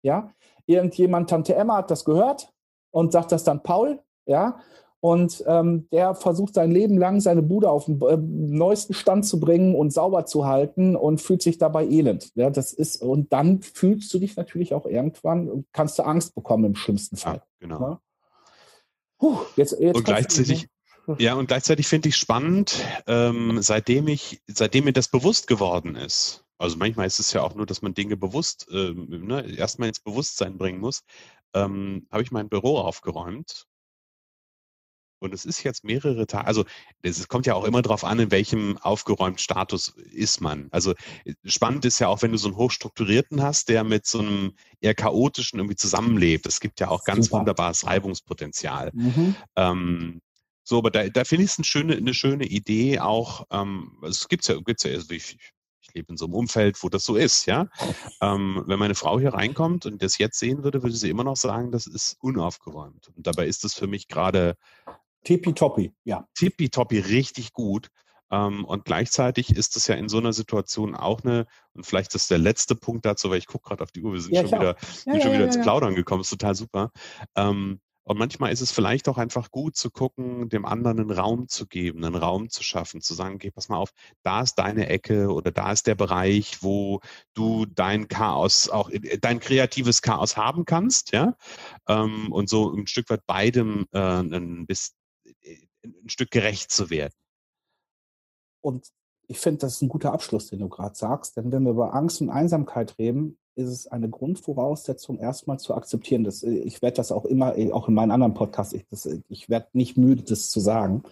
Ja, 0.02 0.34
irgendjemand, 0.66 1.30
Tante 1.30 1.54
Emma 1.54 1.76
hat 1.76 1.90
das 1.90 2.04
gehört 2.04 2.52
und 2.90 3.12
sagt 3.12 3.30
das 3.30 3.44
dann 3.44 3.62
Paul. 3.62 4.00
Ja, 4.26 4.58
und 5.00 5.44
ähm, 5.46 5.88
der 5.92 6.14
versucht 6.16 6.54
sein 6.54 6.72
Leben 6.72 6.98
lang 6.98 7.20
seine 7.20 7.42
Bude 7.42 7.70
auf 7.70 7.84
den 7.84 8.00
äh, 8.02 8.16
neuesten 8.16 8.94
Stand 8.94 9.26
zu 9.26 9.38
bringen 9.38 9.76
und 9.76 9.92
sauber 9.92 10.26
zu 10.26 10.46
halten 10.46 10.96
und 10.96 11.20
fühlt 11.20 11.40
sich 11.40 11.58
dabei 11.58 11.86
elend. 11.86 12.32
Ja, 12.34 12.50
das 12.50 12.72
ist 12.72 13.00
und 13.00 13.32
dann 13.32 13.62
fühlst 13.62 14.12
du 14.12 14.18
dich 14.18 14.36
natürlich 14.36 14.74
auch 14.74 14.86
irgendwann 14.86 15.64
kannst 15.72 15.98
du 16.00 16.02
Angst 16.02 16.34
bekommen 16.34 16.64
im 16.64 16.74
schlimmsten 16.74 17.16
Fall. 17.16 17.36
Ja, 17.36 17.42
genau. 17.60 17.80
Ja? 17.80 18.00
Puh, 19.18 19.36
jetzt, 19.56 19.78
jetzt 19.78 19.96
und 19.96 20.04
gleichzeitig 20.04 20.68
ja, 21.18 21.34
und 21.34 21.46
gleichzeitig 21.46 21.88
finde 21.88 22.10
ich 22.10 22.16
spannend, 22.16 22.84
ähm, 23.06 23.62
seitdem 23.62 24.08
ich, 24.08 24.42
seitdem 24.46 24.84
mir 24.84 24.92
das 24.92 25.08
bewusst 25.08 25.46
geworden 25.46 25.96
ist. 25.96 26.44
Also 26.58 26.76
manchmal 26.76 27.06
ist 27.06 27.20
es 27.20 27.32
ja 27.32 27.42
auch 27.42 27.54
nur, 27.54 27.66
dass 27.66 27.82
man 27.82 27.94
Dinge 27.94 28.16
bewusst, 28.16 28.66
ähm, 28.70 29.26
ne, 29.26 29.48
erstmal 29.56 29.88
ins 29.88 30.00
Bewusstsein 30.00 30.58
bringen 30.58 30.80
muss. 30.80 31.02
Ähm, 31.54 32.06
habe 32.10 32.22
ich 32.22 32.32
mein 32.32 32.48
Büro 32.48 32.78
aufgeräumt. 32.78 33.66
Und 35.20 35.34
es 35.34 35.44
ist 35.44 35.64
jetzt 35.64 35.82
mehrere 35.82 36.26
Tage, 36.26 36.46
also 36.46 36.64
es 37.02 37.26
kommt 37.26 37.46
ja 37.46 37.54
auch 37.54 37.64
immer 37.64 37.82
darauf 37.82 38.04
an, 38.04 38.20
in 38.20 38.30
welchem 38.30 38.78
aufgeräumten 38.78 39.40
Status 39.40 39.88
ist 39.88 40.40
man. 40.40 40.68
Also 40.70 40.94
spannend 41.44 41.84
ist 41.84 41.98
ja 41.98 42.06
auch, 42.08 42.22
wenn 42.22 42.30
du 42.30 42.38
so 42.38 42.48
einen 42.48 42.56
hochstrukturierten 42.56 43.42
hast, 43.42 43.68
der 43.68 43.82
mit 43.82 44.06
so 44.06 44.20
einem 44.20 44.54
eher 44.80 44.94
chaotischen 44.94 45.58
irgendwie 45.58 45.76
zusammenlebt. 45.76 46.46
Es 46.46 46.60
gibt 46.60 46.78
ja 46.78 46.88
auch 46.88 47.02
ganz 47.04 47.26
Super. 47.26 47.38
wunderbares 47.38 47.84
Reibungspotenzial. 47.84 48.92
Mhm. 48.94 49.34
Ähm, 49.56 50.20
so, 50.68 50.76
aber 50.76 50.90
da, 50.90 51.08
da 51.08 51.24
finde 51.24 51.44
ich 51.46 51.52
es 51.52 51.58
eine 51.58 51.64
schöne, 51.64 51.96
eine 51.96 52.12
schöne 52.12 52.44
Idee 52.44 52.98
auch, 52.98 53.46
ähm, 53.50 53.96
also 54.02 54.10
es 54.10 54.28
gibt's 54.28 54.48
ja, 54.48 54.56
gibt's 54.60 54.82
ja, 54.82 54.90
also 54.92 55.10
ich, 55.12 55.38
ich 55.80 55.94
lebe 55.94 56.12
in 56.12 56.18
so 56.18 56.26
einem 56.26 56.34
Umfeld, 56.34 56.82
wo 56.82 56.90
das 56.90 57.04
so 57.04 57.16
ist, 57.16 57.46
ja. 57.46 57.68
Ähm, 58.20 58.64
wenn 58.66 58.78
meine 58.78 58.94
Frau 58.94 59.18
hier 59.18 59.32
reinkommt 59.32 59.86
und 59.86 60.02
das 60.02 60.18
jetzt 60.18 60.38
sehen 60.38 60.64
würde, 60.64 60.82
würde 60.82 60.94
sie 60.94 61.08
immer 61.08 61.24
noch 61.24 61.36
sagen, 61.36 61.72
das 61.72 61.86
ist 61.86 62.18
unaufgeräumt. 62.20 63.08
Und 63.16 63.26
dabei 63.26 63.46
ist 63.46 63.64
es 63.64 63.72
für 63.72 63.86
mich 63.86 64.08
gerade 64.08 64.56
Tippitoppi, 65.24 65.94
ja. 66.04 66.28
Tippitoppi, 66.34 66.98
richtig 66.98 67.54
gut. 67.54 67.88
Ähm, 68.30 68.66
und 68.66 68.84
gleichzeitig 68.84 69.56
ist 69.56 69.74
es 69.74 69.86
ja 69.86 69.94
in 69.94 70.10
so 70.10 70.18
einer 70.18 70.34
Situation 70.34 70.94
auch 70.94 71.22
eine, 71.22 71.46
und 71.72 71.86
vielleicht 71.86 72.14
ist 72.14 72.30
der 72.30 72.36
letzte 72.36 72.74
Punkt 72.74 73.06
dazu, 73.06 73.30
weil 73.30 73.38
ich 73.38 73.46
gucke 73.46 73.70
gerade 73.70 73.84
auf 73.84 73.90
die 73.90 74.02
Uhr, 74.02 74.12
wir 74.12 74.20
sind 74.20 74.34
ja, 74.34 74.46
schon 74.46 74.58
wieder, 74.58 74.76
ja, 75.06 75.14
ja, 75.14 75.20
schon 75.22 75.32
wieder 75.32 75.44
ins 75.46 75.58
Plaudern 75.62 75.94
gekommen, 75.94 76.20
ist 76.20 76.28
total 76.28 76.54
super. 76.54 76.90
Ähm, 77.36 77.80
und 78.08 78.16
manchmal 78.16 78.52
ist 78.52 78.62
es 78.62 78.72
vielleicht 78.72 79.06
auch 79.06 79.18
einfach 79.18 79.50
gut 79.50 79.76
zu 79.76 79.90
gucken, 79.90 80.48
dem 80.48 80.64
anderen 80.64 80.98
einen 80.98 81.10
Raum 81.10 81.46
zu 81.46 81.66
geben, 81.66 82.02
einen 82.02 82.14
Raum 82.14 82.48
zu 82.48 82.62
schaffen, 82.62 83.02
zu 83.02 83.12
sagen, 83.12 83.34
okay, 83.34 83.50
pass 83.50 83.68
mal 83.68 83.76
auf, 83.76 83.90
da 84.22 84.40
ist 84.40 84.54
deine 84.54 84.88
Ecke 84.88 85.30
oder 85.30 85.52
da 85.52 85.72
ist 85.72 85.86
der 85.86 85.94
Bereich, 85.94 86.62
wo 86.62 87.00
du 87.34 87.66
dein 87.66 88.08
Chaos, 88.08 88.70
auch 88.70 88.88
äh, 88.88 89.18
dein 89.18 89.40
kreatives 89.40 90.00
Chaos 90.00 90.38
haben 90.38 90.64
kannst, 90.64 91.12
ja. 91.12 91.36
Ähm, 91.86 92.32
und 92.32 92.48
so 92.48 92.72
ein 92.72 92.86
Stück 92.86 93.10
weit 93.10 93.26
beidem 93.26 93.84
äh, 93.92 93.98
ein, 93.98 94.66
bisschen, 94.66 94.96
äh, 95.42 95.58
ein 95.84 96.08
Stück 96.08 96.30
gerecht 96.30 96.70
zu 96.70 96.88
werden. 96.88 97.12
Und 98.62 98.88
ich 99.26 99.38
finde, 99.38 99.58
das 99.58 99.74
ist 99.74 99.82
ein 99.82 99.90
guter 99.90 100.14
Abschluss, 100.14 100.48
den 100.48 100.60
du 100.60 100.70
gerade 100.70 100.94
sagst, 100.94 101.36
denn 101.36 101.52
wenn 101.52 101.64
wir 101.64 101.72
über 101.72 101.92
Angst 101.92 102.22
und 102.22 102.30
Einsamkeit 102.30 102.98
reden, 102.98 103.36
ist 103.58 103.68
es 103.68 103.86
eine 103.88 104.08
Grundvoraussetzung, 104.08 105.18
erstmal 105.18 105.58
zu 105.58 105.74
akzeptieren. 105.74 106.24
Das, 106.24 106.42
ich 106.42 106.80
werde 106.80 106.96
das 106.96 107.12
auch 107.12 107.24
immer, 107.24 107.54
auch 107.72 107.88
in 107.88 107.94
meinen 107.94 108.12
anderen 108.12 108.34
Podcasts, 108.34 108.72
ich, 108.72 108.86
das, 108.88 109.08
ich 109.28 109.50
werde 109.50 109.66
nicht 109.72 109.96
müde, 109.96 110.22
das 110.22 110.48
zu 110.50 110.60
sagen. 110.60 111.02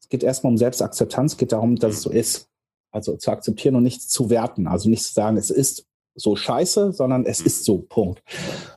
Es 0.00 0.08
geht 0.08 0.22
erstmal 0.22 0.52
um 0.52 0.58
Selbstakzeptanz, 0.58 1.32
es 1.32 1.38
geht 1.38 1.52
darum, 1.52 1.76
dass 1.76 1.94
es 1.94 2.02
so 2.02 2.10
ist. 2.10 2.48
Also 2.92 3.16
zu 3.16 3.30
akzeptieren 3.30 3.74
und 3.74 3.82
nicht 3.82 4.08
zu 4.08 4.30
werten. 4.30 4.68
Also 4.68 4.88
nicht 4.88 5.04
zu 5.04 5.12
sagen, 5.12 5.36
es 5.36 5.50
ist 5.50 5.84
so 6.14 6.36
scheiße, 6.36 6.92
sondern 6.92 7.26
es 7.26 7.40
ist 7.40 7.64
so, 7.64 7.78
Punkt. 7.78 8.22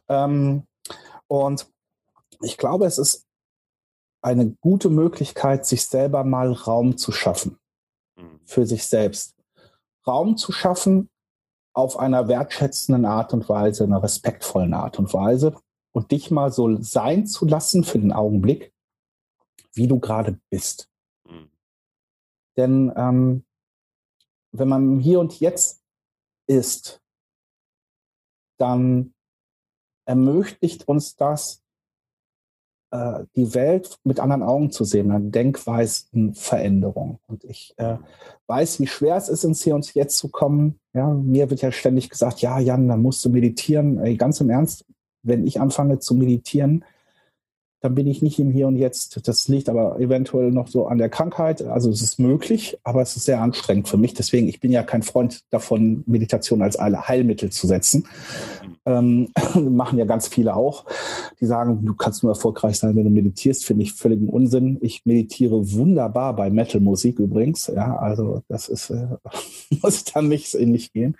Ähm, 0.09 0.63
und 1.27 1.67
ich 2.41 2.57
glaube, 2.57 2.85
es 2.85 2.97
ist 2.97 3.25
eine 4.21 4.55
gute 4.61 4.89
Möglichkeit, 4.89 5.65
sich 5.65 5.85
selber 5.85 6.23
mal 6.23 6.51
Raum 6.51 6.97
zu 6.97 7.11
schaffen. 7.11 7.57
Mhm. 8.17 8.39
Für 8.45 8.65
sich 8.65 8.85
selbst. 8.85 9.35
Raum 10.05 10.35
zu 10.35 10.51
schaffen, 10.51 11.09
auf 11.73 11.97
einer 11.99 12.27
wertschätzenden 12.27 13.05
Art 13.05 13.33
und 13.33 13.47
Weise, 13.47 13.83
einer 13.83 14.03
respektvollen 14.03 14.73
Art 14.73 14.99
und 14.99 15.13
Weise 15.13 15.55
und 15.91 16.11
dich 16.11 16.31
mal 16.31 16.51
so 16.51 16.81
sein 16.81 17.25
zu 17.25 17.45
lassen 17.45 17.83
für 17.83 17.99
den 17.99 18.11
Augenblick, 18.11 18.73
wie 19.73 19.87
du 19.87 19.99
gerade 19.99 20.39
bist. 20.49 20.89
Mhm. 21.25 21.49
Denn 22.57 22.93
ähm, 22.95 23.45
wenn 24.51 24.67
man 24.67 24.99
hier 24.99 25.19
und 25.19 25.39
jetzt 25.39 25.83
ist, 26.47 27.01
dann 28.57 29.13
ermöglicht 30.05 30.87
uns 30.87 31.15
das, 31.15 31.63
äh, 32.91 33.25
die 33.35 33.53
Welt 33.53 33.97
mit 34.03 34.19
anderen 34.19 34.43
Augen 34.43 34.71
zu 34.71 34.83
sehen, 34.83 35.11
eine 35.11 35.29
Denkweisenveränderung. 35.29 37.19
Und 37.27 37.43
ich 37.43 37.73
äh, 37.77 37.97
weiß, 38.47 38.79
wie 38.79 38.87
schwer 38.87 39.15
es 39.15 39.29
ist, 39.29 39.43
ins 39.43 39.63
Hier 39.63 39.75
und 39.75 39.93
Jetzt 39.93 40.17
zu 40.17 40.29
kommen. 40.29 40.79
Ja, 40.93 41.07
mir 41.13 41.49
wird 41.49 41.61
ja 41.61 41.71
ständig 41.71 42.09
gesagt, 42.09 42.41
ja, 42.41 42.59
Jan, 42.59 42.87
da 42.87 42.97
musst 42.97 43.23
du 43.23 43.29
meditieren. 43.29 43.99
Ey, 43.99 44.15
ganz 44.15 44.41
im 44.41 44.49
Ernst, 44.49 44.85
wenn 45.23 45.45
ich 45.45 45.61
anfange 45.61 45.99
zu 45.99 46.15
meditieren, 46.15 46.83
dann 47.81 47.95
bin 47.95 48.07
ich 48.07 48.21
nicht 48.21 48.39
im 48.39 48.51
Hier 48.51 48.67
und 48.67 48.75
Jetzt. 48.75 49.27
Das 49.27 49.47
liegt 49.47 49.69
aber 49.69 49.99
eventuell 49.99 50.51
noch 50.51 50.67
so 50.67 50.87
an 50.87 50.97
der 50.97 51.09
Krankheit. 51.09 51.61
Also 51.61 51.89
es 51.89 52.01
ist 52.01 52.19
möglich, 52.19 52.77
aber 52.83 53.01
es 53.01 53.15
ist 53.15 53.25
sehr 53.25 53.41
anstrengend 53.41 53.87
für 53.87 53.95
mich. 53.95 54.13
Deswegen, 54.13 54.49
ich 54.49 54.59
bin 54.59 54.71
ja 54.71 54.83
kein 54.83 55.01
Freund 55.01 55.41
davon, 55.49 56.03
Meditation 56.05 56.61
als 56.61 56.77
Heilmittel 56.77 57.51
zu 57.51 57.67
setzen. 57.67 58.05
Ähm, 58.85 59.29
machen 59.55 59.97
ja 59.97 60.03
ganz 60.03 60.27
viele 60.27 60.55
auch. 60.55 60.85
Die 61.39 61.45
sagen, 61.45 61.85
du 61.85 61.93
kannst 61.93 62.21
nur 62.21 62.33
erfolgreich 62.33 62.77
sein, 62.77 62.97
wenn 62.97 63.05
du 63.05 63.09
meditierst. 63.11 63.63
Finde 63.63 63.83
ich 63.83 63.93
völligen 63.93 64.27
Unsinn. 64.27 64.77
Ich 64.81 65.05
meditiere 65.05 65.71
wunderbar 65.71 66.35
bei 66.35 66.49
Metal-Musik 66.49 67.19
übrigens. 67.19 67.67
Ja, 67.67 67.95
also 67.95 68.43
das 68.49 68.67
ist, 68.67 68.89
äh, 68.89 69.07
muss 69.81 70.03
dann 70.03 70.27
nicht 70.27 70.53
ähnlich 70.53 70.91
gehen. 70.91 71.15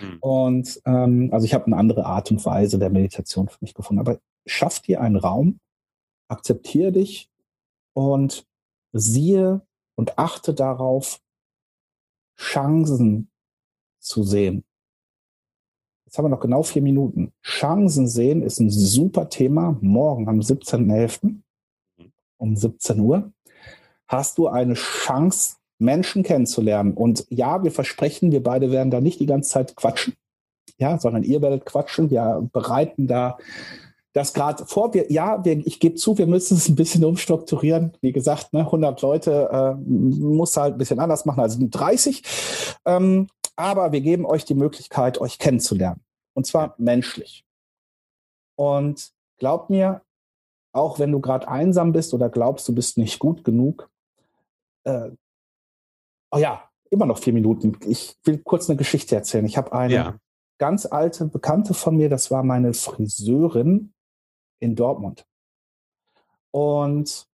Mhm. 0.00 0.18
Und 0.20 0.80
ähm, 0.86 1.28
also 1.32 1.44
ich 1.44 1.52
habe 1.52 1.66
eine 1.66 1.76
andere 1.76 2.06
Art 2.06 2.30
und 2.30 2.44
Weise 2.46 2.78
der 2.78 2.88
Meditation 2.88 3.48
für 3.48 3.58
mich 3.60 3.74
gefunden. 3.74 4.00
Aber 4.00 4.18
schaff 4.46 4.80
dir 4.80 5.02
einen 5.02 5.16
Raum, 5.16 5.58
akzeptiere 6.28 6.92
dich 6.92 7.30
und 7.94 8.46
siehe 8.92 9.62
und 9.96 10.18
achte 10.18 10.54
darauf, 10.54 11.20
Chancen 12.36 13.30
zu 13.98 14.22
sehen. 14.22 14.64
Jetzt 16.04 16.16
haben 16.16 16.24
wir 16.24 16.30
noch 16.30 16.40
genau 16.40 16.62
vier 16.62 16.82
Minuten. 16.82 17.32
Chancen 17.42 18.06
sehen 18.06 18.42
ist 18.42 18.60
ein 18.60 18.70
super 18.70 19.28
Thema. 19.28 19.76
Morgen 19.80 20.28
am 20.28 20.40
17.11. 20.40 21.40
um 22.38 22.56
17 22.56 23.00
Uhr 23.00 23.32
hast 24.06 24.38
du 24.38 24.48
eine 24.48 24.74
Chance, 24.74 25.56
Menschen 25.78 26.22
kennenzulernen. 26.22 26.94
Und 26.94 27.26
ja, 27.28 27.62
wir 27.62 27.70
versprechen, 27.70 28.32
wir 28.32 28.42
beide 28.42 28.70
werden 28.70 28.90
da 28.90 29.00
nicht 29.00 29.20
die 29.20 29.26
ganze 29.26 29.50
Zeit 29.50 29.76
quatschen, 29.76 30.14
ja, 30.78 30.98
sondern 30.98 31.22
ihr 31.22 31.42
werdet 31.42 31.66
quatschen. 31.66 32.10
Wir 32.10 32.48
bereiten 32.52 33.06
da 33.06 33.38
das 34.18 34.34
gerade 34.34 34.66
vor. 34.66 34.92
Wir, 34.94 35.10
ja, 35.12 35.44
wir, 35.44 35.64
ich 35.66 35.80
gebe 35.80 35.94
zu, 35.94 36.18
wir 36.18 36.26
müssen 36.26 36.56
es 36.56 36.68
ein 36.68 36.74
bisschen 36.74 37.04
umstrukturieren. 37.04 37.96
Wie 38.00 38.12
gesagt, 38.12 38.52
ne, 38.52 38.60
100 38.60 39.00
Leute 39.00 39.48
äh, 39.50 39.74
muss 39.88 40.56
halt 40.56 40.74
ein 40.74 40.78
bisschen 40.78 40.98
anders 40.98 41.24
machen 41.24 41.40
als 41.40 41.56
30. 41.58 42.22
Ähm, 42.84 43.28
aber 43.56 43.92
wir 43.92 44.00
geben 44.00 44.26
euch 44.26 44.44
die 44.44 44.54
Möglichkeit, 44.54 45.20
euch 45.20 45.38
kennenzulernen. 45.38 46.00
Und 46.34 46.46
zwar 46.46 46.74
menschlich. 46.78 47.44
Und 48.56 49.12
glaub 49.38 49.70
mir, 49.70 50.02
auch 50.72 50.98
wenn 50.98 51.12
du 51.12 51.20
gerade 51.20 51.48
einsam 51.48 51.92
bist 51.92 52.12
oder 52.12 52.28
glaubst, 52.28 52.68
du 52.68 52.74
bist 52.74 52.98
nicht 52.98 53.18
gut 53.18 53.44
genug, 53.44 53.88
äh, 54.84 55.10
oh 56.32 56.38
ja, 56.38 56.68
immer 56.90 57.06
noch 57.06 57.18
vier 57.18 57.32
Minuten. 57.32 57.76
Ich 57.86 58.16
will 58.24 58.38
kurz 58.38 58.68
eine 58.68 58.76
Geschichte 58.76 59.14
erzählen. 59.14 59.46
Ich 59.46 59.56
habe 59.56 59.72
eine 59.72 59.94
ja. 59.94 60.16
ganz 60.58 60.86
alte 60.86 61.26
Bekannte 61.26 61.74
von 61.74 61.96
mir, 61.96 62.08
das 62.08 62.30
war 62.30 62.42
meine 62.42 62.74
Friseurin, 62.74 63.92
in 64.60 64.76
Dortmund. 64.76 65.26
Und 66.50 67.28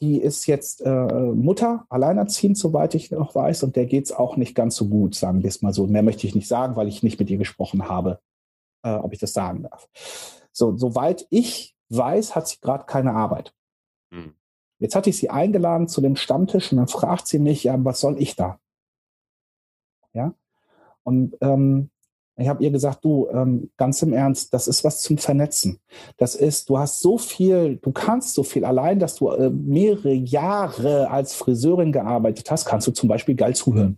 die 0.00 0.20
ist 0.20 0.46
jetzt 0.46 0.82
äh, 0.82 0.90
Mutter, 0.90 1.86
alleinerziehend, 1.88 2.58
soweit 2.58 2.94
ich 2.94 3.10
noch 3.10 3.34
weiß, 3.34 3.62
und 3.62 3.76
der 3.76 3.86
geht 3.86 4.04
es 4.04 4.12
auch 4.12 4.36
nicht 4.36 4.54
ganz 4.54 4.76
so 4.76 4.88
gut, 4.88 5.14
sagen 5.14 5.42
wir 5.42 5.48
es 5.48 5.62
mal 5.62 5.72
so. 5.72 5.86
Mehr 5.86 6.02
möchte 6.02 6.26
ich 6.26 6.34
nicht 6.34 6.48
sagen, 6.48 6.76
weil 6.76 6.88
ich 6.88 7.02
nicht 7.02 7.18
mit 7.18 7.30
ihr 7.30 7.38
gesprochen 7.38 7.88
habe, 7.88 8.20
äh, 8.82 8.90
ob 8.90 9.12
ich 9.12 9.18
das 9.18 9.32
sagen 9.32 9.62
darf. 9.62 9.88
So, 10.52 10.76
soweit 10.76 11.26
ich 11.30 11.74
weiß, 11.88 12.34
hat 12.34 12.48
sie 12.48 12.60
gerade 12.60 12.84
keine 12.84 13.14
Arbeit. 13.14 13.54
Hm. 14.12 14.34
Jetzt 14.78 14.94
hatte 14.94 15.08
ich 15.08 15.16
sie 15.16 15.30
eingeladen 15.30 15.88
zu 15.88 16.02
dem 16.02 16.16
Stammtisch 16.16 16.72
und 16.72 16.78
dann 16.78 16.88
fragt 16.88 17.26
sie 17.26 17.38
mich, 17.38 17.64
ja, 17.64 17.82
was 17.82 18.00
soll 18.00 18.20
ich 18.20 18.36
da? 18.36 18.58
Ja. 20.12 20.34
Und 21.02 21.36
ähm, 21.40 21.90
ich 22.38 22.48
habe 22.48 22.62
ihr 22.62 22.70
gesagt, 22.70 23.04
du, 23.04 23.28
ähm, 23.30 23.70
ganz 23.76 24.02
im 24.02 24.12
Ernst, 24.12 24.52
das 24.52 24.68
ist 24.68 24.84
was 24.84 25.00
zum 25.00 25.16
Vernetzen. 25.16 25.78
Das 26.18 26.34
ist, 26.34 26.68
du 26.68 26.78
hast 26.78 27.00
so 27.00 27.16
viel, 27.16 27.76
du 27.76 27.92
kannst 27.92 28.34
so 28.34 28.42
viel. 28.42 28.64
Allein, 28.64 28.98
dass 28.98 29.14
du 29.14 29.30
äh, 29.30 29.48
mehrere 29.48 30.12
Jahre 30.12 31.10
als 31.10 31.34
Friseurin 31.34 31.92
gearbeitet 31.92 32.50
hast, 32.50 32.66
kannst 32.66 32.86
du 32.86 32.92
zum 32.92 33.08
Beispiel 33.08 33.36
geil 33.36 33.56
zuhören. 33.56 33.96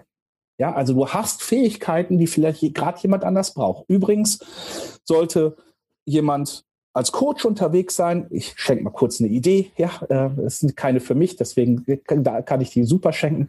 Ja, 0.60 0.72
also 0.72 0.94
du 0.94 1.08
hast 1.08 1.42
Fähigkeiten, 1.42 2.18
die 2.18 2.26
vielleicht 2.26 2.74
gerade 2.74 2.98
jemand 3.00 3.24
anders 3.24 3.54
braucht. 3.54 3.84
Übrigens 3.88 4.38
sollte 5.04 5.56
jemand 6.04 6.64
als 6.92 7.12
Coach 7.12 7.44
unterwegs 7.44 7.96
sein. 7.96 8.26
Ich 8.30 8.54
schenke 8.56 8.84
mal 8.84 8.90
kurz 8.90 9.20
eine 9.20 9.30
Idee. 9.30 9.72
Ja, 9.76 9.90
äh, 10.08 10.30
es 10.42 10.60
sind 10.60 10.76
keine 10.76 11.00
für 11.00 11.14
mich, 11.14 11.36
deswegen 11.36 11.84
kann, 12.04 12.24
da 12.24 12.42
kann 12.42 12.60
ich 12.60 12.70
die 12.70 12.84
super 12.84 13.12
schenken 13.12 13.48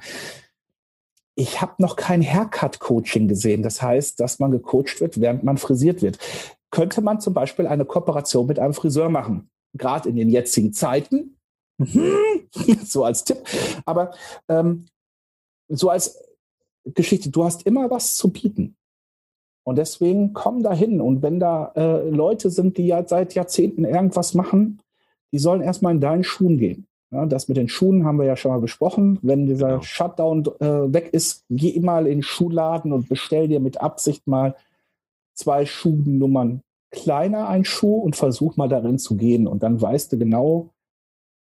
ich 1.40 1.62
habe 1.62 1.76
noch 1.78 1.96
kein 1.96 2.22
Haircut-Coaching 2.22 3.30
gesehen. 3.30 3.64
Das 3.64 3.82
heißt, 3.82 4.20
dass 4.20 4.40
man 4.40 4.52
gecoacht 4.52 5.00
wird, 5.00 5.22
während 5.22 5.44
man 5.44 5.58
frisiert 5.58 6.02
wird. 6.02 6.20
Könnte 6.70 7.02
man 7.02 7.22
zum 7.22 7.34
Beispiel 7.34 7.66
eine 7.66 7.86
Kooperation 7.86 8.46
mit 8.46 8.60
einem 8.60 8.74
Friseur 8.74 9.08
machen? 9.08 9.50
Gerade 9.74 10.10
in 10.10 10.18
den 10.18 10.30
jetzigen 10.30 10.74
Zeiten. 10.74 11.38
so 12.84 13.06
als 13.06 13.24
Tipp. 13.24 13.38
Aber 13.86 14.12
ähm, 14.50 14.88
so 15.70 15.90
als 15.90 16.22
Geschichte, 16.84 17.30
du 17.30 17.46
hast 17.46 17.66
immer 17.66 17.90
was 17.90 18.18
zu 18.18 18.32
bieten. 18.32 18.76
Und 19.64 19.78
deswegen 19.78 20.34
komm 20.34 20.62
da 20.62 20.74
hin. 20.74 21.00
Und 21.00 21.22
wenn 21.22 21.40
da 21.40 21.72
äh, 21.78 22.10
Leute 22.10 22.50
sind, 22.50 22.78
die 22.78 22.88
ja 22.88 23.08
seit 23.08 23.34
Jahrzehnten 23.34 23.86
irgendwas 23.86 24.34
machen, 24.34 24.82
die 25.32 25.40
sollen 25.40 25.62
erstmal 25.62 25.96
in 25.96 26.02
deinen 26.02 26.26
Schuhen 26.26 26.58
gehen. 26.58 26.89
Ja, 27.12 27.26
das 27.26 27.48
mit 27.48 27.58
den 27.58 27.70
Schuhen 27.70 28.06
haben 28.06 28.20
wir 28.20 28.26
ja 28.26 28.36
schon 28.36 28.52
mal 28.52 28.62
besprochen. 28.62 29.18
Wenn 29.24 29.48
dieser 29.48 29.70
genau. 29.70 29.82
Shutdown 29.82 30.46
äh, 30.60 30.94
weg 30.94 31.10
ist, 31.12 31.44
geh 31.50 31.80
mal 31.80 32.06
in 32.06 32.20
den 32.20 32.24
Schuhladen 32.24 32.94
und 32.94 33.10
bestell 33.10 33.48
dir 33.48 33.60
mit 33.60 33.82
Absicht 33.82 34.28
mal 34.28 34.56
zwei 35.34 35.66
Schuhnummern 35.66 36.62
kleiner 36.92 37.48
ein 37.48 37.66
Schuh 37.66 37.98
und 37.98 38.16
versuch 38.16 38.58
mal 38.58 38.70
darin 38.70 39.00
zu 39.00 39.16
gehen. 39.16 39.48
Und 39.48 39.64
dann 39.64 39.82
weißt 39.82 40.12
du 40.12 40.18
genau, 40.18 40.70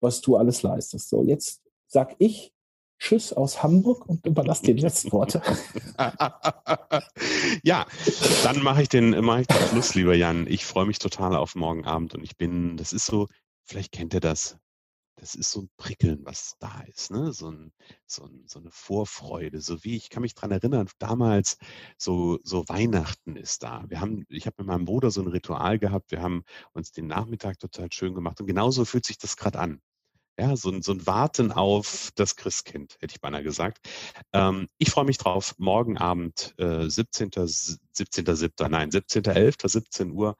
was 0.00 0.20
du 0.20 0.36
alles 0.36 0.62
leistest. 0.62 1.10
So, 1.10 1.22
jetzt 1.22 1.62
sag 1.86 2.14
ich 2.18 2.52
Tschüss 2.98 3.32
aus 3.32 3.62
Hamburg 3.62 4.06
und 4.06 4.26
überlasse 4.26 4.62
dir 4.62 4.74
die 4.74 4.82
letzten 4.82 5.10
Worte. 5.12 5.40
ja, 7.62 7.86
dann 8.44 8.62
mache 8.62 8.82
ich 8.82 8.90
den, 8.90 9.18
mache 9.24 9.42
ich 9.42 9.46
den 9.46 9.68
Schluss, 9.68 9.94
lieber 9.94 10.14
Jan. 10.14 10.46
Ich 10.46 10.66
freue 10.66 10.84
mich 10.84 10.98
total 10.98 11.34
auf 11.34 11.54
morgen 11.54 11.86
Abend 11.86 12.14
und 12.14 12.22
ich 12.22 12.36
bin, 12.36 12.76
das 12.76 12.92
ist 12.92 13.06
so, 13.06 13.26
vielleicht 13.64 13.92
kennt 13.92 14.12
ihr 14.12 14.20
das 14.20 14.58
das 15.20 15.34
ist 15.34 15.50
so 15.50 15.62
ein 15.62 15.70
Prickeln, 15.76 16.24
was 16.24 16.56
da 16.60 16.80
ist, 16.88 17.10
ne? 17.10 17.32
so, 17.32 17.50
ein, 17.50 17.72
so, 18.06 18.24
ein, 18.24 18.44
so 18.46 18.58
eine 18.58 18.70
Vorfreude, 18.70 19.60
so 19.60 19.84
wie 19.84 19.96
ich 19.96 20.08
kann 20.08 20.22
mich 20.22 20.34
dran 20.34 20.50
erinnern, 20.50 20.88
damals 20.98 21.58
so, 21.98 22.38
so 22.42 22.66
Weihnachten 22.68 23.36
ist 23.36 23.62
da. 23.62 23.84
Wir 23.88 24.00
haben, 24.00 24.24
ich 24.30 24.46
habe 24.46 24.56
mit 24.58 24.68
meinem 24.68 24.86
Bruder 24.86 25.10
so 25.10 25.20
ein 25.20 25.28
Ritual 25.28 25.78
gehabt, 25.78 26.10
wir 26.10 26.22
haben 26.22 26.44
uns 26.72 26.92
den 26.92 27.06
Nachmittag 27.06 27.58
total 27.58 27.92
schön 27.92 28.14
gemacht 28.14 28.40
und 28.40 28.46
genauso 28.46 28.86
fühlt 28.86 29.04
sich 29.04 29.18
das 29.18 29.36
gerade 29.36 29.58
an. 29.58 29.82
Ja, 30.38 30.56
so 30.56 30.70
ein, 30.70 30.80
so 30.80 30.92
ein 30.92 31.06
Warten 31.06 31.52
auf 31.52 32.12
das 32.14 32.34
Christkind, 32.34 32.96
hätte 33.00 33.12
ich 33.14 33.20
beinahe 33.20 33.42
gesagt. 33.42 33.86
Ähm, 34.32 34.68
ich 34.78 34.90
freue 34.90 35.04
mich 35.04 35.18
drauf. 35.18 35.54
Morgen 35.58 35.98
Abend, 35.98 36.54
äh, 36.56 36.88
17. 36.88 37.30
17.7., 37.30 38.68
nein, 38.70 38.90
17.11., 38.90 39.68
17 39.68 40.12
Uhr 40.12 40.36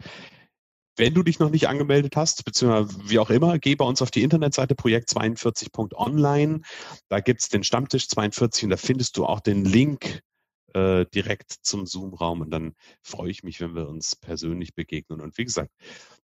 wenn 0.96 1.14
du 1.14 1.22
dich 1.22 1.38
noch 1.38 1.50
nicht 1.50 1.68
angemeldet 1.68 2.16
hast, 2.16 2.44
beziehungsweise 2.44 2.98
wie 3.08 3.18
auch 3.18 3.30
immer, 3.30 3.58
geh 3.58 3.74
bei 3.74 3.84
uns 3.84 4.02
auf 4.02 4.10
die 4.10 4.22
Internetseite 4.22 4.74
projekt42.online. 4.74 6.62
Da 7.08 7.20
gibt 7.20 7.40
es 7.40 7.48
den 7.48 7.64
Stammtisch 7.64 8.08
42 8.08 8.64
und 8.64 8.70
da 8.70 8.76
findest 8.76 9.16
du 9.16 9.24
auch 9.24 9.40
den 9.40 9.64
Link 9.64 10.22
äh, 10.74 11.06
direkt 11.06 11.52
zum 11.62 11.86
Zoom-Raum. 11.86 12.42
Und 12.42 12.50
dann 12.50 12.74
freue 13.02 13.30
ich 13.30 13.42
mich, 13.42 13.60
wenn 13.60 13.74
wir 13.74 13.88
uns 13.88 14.16
persönlich 14.16 14.74
begegnen. 14.74 15.20
Und 15.20 15.38
wie 15.38 15.44
gesagt, 15.44 15.70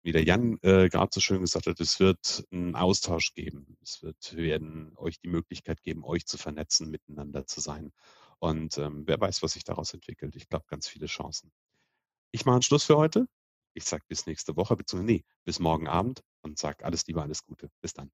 wie 0.01 0.11
der 0.11 0.23
Jan 0.23 0.57
äh, 0.61 0.89
gerade 0.89 1.09
so 1.13 1.21
schön 1.21 1.41
gesagt 1.41 1.67
hat, 1.67 1.79
es 1.79 1.99
wird 1.99 2.45
einen 2.51 2.75
Austausch 2.75 3.33
geben. 3.33 3.77
Es 3.81 4.03
wird 4.03 4.35
werden 4.35 4.93
euch 4.97 5.19
die 5.19 5.29
Möglichkeit 5.29 5.81
geben, 5.81 6.03
euch 6.03 6.25
zu 6.25 6.37
vernetzen, 6.37 6.89
miteinander 6.89 7.45
zu 7.45 7.61
sein. 7.61 7.91
Und 8.39 8.77
ähm, 8.77 9.03
wer 9.05 9.19
weiß, 9.19 9.41
was 9.43 9.53
sich 9.53 9.63
daraus 9.63 9.93
entwickelt. 9.93 10.35
Ich 10.35 10.49
glaube, 10.49 10.65
ganz 10.67 10.87
viele 10.87 11.05
Chancen. 11.05 11.51
Ich 12.31 12.45
mache 12.45 12.55
einen 12.55 12.63
Schluss 12.63 12.83
für 12.83 12.97
heute. 12.97 13.27
Ich 13.73 13.85
sage 13.85 14.03
bis 14.07 14.25
nächste 14.25 14.55
Woche, 14.55 14.75
beziehungsweise 14.75 15.13
nee, 15.13 15.23
bis 15.45 15.59
morgen 15.59 15.87
Abend 15.87 16.21
und 16.41 16.57
sage 16.57 16.85
alles 16.85 17.05
Liebe, 17.07 17.21
alles 17.21 17.43
Gute. 17.43 17.69
Bis 17.81 17.93
dann. 17.93 18.11